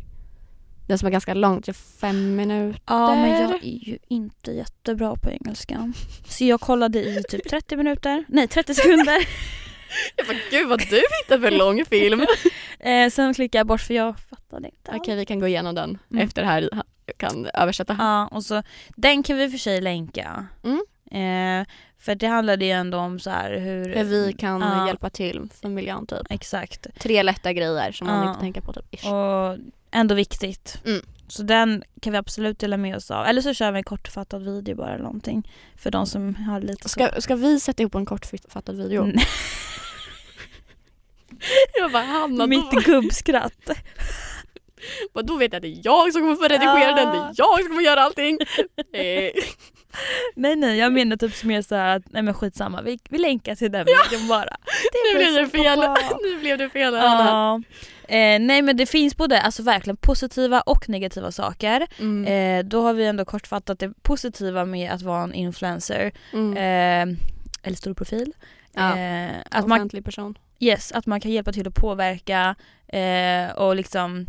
Den 0.88 0.98
som 0.98 1.06
är 1.06 1.10
ganska 1.10 1.34
lång, 1.34 1.62
typ 1.62 1.76
fem 2.00 2.36
minuter. 2.36 2.80
Ja 2.86 3.14
men 3.14 3.30
jag 3.42 3.52
är 3.64 3.88
ju 3.88 3.98
inte 4.08 4.50
jättebra 4.52 5.14
på 5.16 5.30
engelska. 5.30 5.92
Så 6.28 6.44
jag 6.44 6.60
kollade 6.60 6.98
i 6.98 7.22
typ 7.28 7.48
30 7.48 7.76
minuter, 7.76 8.24
nej 8.28 8.48
30 8.48 8.74
sekunder. 8.74 9.28
Jag 10.16 10.26
bara, 10.26 10.36
gud 10.50 10.68
vad 10.68 10.78
du 10.78 10.96
hittar 11.22 11.38
för 11.40 11.50
lång 11.50 11.84
film. 11.84 12.26
Eh, 12.80 13.10
sen 13.10 13.34
klickade 13.34 13.58
jag 13.60 13.66
bort 13.66 13.80
för 13.80 13.94
jag 13.94 14.14
fattade 14.30 14.68
inte. 14.68 14.92
Okej 14.94 15.16
vi 15.16 15.26
kan 15.26 15.40
gå 15.40 15.46
igenom 15.46 15.74
den 15.74 15.98
Mm. 16.10 16.24
efter 16.26 16.42
det 16.42 16.48
här. 16.48 16.68
Jag 17.06 17.16
kan 17.16 17.46
översätta. 17.54 17.96
Ja 17.98 18.26
och 18.26 18.44
så, 18.44 18.62
den 18.96 19.22
kan 19.22 19.36
vi 19.36 19.50
för 19.50 19.58
sig 19.58 19.80
länka. 19.80 20.46
Mm. 20.64 20.80
Eh, 21.10 21.66
för 21.98 22.14
det 22.14 22.26
handlade 22.26 22.64
ju 22.64 22.70
ändå 22.70 22.98
om 22.98 23.18
så 23.20 23.30
här 23.30 23.58
hur... 23.58 23.94
Hur 23.94 24.04
vi 24.04 24.32
kan 24.32 24.60
Ja. 24.60 24.86
hjälpa 24.86 25.10
till 25.10 25.48
för 25.60 25.68
miljön 25.68 26.06
typ. 26.06 26.26
Exakt. 26.30 26.86
Tre 27.00 27.22
lätta 27.22 27.52
grejer 27.52 27.92
som 27.92 28.06
man 28.06 28.22
Ja. 28.22 28.28
inte 28.28 28.40
tänker 28.40 28.60
på 28.60 28.72
typ. 28.72 28.94
Ish. 28.94 29.06
Och 29.06 29.58
ändå 29.90 30.14
viktigt. 30.14 30.80
Mm. 30.84 31.00
Så 31.28 31.42
den 31.42 31.82
kan 32.02 32.12
vi 32.12 32.18
absolut 32.18 32.58
dela 32.58 32.76
med 32.76 32.96
oss 32.96 33.10
av. 33.10 33.26
Eller 33.26 33.42
så 33.42 33.54
kör 33.54 33.72
vi 33.72 33.78
en 33.78 33.84
kortfattad 33.84 34.44
video 34.44 34.76
bara 34.76 34.90
eller 34.90 35.04
någonting. 35.04 35.50
För 35.76 35.90
de 35.90 36.06
som 36.06 36.34
har 36.34 36.60
lite. 36.60 36.88
Ska, 36.88 37.20
ska 37.20 37.36
vi 37.36 37.60
sätta 37.60 37.82
ihop 37.82 37.94
en 37.94 38.06
kortfattad 38.06 38.76
video? 38.76 39.02
Mm. 39.02 39.16
Jag 41.78 41.92
bara 41.92 42.02
Hanna, 42.02 42.44
då, 42.44 42.46
Mitt 42.46 42.70
gubbskratt. 42.70 43.52
bara, 45.14 45.22
då 45.22 45.36
vet 45.36 45.52
jag 45.52 45.56
att 45.58 45.62
det 45.62 45.68
är 45.68 45.80
jag 45.84 46.12
som 46.12 46.22
kommer 46.22 46.34
få 46.34 46.42
redigera 46.42 46.90
Ja. 46.90 46.96
den, 46.96 47.06
det 47.12 47.18
är 47.18 47.32
jag 47.36 47.58
som 47.58 47.68
kommer 47.68 47.82
göra 47.82 48.00
allting. 48.00 48.38
Eh, 48.92 49.30
Nej 50.34 50.56
nej 50.56 50.78
jag 50.78 50.92
menar 50.92 51.16
typ 51.16 51.44
mer 51.44 51.62
så 51.62 51.74
här 51.74 51.96
att 51.96 52.02
nej 52.12 52.22
men 52.22 52.34
skitsamma 52.34 52.82
vi, 52.82 52.98
vi 53.08 53.18
länkar 53.18 53.54
till 53.54 53.72
den 53.72 53.86
videon 53.86 54.28
bara. 54.28 54.56
nu 55.12 55.18
blev 55.18 55.34
det 55.34 55.48
fel. 55.48 55.80
Nu 56.22 56.38
blev 56.40 56.58
det 56.58 56.70
fel 56.70 56.94
Hanna. 56.94 57.30
Ja. 57.30 57.62
Eh, 58.08 58.40
nej 58.40 58.62
men 58.62 58.76
det 58.76 58.86
finns 58.86 59.16
både 59.16 59.40
alltså 59.40 59.62
verkligen 59.62 59.96
positiva 59.96 60.60
och 60.60 60.88
negativa 60.88 61.32
saker. 61.32 61.86
Mm. 61.98 62.24
Eh, 62.24 62.68
då 62.68 62.82
har 62.82 62.92
vi 62.94 63.06
ändå 63.06 63.24
kortfattat 63.24 63.78
det 63.78 63.92
positiva 64.02 64.64
med 64.64 64.90
att 64.92 65.02
vara 65.02 65.22
en 65.22 65.34
influencer. 65.34 66.12
Mm. 66.32 66.56
Eh, 66.56 67.16
eller 67.62 67.76
stor 67.76 67.94
profil. 67.94 68.32
Ja. 68.72 68.98
Eh, 68.98 69.30
att, 69.50 69.66
man, 69.66 69.78
Offentlig 69.78 70.04
person. 70.04 70.38
yes, 70.58 70.92
att 70.92 71.06
man 71.06 71.20
kan 71.20 71.30
hjälpa 71.30 71.52
till 71.52 71.68
att 71.68 71.74
påverka 71.74 72.54
eh, 72.88 73.50
och 73.56 73.76
liksom 73.76 74.26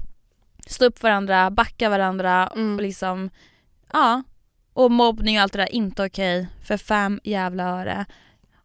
stå 0.68 0.86
upp 0.86 1.00
för 1.00 1.08
varandra, 1.08 1.50
backa 1.52 1.90
varandra 1.90 2.48
Mm. 2.56 2.76
och 2.76 2.82
liksom 2.82 3.30
ja. 3.94 4.24
Och 4.74 4.92
mobbning 4.92 5.38
och 5.38 5.44
allt 5.44 5.54
det 5.54 5.60
där, 5.60 5.76
inte 5.76 6.06
okej. 6.06 6.48
För 6.64 6.78
fem 6.78 7.20
jävla 7.24 7.64
öre. 7.64 8.06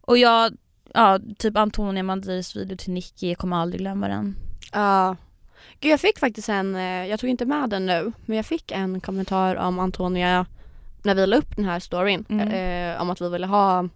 Och 0.01 0.17
jag, 0.17 0.57
ja 0.93 1.19
typ 1.37 1.57
Antonia 1.57 2.03
Mandirs 2.03 2.55
video 2.55 2.77
till 2.77 2.93
Nicky, 2.93 3.27
jag 3.29 3.37
kommer 3.37 3.57
aldrig 3.57 3.81
glömma 3.81 4.07
den. 4.07 4.35
Ja. 4.75 5.15
Gud 5.79 5.91
jag 5.91 5.99
fick 5.99 6.19
faktiskt 6.19 6.49
en, 6.49 6.75
eh, 6.75 7.07
jag 7.07 7.19
tog 7.19 7.29
inte 7.29 7.45
med 7.45 7.69
den 7.69 7.85
nu, 7.85 8.11
men 8.25 8.37
jag 8.37 8.45
fick 8.45 8.71
en 8.71 9.01
kommentar 9.01 9.55
om 9.55 9.79
Antonia 9.79 10.45
när 11.03 11.15
vi 11.15 11.27
la 11.27 11.37
upp 11.37 11.55
den 11.55 11.65
här 11.65 11.79
storyn. 11.79 12.25
Mm. 12.29 12.47
Eh, 12.47 13.01
om 13.01 13.09
att 13.09 13.21
vi 13.21 13.29
ville 13.29 13.47
ha 13.47 13.89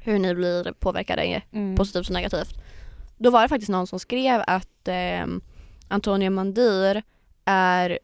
hur 0.00 0.18
ni 0.18 0.34
blir 0.34 0.72
påverkade 0.72 1.42
positivt 1.76 2.08
och 2.08 2.14
negativt. 2.14 2.54
Då 3.16 3.30
var 3.30 3.42
det 3.42 3.48
faktiskt 3.48 3.70
någon 3.70 3.86
som 3.86 3.98
skrev 3.98 4.42
att 4.46 4.88
eh, 4.88 5.26
Antonia 5.88 6.30
Mandir 6.30 7.02
är, 7.44 7.98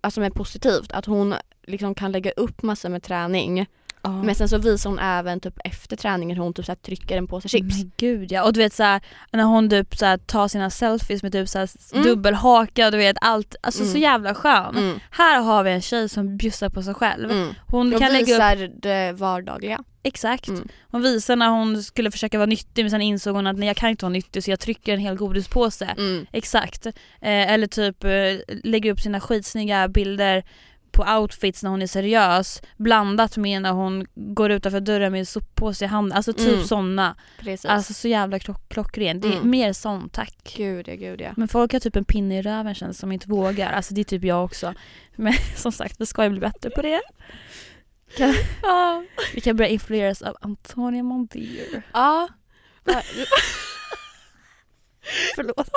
alltså 0.00 0.20
med 0.20 0.34
positivt, 0.34 0.92
att 0.92 1.06
hon 1.06 1.34
liksom 1.62 1.94
kan 1.94 2.12
lägga 2.12 2.30
upp 2.30 2.62
massor 2.62 2.88
med 2.88 3.02
träning 3.02 3.66
Ja. 4.02 4.22
men 4.22 4.34
sen 4.34 4.48
så 4.48 4.58
visar 4.58 4.90
hon 4.90 4.98
även 4.98 5.40
typ 5.40 5.54
efter 5.64 5.96
träningen 5.96 6.36
hur 6.36 6.44
hon 6.44 6.54
typ 6.54 6.64
så 6.66 6.72
här 6.72 6.76
trycker 6.76 7.16
en 7.18 7.26
påse 7.26 7.48
chips. 7.48 7.76
Men 7.78 7.92
gud 7.96 8.32
ja, 8.32 8.42
och 8.44 8.52
du 8.52 8.60
vet 8.60 8.72
såhär 8.72 9.00
när 9.32 9.44
hon 9.44 9.70
typ 9.70 9.96
såhär 9.96 10.16
tar 10.18 10.48
sina 10.48 10.70
selfies 10.70 11.22
med 11.22 11.32
typ 11.32 11.48
såhär 11.48 11.68
Mm. 11.92 12.04
dubbelhaka 12.04 12.86
och 12.86 12.92
du 12.92 12.98
vet 12.98 13.16
allt, 13.20 13.54
alltså 13.60 13.84
så 13.84 13.90
Mm. 13.90 14.02
jävla 14.02 14.34
skön. 14.34 14.76
Mm. 14.76 14.98
Här 15.10 15.40
har 15.40 15.62
vi 15.64 15.70
en 15.70 15.80
tjej 15.82 16.08
som 16.08 16.36
bjussar 16.36 16.68
på 16.68 16.82
sig 16.82 16.94
själv. 16.94 17.30
Mm. 17.30 17.54
Hon 17.66 17.90
kan 17.98 18.12
lägga 18.12 18.20
upp, 18.22 18.28
visar 18.28 18.80
det 18.82 19.12
vardagliga. 19.12 19.80
exakt, 20.02 20.48
Mm. 20.48 20.68
hon 20.90 21.02
visar 21.02 21.36
när 21.36 21.48
hon 21.48 21.82
skulle 21.82 22.10
försöka 22.10 22.38
vara 22.38 22.46
nyttig 22.46 22.82
men 22.84 22.90
sen 22.90 23.02
insåg 23.02 23.34
hon 23.36 23.46
att 23.46 23.56
nej 23.58 23.66
jag 23.68 23.76
kan 23.76 23.90
inte 23.90 24.04
vara 24.04 24.12
nyttig 24.12 24.44
så 24.44 24.50
jag 24.50 24.60
trycker 24.60 24.94
en 24.94 25.00
hel 25.00 25.16
godispåse. 25.16 25.84
Mm. 25.98 26.26
Exakt. 26.32 26.86
Eh, 26.86 26.92
eller 27.52 27.66
typ 27.66 28.04
eh, 28.04 28.10
lägger 28.64 28.92
upp 28.92 29.00
sina 29.00 29.20
skitsnygga 29.20 29.88
bilder 29.88 30.44
på 30.92 31.02
outfits 31.18 31.62
när 31.62 31.70
hon 31.70 31.82
är 31.82 31.86
seriös 31.86 32.62
blandat 32.76 33.36
med 33.36 33.62
när 33.62 33.72
hon 33.72 34.06
går 34.14 34.50
utanför 34.50 34.80
dörren 34.80 35.12
med 35.12 35.18
en 35.18 35.26
soppåse 35.26 35.84
i 35.84 35.88
handen. 35.88 36.16
Alltså 36.16 36.32
typ 36.32 36.54
Mm. 36.54 36.64
sådana. 36.64 37.16
Alltså 37.68 37.94
så 37.94 38.08
jävla 38.08 38.38
klock- 38.38 38.68
klockren. 38.68 39.20
Det 39.20 39.28
är 39.28 39.32
Mm. 39.36 39.50
mer 39.50 39.72
sånt 39.72 40.12
tack. 40.12 40.54
gud 40.56 40.88
ja, 40.88 40.94
gud 40.94 41.20
ja. 41.20 41.30
Men 41.36 41.48
folk 41.48 41.72
har 41.72 41.80
typ 41.80 41.96
en 41.96 42.04
pinne 42.04 42.38
i 42.38 42.42
röven 42.42 42.74
känns 42.74 42.98
som 42.98 43.12
inte 43.12 43.28
vågar. 43.28 43.72
Alltså 43.72 43.94
det 43.94 44.00
är 44.00 44.04
typ 44.04 44.24
jag 44.24 44.44
också. 44.44 44.74
Men 45.16 45.32
som 45.56 45.72
sagt 45.72 46.00
vi 46.00 46.06
ska 46.06 46.24
ju 46.24 46.30
bli 46.30 46.40
bättre 46.40 46.70
på 46.70 46.82
det. 46.82 47.00
Kan, 48.16 48.34
Ja. 48.62 49.04
vi 49.34 49.40
kan 49.40 49.56
börja 49.56 49.68
influeras 49.70 50.22
av 50.22 50.36
Antonia 50.40 51.02
Mondier. 51.02 51.82
Ja. 51.92 52.28
Förlåt. 55.36 55.70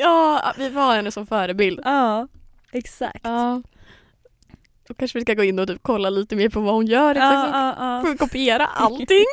ja, 0.00 0.52
vi 0.58 0.68
var 0.68 0.94
henne 0.96 1.10
som 1.10 1.26
förebild. 1.26 1.80
Ja, 1.84 2.28
exakt. 2.72 3.20
Ja. 3.22 3.62
Då 4.88 4.94
kanske 4.94 5.18
vi 5.18 5.22
ska 5.22 5.34
gå 5.34 5.44
in 5.44 5.58
och 5.58 5.68
typ 5.68 5.78
kolla 5.82 6.10
lite 6.10 6.36
mer 6.36 6.48
på 6.48 6.60
vad 6.60 6.74
hon 6.74 6.86
gör. 6.86 7.14
Ja, 7.14 7.30
exakt. 7.30 7.50
ja, 7.52 7.74
ja. 7.78 8.00
Får 8.02 8.12
vi 8.12 8.18
kopiera 8.18 8.66
allting? 8.66 9.24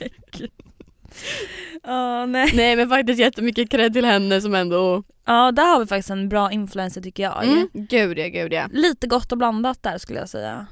Ja, 1.82 2.26
nej. 2.26 2.50
Nej 2.54 2.76
men 2.76 2.88
faktiskt 2.88 3.20
jättemycket 3.20 3.70
cred 3.70 3.92
till 3.92 4.04
henne 4.04 4.40
som 4.40 4.54
ändå... 4.54 5.02
Ja, 5.26 5.52
där 5.52 5.66
har 5.66 5.80
vi 5.80 5.86
faktiskt 5.86 6.10
en 6.10 6.28
bra 6.28 6.52
influencer 6.52 7.00
tycker 7.00 7.22
jag. 7.22 7.44
Mm. 7.44 7.68
Gud 7.72 8.18
ja, 8.18 8.28
gud 8.28 8.52
ja. 8.52 8.68
Lite 8.72 9.06
gott 9.06 9.32
och 9.32 9.38
blandat 9.38 9.82
där 9.82 9.98
skulle 9.98 10.18
jag 10.18 10.28
säga. 10.28 10.66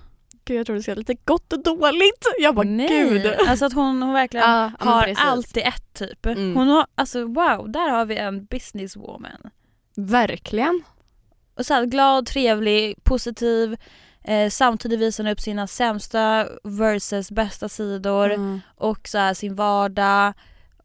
Gud 0.44 0.58
jag 0.58 0.66
tror 0.66 0.76
det 0.76 0.82
ska 0.82 0.94
lite 0.94 1.14
gott 1.24 1.52
och 1.52 1.62
dåligt. 1.62 2.26
Jag 2.38 2.54
bara 2.54 2.66
Nej. 2.66 2.88
gud. 2.88 3.26
Alltså 3.48 3.64
att 3.64 3.72
hon, 3.72 4.02
hon 4.02 4.12
verkligen 4.12 4.50
men 4.50 4.72
har 4.78 5.14
allt 5.16 5.56
i 5.56 5.60
ett 5.60 5.94
typ. 5.94 6.26
Mm. 6.26 6.56
Hon 6.56 6.68
har, 6.68 6.86
alltså 6.94 7.24
wow, 7.24 7.70
där 7.72 7.90
har 7.90 8.04
vi 8.04 8.16
en 8.16 8.44
businesswoman. 8.44 9.50
Verkligen. 9.96 10.82
Och 11.54 11.66
så 11.66 11.74
här, 11.74 11.86
glad, 11.86 12.26
trevlig, 12.26 13.04
positiv. 13.04 13.76
Eh, 14.24 14.50
samtidigt 14.50 15.00
visar 15.00 15.24
hon 15.24 15.32
upp 15.32 15.40
sina 15.40 15.66
sämsta 15.66 16.48
versus 16.64 17.30
bästa 17.30 17.68
sidor 17.68 18.30
Mm. 18.30 18.60
och 18.76 19.08
så 19.08 19.18
här, 19.18 19.34
sin 19.34 19.54
vardag 19.54 20.32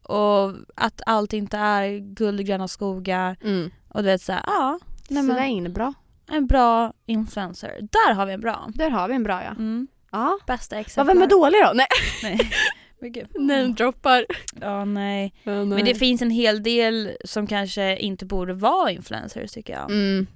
och 0.02 0.54
att 0.74 1.00
allt 1.06 1.32
inte 1.32 1.56
är 1.56 1.98
guld 1.98 2.40
och 2.40 2.46
gröna 2.46 2.68
skogar. 2.68 3.36
Mm. 3.44 3.70
Och 3.88 4.02
du 4.02 4.06
vet 4.08 4.22
såhär, 4.22 4.42
ja. 4.46 4.78
Nej, 5.08 5.22
men, 5.22 5.36
Svinbra. 5.36 5.94
en 6.30 6.46
bra 6.46 6.92
influencer. 7.06 7.78
Där 7.80 8.14
har 8.14 8.26
vi 8.26 8.32
en 8.32 8.40
bra. 8.40 8.68
Där 8.74 8.90
har 8.90 9.08
vi 9.08 9.14
en 9.14 9.22
bra 9.22 9.42
ja. 9.44 9.50
Mm. 9.50 9.88
Ja. 10.12 10.38
Bästa 10.46 10.76
ja 10.76 10.80
exemplar. 10.80 11.14
vem 11.14 11.22
är 11.22 11.26
dålig 11.26 11.60
då? 11.64 11.72
Nej. 11.74 11.86
Nej. 12.22 12.38
Men 13.00 13.12
gud. 13.12 13.26
Namedroppar. 13.38 14.26
Ja 14.60 14.84
nej. 14.84 15.34
Ja, 15.42 15.52
nej. 15.52 15.66
Men 15.66 15.84
det 15.84 15.94
finns 15.94 16.22
en 16.22 16.30
hel 16.30 16.62
del 16.62 17.10
som 17.24 17.46
kanske 17.46 17.96
inte 17.96 18.26
borde 18.26 18.52
vara 18.54 18.90
influencers 18.90 19.50
tycker 19.52 19.72
jag. 19.72 19.90
Mm. 19.90 20.26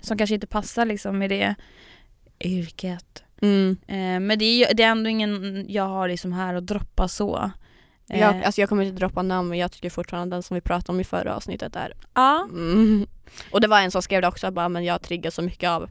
Som 0.00 0.18
kanske 0.18 0.34
inte 0.34 0.46
passar 0.46 0.84
liksom 0.84 1.18
med 1.18 1.30
det 1.30 1.54
yrket. 2.48 3.22
Mm. 3.42 3.76
Eh, 3.86 4.20
men 4.28 4.38
det 4.38 4.44
är, 4.44 4.74
det 4.74 4.82
är 4.82 4.88
ändå 4.90 5.10
ingen 5.10 5.64
jag 5.68 5.88
har 5.88 6.08
liksom 6.08 6.32
här 6.32 6.54
att 6.54 6.66
droppa 6.66 7.08
så. 7.08 7.50
Eh, 8.10 8.20
Jag, 8.20 8.42
alltså 8.44 8.60
jag 8.60 8.68
kommer 8.68 8.84
inte 8.84 8.96
droppa 8.98 9.22
namn 9.22 9.48
men 9.48 9.58
jag 9.58 9.72
tycker 9.72 9.90
fortfarande 9.90 10.36
den 10.36 10.42
som 10.42 10.54
vi 10.54 10.60
pratade 10.60 10.92
om 10.92 11.00
i 11.00 11.04
förra 11.04 11.36
avsnittet 11.36 11.76
är 11.76 11.92
ja. 12.14 12.46
mm. 12.50 13.06
Och 13.50 13.60
det 13.60 13.68
var 13.68 13.80
en 13.80 13.90
som 13.90 14.02
skrev 14.02 14.22
det 14.22 14.28
också 14.28 14.50
bara 14.50 14.68
men 14.68 14.84
jag 14.84 15.02
triggas 15.02 15.34
så 15.34 15.42
mycket 15.42 15.70
av 15.70 15.90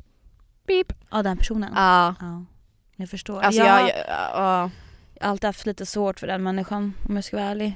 Beep. 0.67 0.93
ja, 1.11 1.23
den 1.23 1.37
personen. 1.37 1.71
Ja. 1.75 2.15
Ja. 2.19 2.45
Jag 2.95 3.09
förstår. 3.09 3.41
Alltså 3.41 3.61
jag, 3.61 3.81
jag, 3.81 3.87
jag, 3.89 3.95
ja. 4.33 4.69
jag 5.19 5.23
har 5.25 5.31
alltid 5.31 5.45
haft 5.47 5.65
lite 5.65 5.85
svårt 5.85 6.19
för 6.19 6.27
den 6.27 6.43
människan 6.43 6.93
om 7.09 7.15
jag 7.15 7.23
ska 7.23 7.37
vara 7.37 7.47
ärlig. 7.49 7.75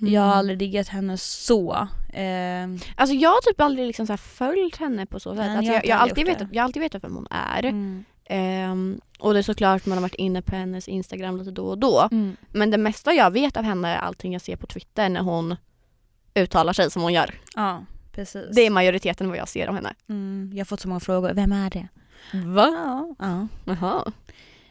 Mm. 0.00 0.12
Jag 0.12 0.22
har 0.22 0.34
aldrig 0.34 0.58
diggat 0.58 0.88
henne 0.88 1.18
så. 1.18 1.88
Eh, 2.12 2.64
Alltså 2.96 3.14
jag 3.14 3.30
har 3.30 3.50
typ 3.52 3.60
aldrig 3.60 3.86
liksom 3.86 4.06
så 4.06 4.16
följt 4.16 4.76
henne 4.76 5.06
på 5.06 5.20
så 5.20 5.30
sätt. 5.30 5.46
Nej, 5.46 5.56
alltså 5.56 5.72
jag 5.72 5.86
jag, 5.86 5.98
alltid 5.98 6.26
vet, 6.26 6.38
jag 6.52 6.62
har 6.62 6.64
alltid 6.64 6.82
vetat 6.82 7.04
vem 7.04 7.14
hon 7.14 7.26
är. 7.30 7.64
mm. 7.64 8.04
Ehm, 8.24 9.00
och 9.18 9.32
det 9.32 9.40
är 9.40 9.42
såklart 9.42 9.86
man 9.86 9.98
har 9.98 10.02
varit 10.02 10.14
inne 10.14 10.42
på 10.42 10.56
hennes 10.56 10.88
Instagram 10.88 11.36
lite 11.36 11.50
då 11.50 11.66
och 11.66 11.78
då. 11.78 12.08
Mm. 12.12 12.36
Men 12.52 12.70
det 12.70 12.78
mesta 12.78 13.12
jag 13.12 13.30
vet 13.30 13.56
av 13.56 13.64
henne 13.64 13.88
är 13.88 13.98
allting 13.98 14.32
jag 14.32 14.42
ser 14.42 14.56
på 14.56 14.66
Twitter 14.66 15.08
när 15.08 15.20
hon 15.20 15.56
uttalar 16.34 16.72
sig 16.72 16.90
som 16.90 17.02
hon 17.02 17.12
gör. 17.12 17.34
Ja, 17.54 17.84
precis. 18.12 18.46
Det 18.52 18.60
är 18.60 18.70
majoriteten 18.70 19.28
vad 19.28 19.38
jag 19.38 19.48
ser 19.48 19.66
av 19.66 19.74
henne. 19.74 19.94
mm, 20.08 20.50
jag 20.52 20.60
har 20.60 20.64
fått 20.64 20.80
så 20.80 20.88
många 20.88 21.00
frågor. 21.00 21.34
Vem 21.34 21.52
är 21.52 21.70
det? 21.70 21.88
Va? 22.32 22.68
Ja. 22.84 23.14
ja. 23.18 23.48
Jaha. 23.64 24.12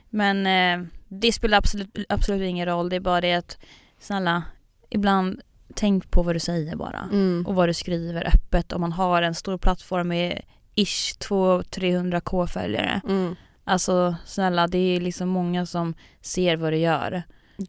Men 0.09 0.47
eh, 0.47 0.87
det 1.07 1.31
spelar 1.31 1.57
absolut, 1.57 1.97
absolut 2.09 2.49
ingen 2.49 2.65
roll. 2.65 2.89
Det 2.89 2.95
är 2.95 2.99
bara 2.99 3.21
det 3.21 3.33
att 3.33 3.57
snälla, 3.99 4.43
ibland 4.89 5.41
tänk 5.73 6.11
på 6.11 6.23
vad 6.23 6.35
du 6.35 6.39
säger 6.39 6.75
bara. 6.75 7.09
Mm. 7.11 7.45
Och 7.47 7.55
vad 7.55 7.69
du 7.69 7.73
skriver 7.73 8.27
öppet. 8.27 8.73
Om 8.73 8.81
man 8.81 8.91
har 8.91 9.21
en 9.21 9.35
stor 9.35 9.57
plattform 9.57 10.07
med 10.07 10.41
ish 10.75 11.17
200-300k 11.19 12.47
följare. 12.47 13.01
Mm. 13.09 13.35
Alltså 13.63 14.15
snälla 14.25 14.67
det 14.67 14.77
är 14.95 14.99
liksom 14.99 15.29
många 15.29 15.65
som 15.65 15.93
ser 16.21 16.55
vad 16.57 16.73
du 16.73 16.77
gör. 16.77 17.23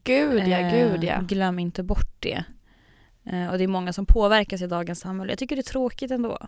Gud 0.04 0.48
ja, 0.48 0.58
Eh, 0.58 0.72
gud 0.74 1.04
ja. 1.04 1.20
Glöm 1.20 1.58
inte 1.58 1.82
bort 1.82 2.16
det. 2.20 2.44
Eh, 3.26 3.48
och 3.50 3.58
det 3.58 3.64
är 3.64 3.68
många 3.68 3.92
som 3.92 4.06
påverkas 4.06 4.62
i 4.62 4.66
dagens 4.66 5.00
samhälle. 5.00 5.32
Jag 5.32 5.38
tycker 5.38 5.56
det 5.56 5.60
är 5.60 5.72
tråkigt 5.72 6.10
ändå. 6.10 6.38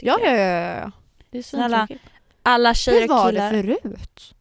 Ja, 0.00 0.18
ja, 0.24 0.30
ja, 0.30 0.76
ja. 0.80 0.90
Det 1.30 1.38
är 1.38 1.42
Snälla, 1.42 1.86
svintråkigt. 1.86 2.10
Alla 2.42 2.74
tjejer 2.74 3.00
Hur 3.00 3.08
var 3.08 3.30
killar 3.30 3.52
det 3.52 3.62
förut? 3.62 4.34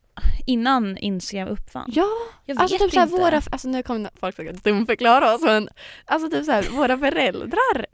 innan 0.45 0.97
Instagram 0.97 1.47
uppfann. 1.47 1.89
Ja, 1.95 2.07
Jag 2.45 2.59
alltså 2.61 2.75
vet 2.75 2.81
typ 2.81 2.91
såhär 2.93 3.07
inte. 3.07 3.21
våra, 3.21 3.41
alltså 3.51 3.67
nu 3.69 3.83
kommer 3.83 4.09
folk 4.19 4.35
säkert 4.35 4.63
dumförklara 4.63 5.35
oss 5.35 5.41
men 5.41 5.69
alltså 6.05 6.29
typ 6.29 6.45
såhär 6.45 6.63
våra 6.71 6.97
föräldrar. 6.97 7.85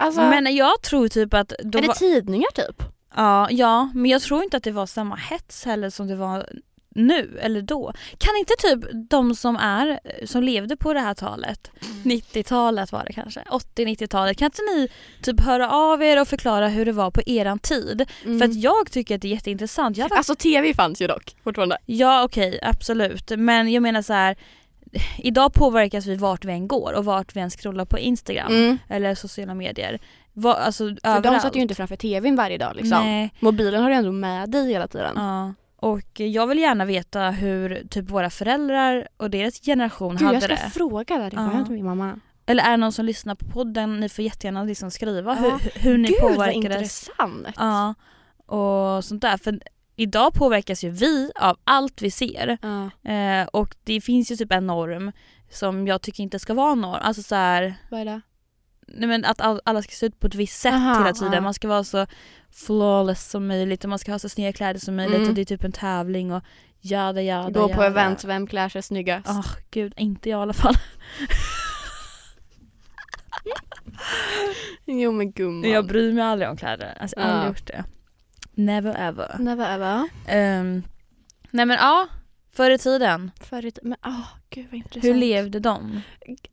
Alltså, 0.00 0.20
Men 0.20 0.56
jag 0.56 0.82
tror 0.82 1.08
typ 1.08 1.34
att... 1.34 1.52
Då 1.64 1.78
är 1.78 1.82
det 1.82 1.88
var, 1.88 1.94
tidningar 1.94 2.50
typ? 2.54 2.82
ja, 3.16 3.48
ja, 3.50 3.90
men 3.94 4.10
jag 4.10 4.22
tror 4.22 4.42
inte 4.42 4.56
att 4.56 4.62
det 4.62 4.72
var 4.72 4.86
samma 4.86 5.16
hets 5.16 5.64
heller 5.64 5.90
som 5.90 6.06
det 6.08 6.16
var 6.16 6.46
nu 6.94 7.38
eller 7.42 7.62
då. 7.62 7.92
Kan 8.18 8.36
inte 8.36 8.54
typ 8.58 9.08
de 9.10 9.34
som 9.34 9.56
är, 9.56 10.00
som 10.26 10.42
levde 10.42 10.76
på 10.76 10.92
det 10.94 11.00
här 11.00 11.14
talet, 11.14 11.70
90-talet 12.04 12.92
var 12.92 13.04
det 13.04 13.12
kanske, 13.12 13.40
80-90-talet, 13.40 14.38
kan 14.38 14.46
inte 14.46 14.62
ni 14.62 14.88
typ 15.22 15.40
höra 15.40 15.70
av 15.70 16.02
er 16.02 16.20
och 16.20 16.28
förklara 16.28 16.68
hur 16.68 16.84
det 16.84 16.92
var 16.92 17.10
på 17.10 17.22
eran 17.26 17.58
tid? 17.58 18.06
För 18.22 18.42
att 18.44 18.54
jag 18.54 18.92
tycker 18.92 19.14
att 19.14 19.22
det 19.22 19.28
är 19.28 19.32
jätteintressant. 19.32 19.96
Jag 19.96 20.04
hade, 20.04 20.14
Alltså 20.16 20.34
tv 20.34 20.74
fanns 20.74 21.02
ju 21.02 21.06
dock 21.06 21.36
fortfarande. 21.44 21.78
ja 21.86 22.24
okej, 22.24 22.58
absolut. 22.62 23.30
Men 23.36 23.72
jag 23.72 23.82
menar 23.82 24.02
så 24.02 24.12
här. 24.12 24.36
Idag 25.18 25.52
påverkas 25.54 26.06
vi 26.06 26.16
vart 26.16 26.44
vi 26.44 26.52
än 26.52 26.68
går 26.68 26.92
och 26.92 27.04
vart 27.04 27.36
vi 27.36 27.40
än 27.40 27.50
scrollar 27.50 27.84
på 27.84 27.98
Instagram 27.98 28.52
Mm. 28.52 28.78
eller 28.88 29.14
sociala 29.14 29.54
medier. 29.54 29.98
Va, 30.32 30.54
alltså 30.54 30.84
För 30.84 30.94
de 31.02 31.08
överallt. 31.08 31.42
satt 31.42 31.56
ju 31.56 31.60
inte 31.60 31.74
framför 31.74 31.96
tvn 31.96 32.36
varje 32.36 32.58
dag 32.58 32.76
liksom. 32.76 32.98
Nej. 33.04 33.34
Mobilen 33.40 33.82
har 33.82 33.90
du 33.90 33.96
ändå 33.96 34.12
med 34.12 34.50
dig 34.50 34.68
hela 34.72 34.88
tiden. 34.88 35.12
Ja. 35.16 35.54
Och 35.76 36.20
jag 36.20 36.46
vill 36.46 36.58
gärna 36.58 36.84
veta 36.84 37.30
hur 37.30 37.86
typ 37.90 38.10
våra 38.10 38.30
föräldrar 38.30 39.08
och 39.16 39.30
deras 39.30 39.60
generation 39.60 40.12
Gud, 40.16 40.20
jag 40.22 40.26
hade 40.26 40.40
ska 40.40 40.48
det. 40.64 40.70
fråga 40.70 41.16
det 41.30 41.36
har 41.36 41.52
Ja. 41.52 41.58
jag 41.58 41.70
min 41.70 41.84
mamma. 41.84 42.20
Eller 42.46 42.64
är 42.64 42.70
det 42.70 42.76
någon 42.76 42.92
som 42.92 43.04
lyssnar 43.04 43.34
på 43.34 43.44
podden, 43.46 44.00
ni 44.00 44.08
får 44.08 44.24
jättegärna 44.24 44.64
liksom 44.64 44.90
skriva 44.90 45.36
Ja. 45.42 45.58
hur, 45.62 45.80
hur 45.82 45.98
ni 45.98 46.08
Gud 46.08 46.16
vad 46.22 46.32
påverkades. 46.32 46.64
intressant. 46.64 47.46
Ja, 47.56 47.94
och 48.46 49.04
sånt 49.04 49.22
där. 49.22 49.36
För 49.36 49.60
idag 49.96 50.34
påverkas 50.34 50.84
ju 50.84 50.90
vi 50.90 51.30
av 51.40 51.56
allt 51.64 52.02
vi 52.02 52.10
ser. 52.10 52.58
Ja. 52.62 53.10
Eh, 53.12 53.46
och 53.46 53.74
det 53.84 54.00
finns 54.00 54.30
ju 54.32 54.36
typ 54.36 54.52
en 54.52 54.66
norm 54.66 55.12
som 55.50 55.86
jag 55.86 56.02
tycker 56.02 56.22
inte 56.22 56.38
ska 56.38 56.54
vara 56.54 56.74
norm. 56.74 57.00
Alltså 57.02 57.22
så 57.22 57.34
här, 57.34 57.74
Vad 57.90 58.00
är 58.00 58.04
det? 58.04 58.20
nej 58.86 59.08
men 59.08 59.24
att 59.24 59.40
all, 59.40 59.60
alla 59.64 59.82
ska 59.82 59.92
se 59.92 60.06
ut 60.06 60.20
på 60.20 60.26
ett 60.26 60.34
visst 60.34 60.60
sätt 60.60 60.74
Aha, 60.74 60.98
hela 60.98 61.12
tiden. 61.12 61.32
ja. 61.32 61.40
Man 61.40 61.54
ska 61.54 61.68
vara 61.68 61.84
så 61.84 62.06
flawless 62.52 63.30
som 63.30 63.46
möjligt 63.46 63.84
och 63.84 63.90
man 63.90 63.98
ska 63.98 64.12
ha 64.12 64.18
så 64.18 64.28
snygga 64.28 64.52
kläder 64.52 64.80
som 64.80 64.96
möjligt 64.96 65.16
Mm. 65.16 65.28
och 65.28 65.34
det 65.34 65.40
är 65.40 65.44
typ 65.44 65.64
en 65.64 65.72
tävling 65.72 66.32
och 66.32 66.42
jada 66.80 67.22
jada 67.22 67.60
Gå 67.60 67.68
på 67.68 67.74
jada. 67.74 67.86
event, 67.86 68.24
vem 68.24 68.46
klär 68.46 68.68
sig 68.68 68.82
snyggast? 68.82 69.28
Åh 69.30 69.46
gud, 69.70 69.92
inte 69.96 70.30
jag 70.30 70.38
i 70.38 70.42
alla 70.42 70.52
fall. 70.52 70.74
Jo 74.86 75.12
men 75.12 75.32
gumman. 75.32 75.70
Jag 75.70 75.86
bryr 75.86 76.12
mig 76.12 76.24
aldrig 76.24 76.50
om 76.50 76.56
kläder. 76.56 76.96
Alltså 77.00 77.16
jag 77.20 77.26
Ja. 77.28 77.30
aldrig 77.32 77.48
gjort 77.48 77.66
det. 77.66 77.84
Never 78.64 78.94
ever. 78.98 79.36
Never 79.38 79.74
ever. 79.74 80.08
Ehm, 80.26 80.82
nej 81.50 81.66
men 81.66 81.76
ja, 81.80 82.06
förr 82.52 82.70
i 82.70 82.78
tiden. 82.78 83.30
Förr 83.40 83.66
i 83.66 83.70
tiden- 83.70 83.88
men 83.88 84.12
åh 84.14 84.26
gud 84.50 84.66
vad 84.70 84.74
intressant. 84.74 85.04
Hur 85.04 85.14
levde 85.14 85.60
de? 85.60 86.00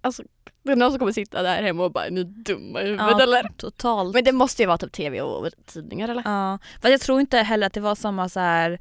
Alltså, 0.02 0.24
det 0.64 0.72
är 0.72 0.76
någon 0.76 0.92
som 0.92 1.00
kommer 1.00 1.12
sitta 1.12 1.42
där 1.44 1.64
hemma 1.64 1.84
och 1.84 1.92
bara 1.92 2.06
är 2.06 2.12
ni 2.12 2.24
dumma 2.24 2.82
i 2.82 2.86
huvudet 2.86 3.06
Ja, 3.10 3.22
eller? 3.24 3.44
Totalt. 3.58 4.14
Men 4.14 4.24
det 4.24 4.32
måste 4.32 4.62
ju 4.64 4.68
vara 4.68 4.78
typ 4.78 4.92
tv 4.92 5.22
och 5.22 5.50
tidningar 5.66 6.10
eller? 6.10 6.22
Ja, 6.26 6.60
fast 6.82 6.92
jag 6.92 7.02
tror 7.02 7.20
inte 7.20 7.38
heller 7.38 7.68
att 7.68 7.74
det 7.74 7.80
var 7.82 7.96
samma 7.96 8.30
så 8.30 8.40
här 8.40 8.80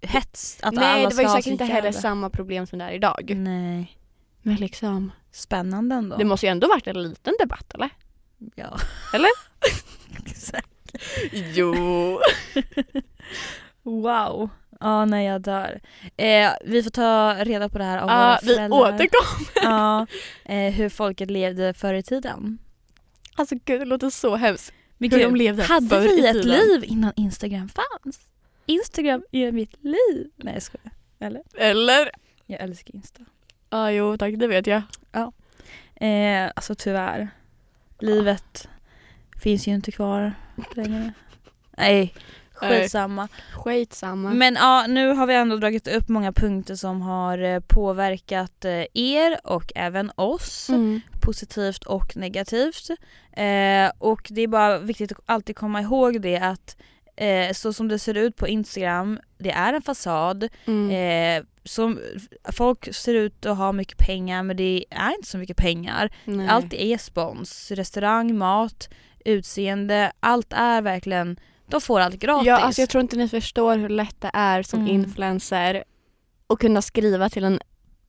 hets 0.00 0.58
att 0.62 0.74
Nej 0.74 0.84
alla 0.84 0.98
det 0.98 1.04
var 1.04 1.10
ska 1.10 1.22
ju 1.22 1.28
säkert 1.28 1.46
inte 1.46 1.64
heller 1.64 1.92
samma 1.92 2.30
problem 2.30 2.66
som 2.66 2.78
det 2.78 2.84
är 2.84 2.92
idag. 2.92 3.32
Nej, 3.36 3.98
Men 4.42 4.54
liksom, 4.56 5.12
spännande 5.32 5.94
ändå. 5.94 6.16
det 6.16 6.24
måste 6.24 6.46
ju 6.46 6.50
ändå 6.50 6.68
varit 6.68 6.86
en 6.86 7.02
liten 7.02 7.34
debatt 7.40 7.74
eller? 7.74 7.90
Ja. 8.54 8.76
Eller? 9.14 9.30
Jo. 11.54 12.20
wow. 13.82 14.48
Ja, 14.80 15.04
nej 15.04 15.26
jag 15.26 15.40
dör. 15.40 15.80
Eh, 16.16 16.50
vi 16.64 16.82
får 16.82 16.90
ta 16.90 17.34
reda 17.44 17.68
på 17.68 17.78
det 17.78 17.84
här 17.84 17.98
av 17.98 18.08
Ja, 18.08 18.16
våra 18.16 18.38
vi 18.42 18.54
föräldrar. 18.54 18.78
återkommer. 18.94 19.48
Ja, 19.72 20.06
eh, 20.44 20.72
hur 20.72 20.88
folket 20.88 21.30
levde 21.30 21.74
förr 21.74 21.94
i 21.94 22.02
tiden. 22.02 22.58
Alltså 23.34 23.54
gud 23.64 23.80
det 23.80 23.84
låter 23.84 24.10
så 24.10 24.36
hemskt. 24.36 24.72
Men 24.98 25.10
Hur 25.10 25.18
gud, 25.18 25.26
de 25.28 25.36
levde 25.36 25.62
hade 25.62 25.88
förr 25.88 26.00
vi 26.00 26.22
i 26.22 26.26
ett 26.26 26.32
tiden. 26.42 26.48
liv 26.58 26.84
innan 26.84 27.12
Instagram 27.16 27.68
fanns? 27.68 28.20
Instagram 28.66 29.22
är 29.32 29.52
mitt 29.52 29.84
liv. 29.84 30.30
Nej 30.36 30.54
jag 30.54 30.62
skojar. 30.62 30.90
Eller? 31.20 31.42
Eller? 31.58 32.10
Jag 32.46 32.60
älskar 32.60 32.94
Insta. 32.94 33.20
Ja 33.70 33.90
jo 33.90 34.16
tack 34.18 34.34
det 34.36 34.46
vet 34.46 34.66
jag. 34.66 34.82
Eh, 36.00 36.50
alltså 36.56 36.74
tyvärr. 36.74 37.28
Livet 37.98 38.68
finns 39.40 39.68
ju 39.68 39.74
inte 39.74 39.92
kvar 39.92 40.32
längre. 40.74 41.12
Nej, 41.76 42.14
skitsamma. 42.52 43.28
Skitsamma. 43.54 44.30
Men 44.30 44.54
ja, 44.54 44.86
nu 44.88 45.12
har 45.12 45.26
vi 45.26 45.34
ändå 45.34 45.56
dragit 45.56 45.88
upp 45.88 46.08
många 46.08 46.32
punkter 46.32 46.74
som 46.74 47.02
har 47.02 47.38
eh, 47.38 47.60
påverkat 47.60 48.64
eh, 48.64 48.84
er 48.94 49.40
och 49.44 49.72
även 49.74 50.10
oss. 50.14 50.68
Mm. 50.68 51.00
Positivt 51.20 51.84
och 51.84 52.16
negativt. 52.16 52.90
Eh, 53.32 53.90
och 53.98 54.28
det 54.30 54.42
är 54.42 54.48
bara 54.48 54.78
viktigt 54.78 55.12
att 55.12 55.18
alltid 55.26 55.56
komma 55.56 55.80
ihåg 55.80 56.20
det 56.20 56.36
att 56.36 56.76
eh, 57.16 57.52
så 57.52 57.72
som 57.72 57.88
det 57.88 57.98
ser 57.98 58.14
ut 58.14 58.36
på 58.36 58.48
Instagram, 58.48 59.20
det 59.38 59.50
är 59.50 59.72
en 59.72 59.82
fasad. 59.82 60.48
Mm. 60.64 60.90
Eh, 60.90 61.46
som, 61.64 62.00
folk 62.52 62.94
ser 62.94 63.14
ut 63.14 63.46
att 63.46 63.56
ha 63.56 63.72
mycket 63.72 63.98
pengar 63.98 64.42
men 64.42 64.56
det 64.56 64.84
är 64.90 65.14
inte 65.14 65.28
så 65.28 65.38
mycket 65.38 65.56
pengar. 65.56 66.10
Nej. 66.24 66.48
Allt 66.48 66.72
är 66.72 66.98
spons. 66.98 67.70
Restaurang, 67.70 68.38
mat, 68.38 68.88
utseende, 69.24 70.12
allt 70.20 70.52
är 70.52 70.82
verkligen, 70.82 71.36
de 71.68 71.80
får 71.80 72.00
allt 72.00 72.14
gratis. 72.14 72.46
Ja, 72.46 72.56
alltså 72.58 72.82
jag 72.82 72.88
tror 72.90 73.02
inte 73.02 73.16
ni 73.16 73.28
förstår 73.28 73.76
hur 73.76 73.88
lätt 73.88 74.20
det 74.20 74.30
är 74.34 74.62
som 74.62 74.80
Mm. 74.80 74.92
influencer 74.92 75.84
att 76.46 76.58
kunna 76.58 76.82
skriva 76.82 77.28
till 77.28 77.44
en 77.44 77.60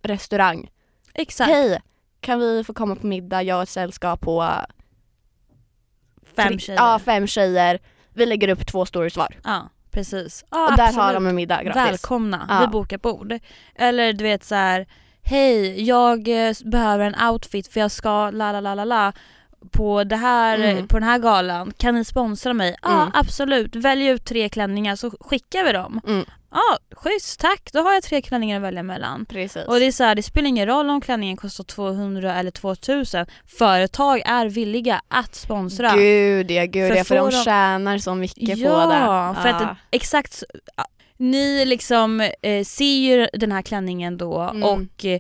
restaurang. 0.01 0.69
Exakt. 1.13 1.49
Hej, 1.51 1.81
kan 2.19 2.39
vi 2.39 2.63
få 2.63 2.73
komma 2.73 2.95
på 2.95 3.07
middag? 3.07 3.43
Jag 3.43 3.57
och 3.57 3.63
ett 3.63 3.69
sällskap 3.69 4.21
på 4.21 4.49
Fem 6.35 6.59
tjejer. 6.59 6.79
Ja, 6.79 6.99
fem 6.99 7.27
tjejer. 7.27 7.79
Vi 8.13 8.25
lägger 8.25 8.47
upp 8.49 8.67
två 8.67 8.85
stories 8.85 9.17
var. 9.17 9.35
Ja, 9.43 9.69
precis. 9.91 10.45
Ja, 10.51 10.65
och 10.71 10.77
där 10.77 10.83
absolut. 10.83 11.03
har 11.05 11.13
de 11.13 11.27
en 11.27 11.35
middag 11.35 11.63
gratis. 11.63 11.91
Välkomna, 11.91 12.45
Ja. 12.49 12.59
vi 12.61 12.67
bokar 12.67 12.97
bord. 12.97 13.39
Eller 13.75 14.13
du 14.13 14.23
vet 14.23 14.43
så 14.43 14.55
här. 14.55 14.87
hej 15.21 15.83
jag 15.83 16.47
eh, 16.47 16.53
behöver 16.65 17.05
en 17.05 17.29
outfit 17.31 17.67
för 17.67 17.79
jag 17.79 17.91
ska 17.91 18.29
la 18.31 18.51
la 18.51 18.59
la 18.61 18.75
la 18.75 18.83
la 18.85 19.13
på, 19.71 20.03
det 20.03 20.15
här, 20.15 20.59
Mm. 20.59 20.87
på 20.87 20.99
den 20.99 21.09
här 21.09 21.19
galan, 21.19 21.73
kan 21.77 21.95
ni 21.95 22.05
sponsra 22.05 22.53
mig? 22.53 22.75
Ja 22.81 23.01
Mm. 23.01 23.11
absolut, 23.13 23.75
välj 23.75 24.05
ut 24.07 24.25
tre 24.25 24.49
klänningar 24.49 24.95
så 24.95 25.11
skickar 25.19 25.63
vi 25.63 25.71
dem. 25.71 26.01
Mm. 26.07 26.25
Ja 26.51 26.77
schysst, 26.95 27.39
tack 27.39 27.69
då 27.73 27.79
har 27.79 27.93
jag 27.93 28.03
tre 28.03 28.21
klänningar 28.21 28.57
att 28.57 28.63
välja 28.63 28.83
mellan. 28.83 29.25
Precis. 29.25 29.65
Och 29.67 29.79
det 29.79 29.85
är 29.85 29.91
så 29.91 30.03
här, 30.03 30.15
det 30.15 30.23
spelar 30.23 30.47
ingen 30.49 30.67
roll 30.67 30.89
om 30.89 31.01
klänningen 31.01 31.37
kostar 31.37 31.63
200 31.63 32.35
eller 32.35 32.51
2000. 32.51 33.25
Företag 33.59 34.21
är 34.25 34.45
villiga 34.49 35.01
att 35.07 35.35
sponsra. 35.35 35.91
Gud 35.95 36.51
ja, 36.51 36.65
gud 36.65 36.89
För 36.89 36.95
ja, 36.97 37.03
för 37.03 37.15
de 37.15 37.29
de- 37.29 37.43
tjänar 37.43 37.97
så 37.97 38.15
mycket 38.15 38.57
ja, 38.57 38.69
på 38.69 38.91
det. 38.91 39.41
för 39.41 39.49
att 39.49 39.61
Ja. 39.61 39.75
exakt 39.91 40.43
ja, 40.75 40.85
ni 41.17 41.65
liksom 41.65 42.21
eh, 42.41 42.63
ser 42.63 42.85
ju 42.99 43.27
den 43.33 43.51
här 43.51 43.61
klänningen 43.61 44.17
då 44.17 44.39
Mm. 44.41 44.63
och 44.63 45.05
eh, 45.05 45.19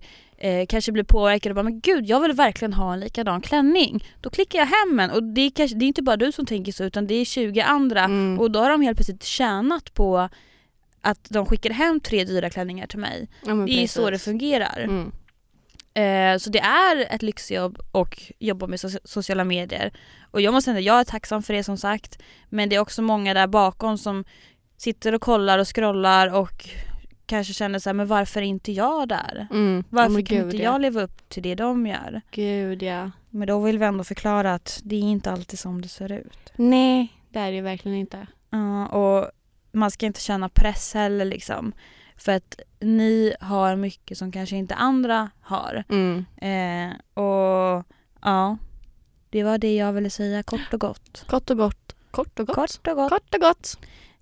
kanske 0.69 0.91
blir 0.91 1.03
påverkade 1.03 1.51
och 1.51 1.55
bara 1.55 1.63
men 1.63 1.79
gud 1.79 2.05
jag 2.05 2.19
vill 2.19 2.31
verkligen 2.33 2.73
ha 2.73 2.93
en 2.93 2.99
likadan 2.99 3.41
klänning. 3.41 4.05
Då 4.21 4.29
klickar 4.29 4.59
jag 4.59 4.65
hem 4.65 4.99
en 4.99 5.11
och 5.11 5.23
det 5.23 5.41
är, 5.41 5.49
kanske, 5.49 5.77
det 5.77 5.85
är 5.85 5.87
inte 5.87 6.01
bara 6.01 6.17
du 6.17 6.31
som 6.31 6.45
tänker 6.45 6.71
så 6.71 6.83
utan 6.83 7.07
det 7.07 7.13
är 7.13 7.25
20 7.25 7.61
andra 7.61 8.03
Mm. 8.03 8.39
och 8.39 8.51
då 8.51 8.59
har 8.59 8.69
de 8.69 8.81
helt 8.81 8.97
plötsligt 8.97 9.23
tjänat 9.23 9.93
på 9.93 10.29
att 11.01 11.29
de 11.29 11.45
skickar 11.45 11.69
hem 11.69 11.99
tre 11.99 12.23
dyra 12.23 12.49
klänningar 12.49 12.87
till 12.87 12.99
mig. 12.99 13.27
Ja, 13.45 13.53
Det 13.53 13.83
är 13.83 13.87
så 13.87 14.09
det 14.09 14.19
fungerar. 14.19 14.79
Mm. 14.79 15.11
Eh, 15.93 16.37
så 16.39 16.49
det 16.49 16.59
är 16.59 17.15
ett 17.15 17.21
lyxjobb 17.21 17.79
och 17.91 18.21
jobba 18.39 18.67
med 18.67 18.77
so- 18.79 18.99
sociala 19.03 19.43
medier. 19.43 19.91
Och 20.31 20.41
jag 20.41 20.53
måste 20.53 20.65
säga 20.71 20.77
att 20.77 20.83
jag 20.83 20.99
är 20.99 21.03
tacksam 21.03 21.43
för 21.43 21.53
det 21.53 21.63
som 21.63 21.77
sagt. 21.77 22.19
Men 22.49 22.69
det 22.69 22.75
är 22.75 22.79
också 22.79 23.01
många 23.01 23.33
där 23.33 23.47
bakom 23.47 23.97
som 23.97 24.25
sitter 24.77 25.13
och 25.15 25.21
kollar 25.21 25.59
och 25.59 25.75
scrollar 25.75 26.33
och 26.33 26.69
kanske 27.29 27.53
känner 27.53 27.79
så 27.79 27.89
här, 27.89 27.93
men 27.93 28.07
varför 28.07 28.41
är 28.41 28.45
inte 28.45 28.71
jag 28.71 29.07
där? 29.07 29.47
Mm. 29.51 29.83
Varför 29.89 30.09
Ja, 30.09 30.13
men 30.13 30.25
kan 30.25 30.37
gud, 30.37 30.45
inte 30.45 30.57
ja. 30.57 30.63
jag 30.63 30.81
leva 30.81 31.01
upp 31.01 31.29
till 31.29 31.43
det 31.43 31.55
de 31.55 31.87
gör? 31.87 32.21
Gud 32.31 32.83
ja. 32.83 33.11
Men 33.29 33.47
då 33.47 33.59
vill 33.59 33.79
vi 33.79 33.85
ändå 33.85 34.03
förklara 34.03 34.53
att 34.53 34.79
det 34.83 34.95
är 34.95 35.01
inte 35.01 35.31
alltid 35.31 35.59
som 35.59 35.81
det 35.81 35.87
ser 35.87 36.11
ut. 36.11 36.53
Nej, 36.55 37.13
det 37.29 37.39
är 37.39 37.51
det 37.51 37.61
verkligen 37.61 37.97
inte. 37.97 38.27
Ja, 38.49 38.87
och 38.87 39.31
man 39.71 39.91
ska 39.91 40.05
inte 40.05 40.21
känna 40.21 40.49
press 40.49 40.93
heller 40.93 41.25
liksom. 41.25 41.73
För 42.17 42.31
att 42.31 42.59
ni 42.79 43.33
har 43.39 43.75
mycket 43.75 44.17
som 44.17 44.31
kanske 44.31 44.55
inte 44.55 44.75
andra 44.75 45.29
har. 45.41 45.83
Mm. 45.89 46.25
Eh, 46.37 47.23
och 47.23 47.85
ja, 48.21 48.57
det 49.29 49.43
var 49.43 49.57
det 49.57 49.75
jag 49.75 49.93
ville 49.93 50.09
säga 50.09 50.43
kort 50.43 50.73
och 50.73 50.79
gott. 50.79 51.23
Kort 51.27 51.49
och 51.49 51.57
gott. 51.57 51.95
Kort 52.11 52.39
och 52.39 52.47
gott. 52.47 52.55
Kort 52.55 52.87
och 52.87 52.95
gott. 52.95 53.09
Kort 53.09 53.33
och 53.35 53.41
gott. 53.41 53.77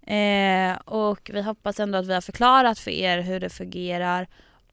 Eh, 0.08 0.78
och 0.86 1.30
vi 1.34 1.42
hoppas 1.42 1.80
ändå 1.80 1.98
att 1.98 2.08
vi 2.08 2.14
har 2.14 2.22
förklarat 2.22 2.80
för 2.80 2.92
er 2.92 3.22
hur 3.22 3.40
det 3.40 3.50
fungerar 3.50 4.28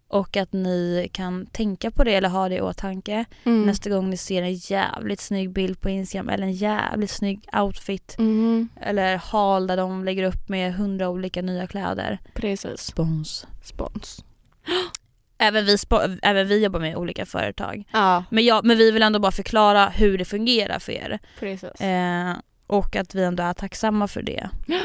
och 0.08 0.36
att 0.36 0.52
ni 0.52 1.08
kan 1.12 1.46
tänka 1.46 1.90
på 1.90 2.04
det 2.04 2.14
eller 2.14 2.28
ha 2.28 2.48
det 2.48 2.54
i 2.56 2.60
åtanke 2.60 3.24
Mm. 3.44 3.66
nästa 3.66 3.90
gång 3.90 4.10
ni 4.10 4.16
ser 4.16 4.42
en 4.42 4.54
jävligt 4.54 5.20
snygg 5.20 5.50
bild 5.50 5.80
på 5.80 5.88
Instagram 5.90 6.28
eller 6.28 6.44
en 6.44 6.52
jävligt 6.52 7.10
snygg 7.10 7.48
outfit 7.52 8.16
Mm. 8.18 8.68
eller 8.80 9.16
hal 9.16 9.66
där 9.66 9.76
de 9.76 10.04
lägger 10.04 10.22
upp 10.24 10.48
med 10.48 10.74
hundra 10.74 11.08
olika 11.08 11.42
nya 11.42 11.66
kläder. 11.66 12.18
Precis. 12.34 12.80
Spons. 12.80 13.46
Spons. 13.62 14.24
Även 15.38 15.64
vi, 15.64 15.76
även 16.22 16.48
vi 16.48 16.62
jobbar 16.64 16.80
med 16.80 16.96
olika 16.96 17.26
företag. 17.26 17.84
Ja, 17.92 18.24
Men, 18.30 18.44
ja, 18.44 18.60
men 18.64 18.78
vi 18.78 18.90
vill 18.90 19.02
ändå 19.02 19.18
bara 19.18 19.32
förklara 19.32 19.88
hur 19.88 20.18
det 20.18 20.24
fungerar 20.24 20.78
för 20.78 20.92
er. 20.92 21.18
precis. 21.40 21.80
Eh, 21.80 22.32
och 22.66 22.96
att 22.96 23.14
vi 23.14 23.24
ändå 23.24 23.42
är 23.42 23.52
tacksamma 23.52 24.08
för 24.08 24.22
det. 24.22 24.48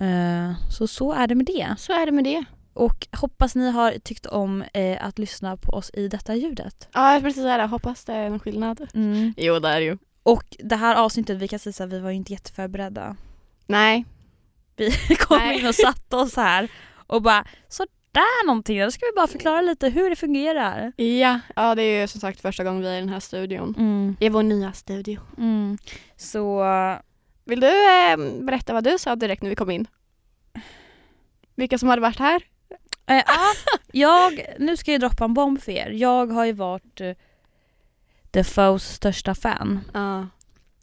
Eh, 0.00 0.52
så 0.70 0.86
så 0.86 1.12
är 1.12 1.26
det 1.26 1.34
med 1.34 1.46
det. 1.46 1.74
Så 1.78 1.92
är 1.92 2.06
det 2.06 2.12
med 2.12 2.24
det. 2.24 2.44
Och 2.74 3.06
hoppas 3.12 3.54
ni 3.54 3.70
har 3.70 3.92
tyckt 3.92 4.26
om 4.26 4.64
eh, 4.74 5.06
att 5.06 5.18
lyssna 5.18 5.56
på 5.56 5.72
oss 5.72 5.90
i 5.94 6.08
detta 6.08 6.34
ljudet. 6.34 6.88
Ja, 6.92 7.12
jag 7.12 7.22
precis 7.22 7.42
säga 7.42 7.56
det. 7.56 7.66
Hoppas 7.66 8.04
det 8.04 8.12
är 8.12 8.30
någon 8.30 8.40
skillnad. 8.40 8.86
Jo, 9.36 9.58
det 9.58 9.68
är 9.68 9.80
det 9.80 9.86
ju. 9.86 9.98
Och 10.22 10.56
det 10.58 10.76
här 10.76 10.96
avsnittet, 10.96 11.38
vi 11.38 11.48
kan 11.48 11.58
säga 11.58 11.86
att 11.86 11.92
vi 11.92 11.98
var 11.98 12.10
ju 12.10 12.16
inte 12.16 12.32
jätteförberedda. 12.32 13.16
Nej. 13.66 14.04
Vi 14.76 14.90
kom 15.18 15.38
Nej. 15.38 15.60
in 15.60 15.66
och 15.66 15.74
satte 15.74 16.16
oss 16.16 16.36
här 16.36 16.68
och 17.06 17.22
bara 17.22 17.44
sådär 17.68 18.46
någonting, 18.46 18.80
då 18.80 18.90
ska 18.90 19.06
vi 19.06 19.12
bara 19.16 19.26
förklara 19.26 19.60
lite 19.60 19.88
hur 19.88 20.10
det 20.10 20.16
fungerar. 20.16 20.92
Ja, 20.96 21.40
ja 21.56 21.74
det 21.74 21.82
är 21.82 22.00
ju 22.00 22.08
som 22.08 22.20
sagt 22.20 22.40
första 22.40 22.64
gången 22.64 22.82
vi 22.82 22.88
är 22.88 22.96
i 22.96 23.00
den 23.00 23.08
här 23.08 23.20
studion. 23.20 23.74
Mm. 23.78 24.16
I 24.20 24.28
vår 24.28 24.42
nya 24.42 24.72
studio. 24.72 25.20
Mm. 25.38 25.78
Så 26.16 26.64
Vill 27.48 27.60
du 27.60 27.66
eh, 27.66 28.16
berätta 28.44 28.72
vad 28.72 28.84
du 28.84 28.98
sa 28.98 29.16
direkt 29.16 29.42
när 29.42 29.50
vi 29.50 29.56
kom 29.56 29.70
in? 29.70 29.86
Vilka 31.54 31.78
som 31.78 31.88
hade 31.88 32.02
varit 32.02 32.18
här? 32.18 32.42
Eh, 33.06 33.22
ja, 33.26 33.52
jag, 33.92 34.40
nu 34.58 34.76
ska 34.76 34.92
jag 34.92 35.00
droppa 35.00 35.24
en 35.24 35.34
bomb 35.34 35.60
för 35.62 35.72
er. 35.72 35.90
Jag 35.90 36.26
har 36.26 36.44
ju 36.44 36.52
varit 36.52 37.00
uh, 37.00 37.12
Defoes 38.30 38.94
största 38.94 39.34
fan. 39.34 39.80
Ja. 39.94 40.26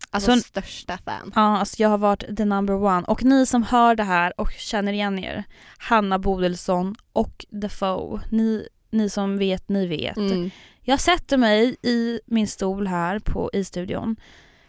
Alltså 0.09 0.35
Så- 0.35 0.41
största 0.41 0.97
fan. 0.97 1.31
Ja, 1.35 1.57
alltså 1.57 1.81
jag 1.81 1.89
har 1.89 1.97
varit 1.97 2.37
the 2.37 2.45
number 2.45 2.73
one. 2.75 3.07
Och 3.07 3.23
ni 3.23 3.45
som 3.45 3.63
hör 3.63 3.95
det 3.95 4.03
här 4.03 4.39
och 4.41 4.51
känner 4.51 4.93
igen 4.93 5.19
er, 5.19 5.43
Hanna 5.77 6.19
Bodilsson 6.19 6.95
och 7.13 7.45
Defoe, 7.49 8.21
ni, 8.31 8.67
ni 8.89 9.09
som 9.09 9.37
vet, 9.37 9.69
ni 9.69 9.87
vet. 9.87 10.17
Mm. 10.17 10.49
Jag 10.81 10.99
sätter 10.99 11.37
mig 11.37 11.75
i 11.81 12.19
min 12.25 12.47
stol 12.47 12.87
här 12.87 13.19
på, 13.19 13.49
i 13.53 13.63
studion, 13.63 14.15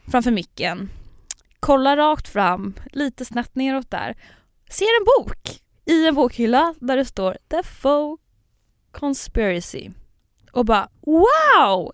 framför 0.09 0.30
micken, 0.30 0.90
kollar 1.66 1.96
rakt 1.96 2.28
fram, 2.28 2.74
lite 2.92 3.24
snett 3.24 3.54
neråt 3.54 3.90
där, 3.90 4.16
ser 4.70 5.00
en 5.00 5.04
bok 5.04 5.60
i 5.84 6.06
en 6.06 6.14
bokhylla 6.14 6.74
där 6.80 6.96
det 6.96 7.04
står 7.04 7.38
Defoe 7.48 8.16
Conspiracy. 8.92 9.90
Och 10.52 10.64
bara 10.64 10.88
wow! 11.00 11.92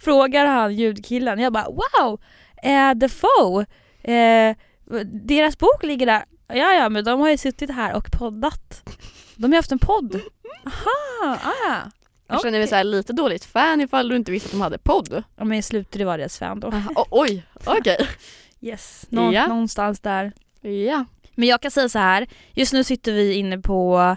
Frågar 0.00 0.46
han 0.46 0.74
ljudkillen. 0.74 1.38
Jag 1.38 1.52
bara 1.52 1.66
wow! 1.68 2.20
Eh, 2.62 2.90
Defoe, 2.90 3.66
eh, 4.02 4.56
deras 5.04 5.58
bok 5.58 5.82
ligger 5.82 6.06
där. 6.06 6.24
Ja, 6.48 6.72
ja, 6.72 6.88
men 6.88 7.04
de 7.04 7.20
har 7.20 7.30
ju 7.30 7.38
suttit 7.38 7.70
här 7.70 7.94
och 7.94 8.10
poddat. 8.18 8.90
De 9.36 9.42
har 9.42 9.50
ju 9.50 9.56
haft 9.56 9.72
en 9.72 9.78
podd. 9.78 10.20
Aha, 10.66 11.38
ah. 11.42 11.82
Jag 12.28 12.42
känner 12.42 12.58
mig 12.58 12.68
så 12.68 12.74
här 12.74 12.84
lite 12.84 13.12
dåligt 13.12 13.44
fan 13.44 13.80
ifall 13.80 14.08
du 14.08 14.16
inte 14.16 14.32
visste 14.32 14.46
att 14.46 14.52
de 14.52 14.60
hade 14.60 14.78
podd. 14.78 15.22
Ja 15.36 15.44
men 15.44 15.58
i 15.58 15.62
slutet 15.62 16.06
var 16.06 16.18
deras 16.18 16.38
fan 16.38 16.60
då. 16.60 16.68
Aha, 16.68 17.06
oj, 17.10 17.46
okej. 17.64 18.08
Yes. 18.60 19.06
Nå- 19.08 19.32
Ja. 19.32 19.46
Någonstans 19.46 20.00
där. 20.00 20.32
Ja. 20.60 21.04
Men 21.34 21.48
jag 21.48 21.60
kan 21.62 21.70
säga 21.70 21.88
så 21.88 21.98
här. 21.98 22.26
just 22.52 22.72
nu 22.72 22.84
sitter 22.84 23.12
vi 23.12 23.34
inne 23.34 23.58
på 23.58 24.16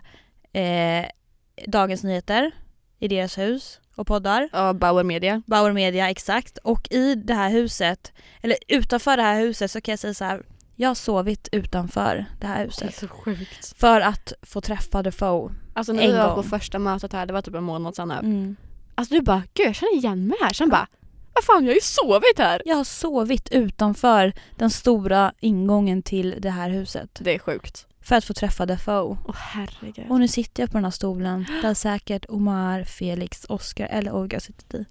eh, 0.54 1.06
Dagens 1.68 2.04
Nyheter 2.04 2.52
i 3.00 3.08
deras 3.08 3.38
hus 3.38 3.80
och 3.96 4.08
poddar. 4.08 4.50
Ja, 4.54 4.74
Bauer 4.74 5.04
Media. 5.04 5.42
Bauer 5.48 5.72
Media, 5.74 6.10
exakt. 6.10 6.58
Och 6.58 6.88
i 6.92 7.16
det 7.16 7.34
här 7.34 7.50
huset, 7.50 8.12
eller 8.42 8.58
utanför 8.68 9.18
det 9.18 9.24
här 9.24 9.40
huset 9.42 9.72
så 9.72 9.82
kan 9.82 9.92
jag 9.92 10.00
säga 10.00 10.14
så 10.14 10.26
här. 10.26 10.42
Jag 10.76 10.90
har 10.90 10.96
sovit 10.96 11.48
utanför 11.52 12.26
det 12.40 12.48
här 12.48 12.66
huset. 12.66 12.96
så 12.96 13.08
sjukt. 13.08 13.74
För 13.80 14.02
att 14.02 14.34
få 14.42 14.62
träffa 14.62 15.04
Defoe. 15.04 15.52
Alltså 15.74 15.94
när 15.94 16.04
En 16.04 16.12
vi 16.12 16.18
var 16.18 16.26
gång. 16.28 16.36
på 16.36 16.50
första 16.50 16.80
mötet 16.80 17.14
här, 17.14 17.26
det 17.26 17.34
var 17.34 17.42
typ 17.42 17.56
en 17.56 17.64
månad 17.64 17.96
sedan 17.96 18.08
nu. 18.08 18.14
Mm. 18.16 18.56
Alltså 18.96 19.14
du 19.16 19.22
bara, 19.22 19.44
gud 19.54 19.68
jag 19.68 19.76
känner 19.76 19.96
igen 19.96 20.28
mig 20.28 20.38
här. 20.42 20.54
Sen 20.54 20.70
bara, 20.70 20.88
vad 21.34 21.44
fan 21.44 21.64
jag 21.66 21.70
har 21.72 21.76
ju 21.76 21.82
sovit 21.82 22.38
här. 22.38 22.62
Jag 22.66 22.76
har 22.76 22.84
sovit 22.84 23.50
utanför 23.52 24.34
den 24.56 24.70
stora 24.70 25.34
ingången 25.40 26.04
till 26.04 26.36
det 26.40 26.50
här 26.50 26.70
huset. 26.70 27.10
Det 27.22 27.36
är 27.36 27.40
sjukt. 27.40 27.88
För 28.02 28.16
att 28.16 28.26
få 28.26 28.34
träffa 28.34 28.66
Defoe. 28.66 29.18
Åh 29.28 29.36
herregud. 29.36 30.06
Och 30.10 30.20
nu 30.20 30.28
sitter 30.28 30.64
jag 30.64 30.72
på 30.72 30.78
den 30.78 30.84
här 30.84 30.92
stolen 30.92 31.46
där 31.62 31.74
säkert 31.74 32.26
Omar, 32.30 32.84
Felix, 32.84 33.46
Oscar 33.50 33.86
eller 33.86 34.12
Olga 34.12 34.40
suttit 34.40 34.74
i. 34.74 34.86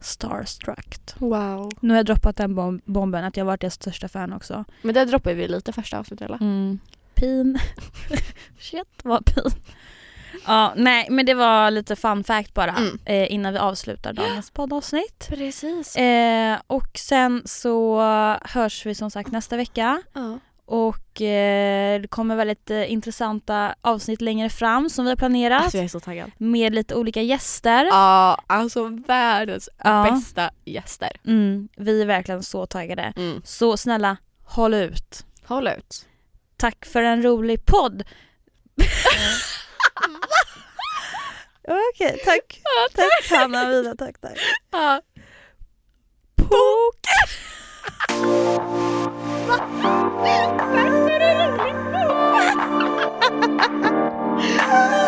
Starstruck. 0.00 0.98
Wow. 1.18 1.72
Nu 1.80 1.88
har 1.88 1.96
jag 1.96 2.06
droppat 2.06 2.36
den 2.36 2.54
bom- 2.54 2.80
bomben 2.84 3.24
att 3.24 3.36
jag 3.36 3.44
varit 3.44 3.60
deras 3.60 3.74
största 3.74 4.08
fan 4.08 4.32
också. 4.32 4.64
Men 4.82 4.94
det 4.94 5.04
droppade 5.04 5.34
vi 5.34 5.48
lite 5.48 5.72
första 5.72 5.98
avsnittet 5.98 6.24
eller? 6.26 6.36
Mm. 6.42 6.78
Pin. 7.14 7.58
Shit 8.58 8.88
vad 9.02 9.24
pin. 9.24 9.50
Ja, 10.46 10.72
nej 10.76 11.06
men 11.10 11.26
det 11.26 11.34
var 11.34 11.70
lite 11.70 11.96
fun 11.96 12.24
fact 12.24 12.54
bara 12.54 12.70
Mm. 12.70 12.98
eh, 13.04 13.32
innan 13.32 13.52
vi 13.52 13.58
avslutar 13.58 14.12
dagens 14.12 14.50
poddavsnitt. 14.50 15.26
Precis. 15.28 15.96
Eh, 15.96 16.58
och 16.66 16.88
sen 16.98 17.42
så 17.44 18.00
hörs 18.42 18.86
vi 18.86 18.94
som 18.94 19.10
sagt 19.10 19.32
nästa 19.32 19.56
vecka. 19.56 20.02
Ja. 20.12 20.38
Och 20.70 21.22
eh, 21.22 22.00
det 22.00 22.08
kommer 22.08 22.36
väldigt 22.36 22.70
eh, 22.70 22.92
intressanta 22.92 23.74
avsnitt 23.80 24.20
längre 24.20 24.48
fram 24.50 24.90
som 24.90 25.04
vi 25.04 25.10
har 25.10 25.16
planerat. 25.16 25.62
Alltså 25.62 25.76
jag 25.78 25.84
är 25.84 25.88
så 25.88 26.00
taggad. 26.00 26.30
med 26.38 26.74
lite 26.74 26.94
olika 26.94 27.22
gäster. 27.22 27.84
Ja, 27.84 28.42
alltså 28.46 28.84
världens 29.06 29.68
Ja. 29.84 30.10
bästa 30.12 30.50
gäster. 30.64 31.10
Mm, 31.26 31.68
vi 31.76 32.02
är 32.02 32.06
verkligen 32.06 32.42
så 32.42 32.66
taggade. 32.66 33.12
Mm. 33.16 33.42
Så 33.44 33.76
snälla, 33.76 34.16
håll 34.44 34.74
ut. 34.74 35.24
Håll 35.44 35.68
ut. 35.68 36.06
Tack 36.56 36.86
för 36.86 37.02
en 37.02 37.22
rolig 37.22 37.66
podd. 37.66 38.02
Okej, 41.68 42.20
tack. 42.24 42.44
Tack 42.94 43.28
Hanna 43.30 43.70
Vida, 43.70 43.94
tack 43.96 44.18
tack. 44.18 44.38
Ja. 44.72 45.00
Pok! 46.36 46.96